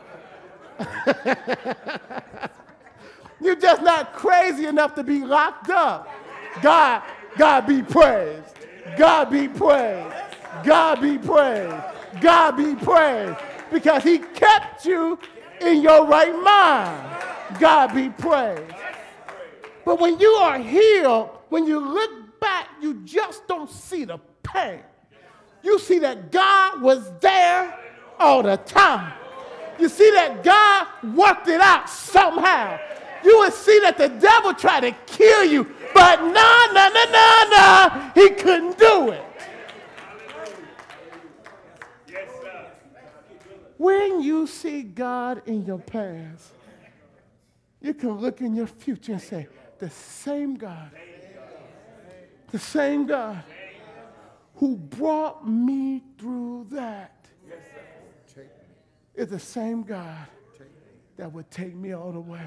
You're 3.41 3.57
just 3.57 3.83
not 3.83 4.13
crazy 4.13 4.67
enough 4.67 4.95
to 4.95 5.03
be 5.03 5.25
locked 5.25 5.69
up. 5.71 6.09
God, 6.63 7.03
God 7.37 7.67
be 7.67 7.83
praised. 7.83 8.55
God 8.97 9.31
be 9.31 9.49
praised. 9.49 10.15
God 10.65 11.01
be 11.01 11.19
praised. 11.19 11.75
God 12.21 12.57
be 12.57 12.77
praised. 12.77 13.39
Because 13.73 14.05
he 14.05 14.19
kept 14.19 14.85
you 14.85 15.19
in 15.61 15.83
your 15.83 16.07
right 16.07 16.35
mind. 16.43 17.59
God 17.59 17.95
be 17.95 18.11
praised. 18.11 18.73
But 19.85 19.99
when 20.01 20.21
you 20.21 20.29
are 20.29 20.59
healed, 20.59 21.31
when 21.49 21.67
you 21.67 21.81
look 21.81 22.41
back, 22.41 22.69
you 22.81 23.03
just 23.05 23.49
don't 23.49 23.69
see 23.71 24.05
the 24.05 24.19
pain. 24.43 24.81
You 25.63 25.79
see 25.79 25.99
that 26.01 26.31
God 26.33 26.83
was 26.83 27.11
there 27.21 27.79
all 28.19 28.43
the 28.43 28.57
time. 28.57 29.13
You 29.79 29.89
see 29.89 30.11
that 30.13 30.43
God 30.43 31.17
worked 31.17 31.49
it 31.49 31.61
out 31.61 31.89
somehow. 31.89 32.79
You 33.25 33.39
would 33.39 33.53
see 33.53 33.79
that 33.81 33.97
the 33.99 34.09
devil 34.09 34.53
tried 34.53 34.81
to 34.81 34.93
kill 35.07 35.45
you, 35.45 35.65
but 35.95 36.21
no, 36.21 36.67
no, 36.73 36.89
no, 36.89 37.05
no, 37.11 37.45
no, 37.51 38.11
he 38.15 38.31
couldn't 38.31 38.79
do 38.79 39.11
it. 39.11 39.25
When 43.79 44.23
you 44.23 44.47
see 44.47 44.83
God 44.83 45.43
in 45.47 45.65
your 45.65 45.79
past, 45.79 46.53
you 47.81 47.95
can 47.95 48.19
look 48.19 48.41
in 48.41 48.55
your 48.55 48.67
future 48.67 49.13
and 49.13 49.21
say, 49.21 49.49
the 49.79 49.91
same 49.91 50.55
God, 50.55 50.91
the 52.53 52.59
same 52.59 53.07
God 53.07 53.43
who 54.55 54.77
brought 54.77 55.47
me 55.49 56.03
through 56.19 56.67
that 56.71 57.27
is 59.15 59.29
the 59.29 59.39
same 59.39 59.83
God 59.83 60.27
that 61.17 61.33
would 61.33 61.51
take 61.51 61.75
me 61.75 61.93
all 61.93 62.13
the 62.13 62.21
way. 62.21 62.47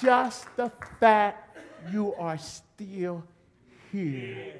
Just 0.00 0.46
the 0.56 0.72
fact 0.98 1.58
you 1.92 2.14
are 2.14 2.38
still 2.38 3.24
here 3.92 4.54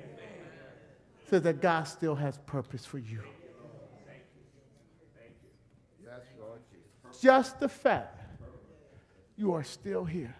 says 1.28 1.42
that 1.42 1.60
God 1.60 1.84
still 1.84 2.14
has 2.14 2.38
purpose 2.38 2.84
for 2.84 2.98
you. 2.98 3.22
Just 7.20 7.60
the 7.60 7.68
fact 7.68 8.18
you 9.36 9.52
are 9.52 9.64
still 9.64 10.04
here 10.04 10.34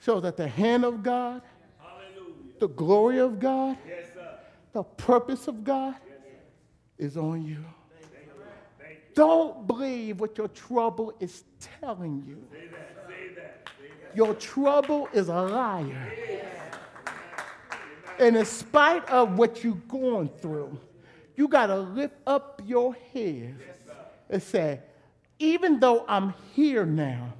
shows 0.00 0.22
that 0.22 0.36
the 0.36 0.48
hand 0.48 0.84
of 0.84 1.02
God, 1.02 1.42
the 2.58 2.68
glory 2.68 3.18
of 3.18 3.38
God, 3.38 3.76
the 4.72 4.82
purpose 4.82 5.48
of 5.48 5.64
God 5.64 5.94
is 6.98 7.16
on 7.16 7.44
you. 7.44 7.64
Don't 9.14 9.66
believe 9.66 10.20
what 10.20 10.38
your 10.38 10.48
trouble 10.48 11.12
is 11.20 11.44
telling 11.80 12.24
you. 12.26 12.42
Your 14.14 14.34
trouble 14.34 15.08
is 15.12 15.28
a 15.28 15.42
liar. 15.42 16.12
And 18.18 18.36
in 18.36 18.44
spite 18.44 19.08
of 19.08 19.38
what 19.38 19.64
you're 19.64 19.74
going 19.88 20.28
through, 20.28 20.78
you 21.36 21.48
got 21.48 21.66
to 21.66 21.78
lift 21.78 22.14
up 22.26 22.60
your 22.66 22.94
head 23.14 23.56
and 24.28 24.42
say, 24.42 24.80
even 25.38 25.80
though 25.80 26.04
I'm 26.06 26.34
here 26.54 26.84
now, 26.84 27.32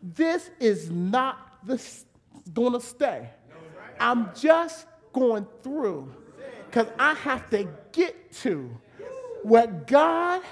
this 0.00 0.50
is 0.60 0.90
not 0.90 1.45
the, 1.64 1.82
going 2.52 2.72
to 2.72 2.80
stay. 2.80 3.28
I'm 3.98 4.30
just 4.34 4.86
going 5.12 5.46
through 5.62 6.12
because 6.66 6.88
I 6.98 7.14
have 7.14 7.48
to 7.50 7.68
get 7.92 8.32
to 8.42 8.70
what 9.42 9.86
God 9.86 10.42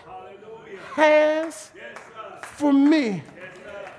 has 0.94 1.70
for 2.42 2.72
me. 2.72 3.22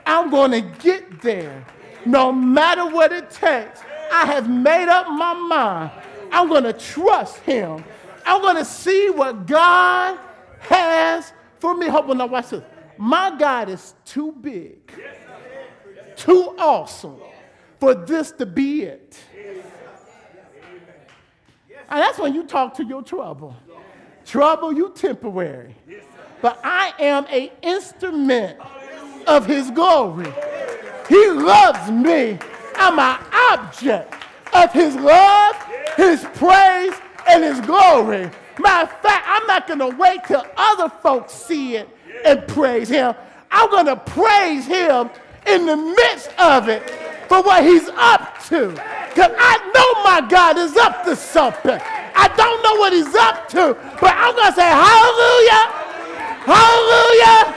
I'm 0.06 0.30
going 0.30 0.52
to 0.52 0.62
get 0.62 1.22
there 1.22 1.66
no 2.06 2.32
matter 2.32 2.88
what 2.88 3.12
it 3.12 3.30
takes. 3.30 3.82
I 4.12 4.26
have 4.26 4.50
made 4.50 4.88
up 4.88 5.08
my 5.10 5.34
mind. 5.34 5.92
I'm 6.32 6.48
going 6.48 6.64
to 6.64 6.74
trust 6.74 7.38
Him. 7.40 7.84
I'm 8.26 8.42
going 8.42 8.56
to 8.56 8.66
see 8.66 9.10
what 9.10 9.46
God 9.46 10.20
has 10.60 11.32
for 11.60 11.76
me. 11.76 11.88
Hold 11.88 12.12
on, 12.12 12.18
now 12.18 12.28
watch 12.28 12.50
this. 12.50 12.64
My 12.98 13.36
God 13.38 13.70
is 13.70 13.94
too 14.06 14.32
big, 14.32 14.92
too 16.16 16.56
awesome 16.58 17.18
for 17.80 17.94
this 17.94 18.32
to 18.34 18.46
be 18.46 18.84
it. 18.84 19.18
And 21.88 22.02
that's 22.02 22.18
when 22.18 22.34
you 22.34 22.44
talk 22.46 22.74
to 22.76 22.84
your 22.84 23.04
trouble. 23.04 23.56
Trouble, 24.26 24.74
you 24.74 24.92
temporary. 24.96 25.76
But 26.42 26.60
I 26.64 26.94
am 27.00 27.26
an 27.30 27.50
instrument 27.62 28.60
of 29.28 29.46
his 29.46 29.70
glory. 29.72 30.32
He 31.08 31.30
loves 31.30 31.92
me. 31.92 32.40
I'm 32.76 33.00
an 33.00 33.20
object 33.52 34.14
of 34.54 34.72
his 34.74 34.96
love, 34.96 35.56
his 35.96 36.26
praise, 36.36 36.94
and 37.28 37.44
his 37.44 37.62
glory. 37.62 38.30
Matter 38.60 38.92
of 38.92 39.02
fact, 39.02 39.26
I'm 39.28 39.46
not 39.48 39.68
going 39.68 39.80
to 39.80 39.96
wait 39.98 40.24
till 40.28 40.46
other 40.58 40.90
folks 41.02 41.34
see 41.34 41.76
it 41.76 41.90
and 42.26 42.48
praise 42.48 42.90
him. 42.90 43.14
I'm 43.52 43.70
going 43.70 43.86
to 43.86 43.96
praise 43.96 44.66
him 44.66 45.10
in 45.48 45.66
the 45.66 45.78
midst 45.78 46.30
of 46.40 46.70
it 46.70 46.90
for 47.28 47.42
what 47.42 47.64
he's 47.64 47.88
up 47.90 48.44
to. 48.48 48.70
Because 48.70 49.32
I 49.38 49.72
know 49.74 50.04
my 50.04 50.28
God 50.30 50.58
is 50.58 50.76
up 50.78 51.04
to 51.06 51.16
something. 51.16 51.80
I 52.16 52.28
don't 52.36 52.64
know 52.64 52.76
what 52.76 52.94
he's 52.94 53.14
up 53.16 53.48
to, 53.50 53.78
but 54.00 54.14
I'm 54.16 54.36
going 54.36 54.50
to 54.50 54.56
say 54.56 54.68
hallelujah, 54.68 55.64
hallelujah, 56.46 57.54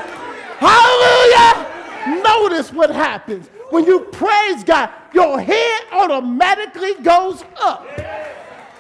hallelujah. 0.59 2.23
Notice 2.23 2.73
what 2.73 2.91
happens. 2.91 3.49
When 3.71 3.85
you 3.85 4.01
praise 4.01 4.65
God, 4.65 4.91
your 5.13 5.41
head 5.41 5.83
automatically 5.93 6.95
goes 7.03 7.45
up. 7.61 7.87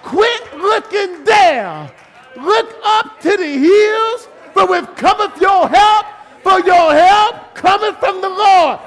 Quit 0.03 0.57
looking 0.57 1.25
down. 1.25 1.91
Look 2.37 2.75
up 2.85 3.21
to 3.21 3.37
the 3.37 3.59
hills, 3.59 4.29
for 4.55 4.67
with 4.67 4.87
cometh 4.97 5.41
your 5.41 5.69
help, 5.69 6.07
for 6.43 6.61
your 6.61 6.95
help 6.95 7.55
coming 7.55 7.95
from 7.95 8.21
the 8.21 8.29
Lord. 8.29 8.79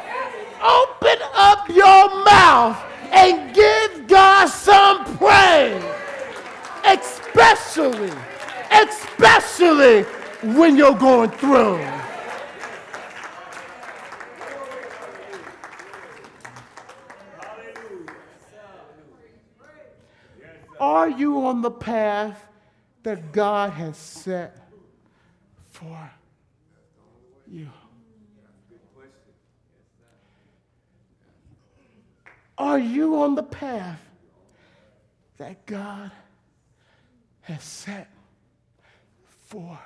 Open 0.63 1.17
up 1.33 1.67
your 1.69 2.23
mouth 2.23 2.77
and 3.11 3.53
give 3.53 4.07
God 4.07 4.47
some 4.47 5.05
praise. 5.17 5.83
Especially, 6.85 8.11
especially 8.71 10.03
when 10.55 10.75
you're 10.75 10.95
going 10.95 11.31
through. 11.31 11.83
Are 20.79 21.09
you 21.09 21.45
on 21.45 21.61
the 21.61 21.69
path 21.69 22.43
that 23.03 23.31
God 23.31 23.71
has 23.73 23.97
set 23.97 24.57
for 25.69 26.11
you? 27.47 27.69
Are 32.57 32.79
you 32.79 33.17
on 33.17 33.35
the 33.35 33.43
path 33.43 34.01
that 35.37 35.65
God 35.65 36.11
has 37.41 37.63
set 37.63 38.09
for 39.47 39.79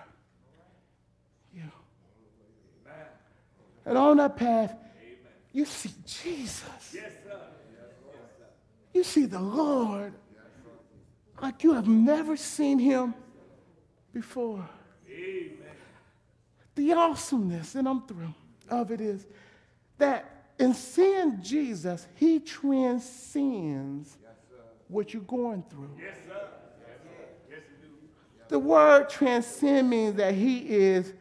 you? 1.53 1.72
And 3.86 3.97
on 3.97 4.18
that 4.18 4.36
path, 4.36 4.76
you 5.53 5.66
see 5.66 5.93
Jesus. 6.05 6.95
You 8.93 9.03
see 9.03 9.26
the 9.26 9.39
Lord 9.39 10.13
like 11.41 11.63
you 11.63 11.74
have 11.74 11.88
never 11.88 12.38
seen 12.38 12.80
him 12.80 13.13
before. 14.13 14.68
The 16.76 16.93
awesomeness, 16.93 17.76
and 17.76 17.88
I'm 17.88 18.05
through, 18.05 18.34
of 18.70 18.91
it 18.91 18.99
is 18.99 19.26
that 19.97 20.34
in 20.58 20.74
seeing 20.74 21.41
Jesus, 21.41 22.08
he 22.16 22.39
transcends 22.39 24.18
what 24.88 25.14
you're 25.14 25.24
going 25.24 25.64
through. 25.70 25.89
Yes, 25.99 26.16
The 28.47 28.60
word 28.60 29.10
transcend 29.10 29.89
means 29.89 30.16
that 30.16 30.34
he 30.34 30.60
is 30.60 31.14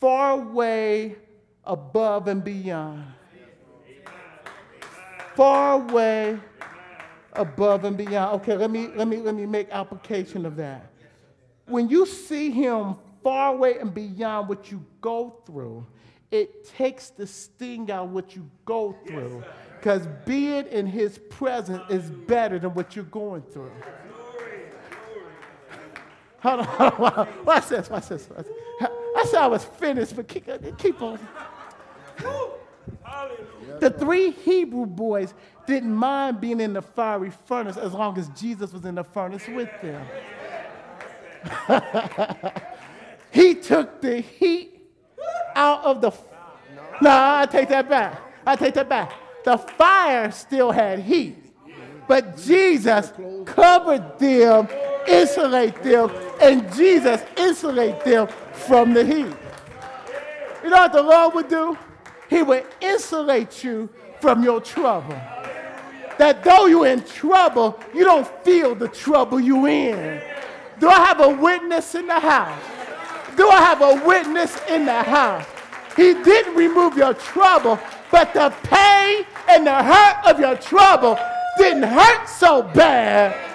far 0.00 0.32
away 0.40 1.16
above 1.64 2.28
and 2.28 2.42
beyond. 2.42 3.04
Far 5.34 5.82
away 5.82 6.38
above 7.32 7.84
and 7.84 7.96
beyond. 7.96 8.40
Okay, 8.40 8.56
let 8.56 8.70
me 8.70 8.88
let 8.94 9.08
me 9.08 9.18
let 9.18 9.34
me 9.34 9.46
make 9.46 9.70
application 9.70 10.44
of 10.46 10.56
that. 10.56 10.90
When 11.66 11.88
you 11.88 12.06
see 12.06 12.50
him 12.50 12.96
far 13.22 13.54
away 13.54 13.78
and 13.78 13.94
beyond 13.94 14.48
what 14.48 14.70
you 14.70 14.84
go 15.00 15.40
through, 15.46 15.86
it 16.32 16.66
takes 16.76 17.10
the 17.10 17.26
sting 17.26 17.90
out 17.90 18.08
what 18.08 18.34
you 18.34 18.50
go 18.64 18.96
through. 19.06 19.44
Because 19.78 20.08
being 20.24 20.66
in 20.66 20.86
his 20.86 21.18
presence 21.18 21.82
is 21.90 22.10
better 22.10 22.58
than 22.58 22.70
what 22.70 22.96
you're 22.96 23.04
going 23.04 23.42
through. 23.42 23.70
Hold 26.40 26.60
on, 26.60 26.66
hold 26.66 27.12
on. 27.12 27.28
Watch 27.44 27.68
this, 27.68 27.90
watch 27.90 28.08
this. 28.08 28.28
Watch 28.30 28.46
this. 28.46 28.88
I 29.16 29.24
said 29.26 29.42
I 29.42 29.46
was 29.46 29.64
finished, 29.64 30.16
but 30.16 30.26
keep, 30.26 30.48
keep 30.78 31.02
on. 31.02 31.18
The 33.78 33.90
three 33.90 34.30
Hebrew 34.30 34.86
boys 34.86 35.34
didn't 35.66 35.94
mind 35.94 36.40
being 36.40 36.60
in 36.60 36.72
the 36.72 36.82
fiery 36.82 37.30
furnace 37.46 37.76
as 37.76 37.92
long 37.92 38.18
as 38.18 38.28
Jesus 38.30 38.72
was 38.72 38.84
in 38.84 38.94
the 38.94 39.04
furnace 39.04 39.46
with 39.48 39.68
them. 39.82 40.06
he 43.32 43.54
took 43.54 44.00
the 44.00 44.20
heat 44.20 44.61
of 45.92 46.00
the. 46.00 46.10
No, 47.00 47.10
I 47.10 47.46
take 47.46 47.68
that 47.68 47.88
back. 47.88 48.20
I 48.46 48.56
take 48.56 48.74
that 48.74 48.88
back. 48.88 49.12
The 49.44 49.58
fire 49.58 50.30
still 50.30 50.70
had 50.70 51.00
heat, 51.00 51.36
but 52.06 52.36
Jesus 52.36 53.12
covered 53.44 54.18
them, 54.18 54.68
insulate 55.06 55.82
them, 55.82 56.10
and 56.40 56.72
Jesus 56.74 57.22
insulate 57.36 58.04
them 58.04 58.28
from 58.52 58.94
the 58.94 59.04
heat. 59.04 59.34
You 60.62 60.70
know 60.70 60.76
what 60.76 60.92
the 60.92 61.02
Lord 61.02 61.34
would 61.34 61.48
do? 61.48 61.76
He 62.30 62.42
would 62.42 62.64
insulate 62.80 63.64
you 63.64 63.90
from 64.20 64.44
your 64.44 64.60
trouble. 64.60 65.20
That 66.18 66.44
though 66.44 66.66
you're 66.66 66.86
in 66.86 67.02
trouble, 67.02 67.80
you 67.92 68.04
don't 68.04 68.28
feel 68.44 68.74
the 68.74 68.88
trouble 68.88 69.40
you're 69.40 69.68
in. 69.68 70.22
Do 70.78 70.88
I 70.88 71.04
have 71.04 71.20
a 71.20 71.28
witness 71.28 71.94
in 71.94 72.06
the 72.06 72.20
house? 72.20 72.62
Do 73.36 73.48
I 73.48 73.60
have 73.60 73.80
a 73.82 74.06
witness 74.06 74.56
in 74.68 74.84
the 74.84 75.02
house? 75.02 75.46
He 75.96 76.14
didn't 76.14 76.54
remove 76.54 76.96
your 76.96 77.14
trouble, 77.14 77.78
but 78.10 78.32
the 78.32 78.52
pain 78.64 79.26
and 79.48 79.66
the 79.66 79.82
hurt 79.82 80.26
of 80.26 80.40
your 80.40 80.56
trouble 80.56 81.18
didn't 81.58 81.82
hurt 81.82 82.28
so 82.28 82.62
bad. 82.62 83.50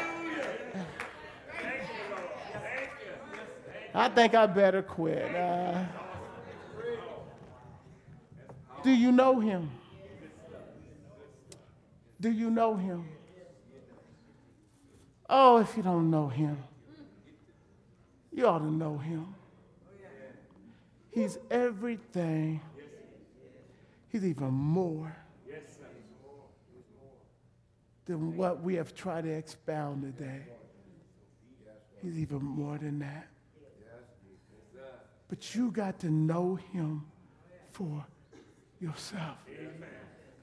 I 3.93 4.09
think 4.09 4.35
I 4.35 4.45
better 4.45 4.83
quit. 4.83 5.35
Uh, 5.35 5.83
do 8.83 8.91
you 8.91 9.11
know 9.11 9.39
him? 9.39 9.71
Do 12.21 12.31
you 12.31 12.51
know 12.51 12.75
him? 12.75 13.07
Oh, 15.29 15.57
if 15.57 15.75
you 15.75 15.83
don't 15.83 16.09
know 16.09 16.27
him, 16.27 16.63
you 18.31 18.45
ought 18.47 18.59
to 18.59 18.71
know 18.71 18.97
him. 18.97 19.33
He's 21.17 21.39
everything. 21.49 22.61
He's 24.09 24.23
even 24.23 24.51
more 24.51 25.17
than 28.05 28.37
what 28.37 28.61
we 28.61 28.75
have 28.75 28.93
tried 28.93 29.23
to 29.23 29.31
expound 29.31 30.03
today. 30.03 30.43
He's 32.03 32.19
even 32.19 32.43
more 32.43 32.77
than 32.77 32.99
that. 32.99 33.29
But 35.27 35.55
you 35.55 35.71
got 35.71 35.97
to 36.01 36.11
know 36.11 36.53
him 36.71 37.07
for 37.71 38.05
yourself. 38.79 39.39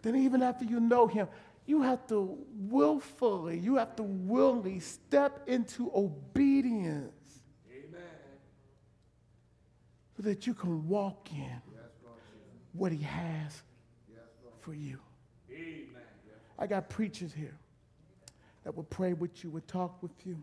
Then, 0.02 0.16
even 0.16 0.42
after 0.42 0.64
you 0.64 0.80
know 0.80 1.06
him, 1.06 1.28
you 1.66 1.82
have 1.82 2.04
to 2.08 2.36
willfully, 2.68 3.60
you 3.60 3.76
have 3.76 3.94
to 3.94 4.02
willingly 4.02 4.80
step 4.80 5.44
into 5.46 5.92
obedience 5.94 7.12
so 10.16 10.22
that 10.22 10.46
you 10.46 10.54
can 10.54 10.88
walk 10.88 11.28
in 11.32 11.60
what 12.72 12.92
he 12.92 13.02
has 13.02 13.62
for 14.60 14.74
you. 14.74 14.98
I 16.58 16.66
got 16.66 16.88
preachers 16.88 17.32
here 17.32 17.56
that 18.62 18.74
will 18.74 18.84
pray 18.84 19.12
with 19.12 19.42
you, 19.42 19.50
will 19.50 19.60
talk 19.62 20.02
with 20.02 20.12
you. 20.24 20.36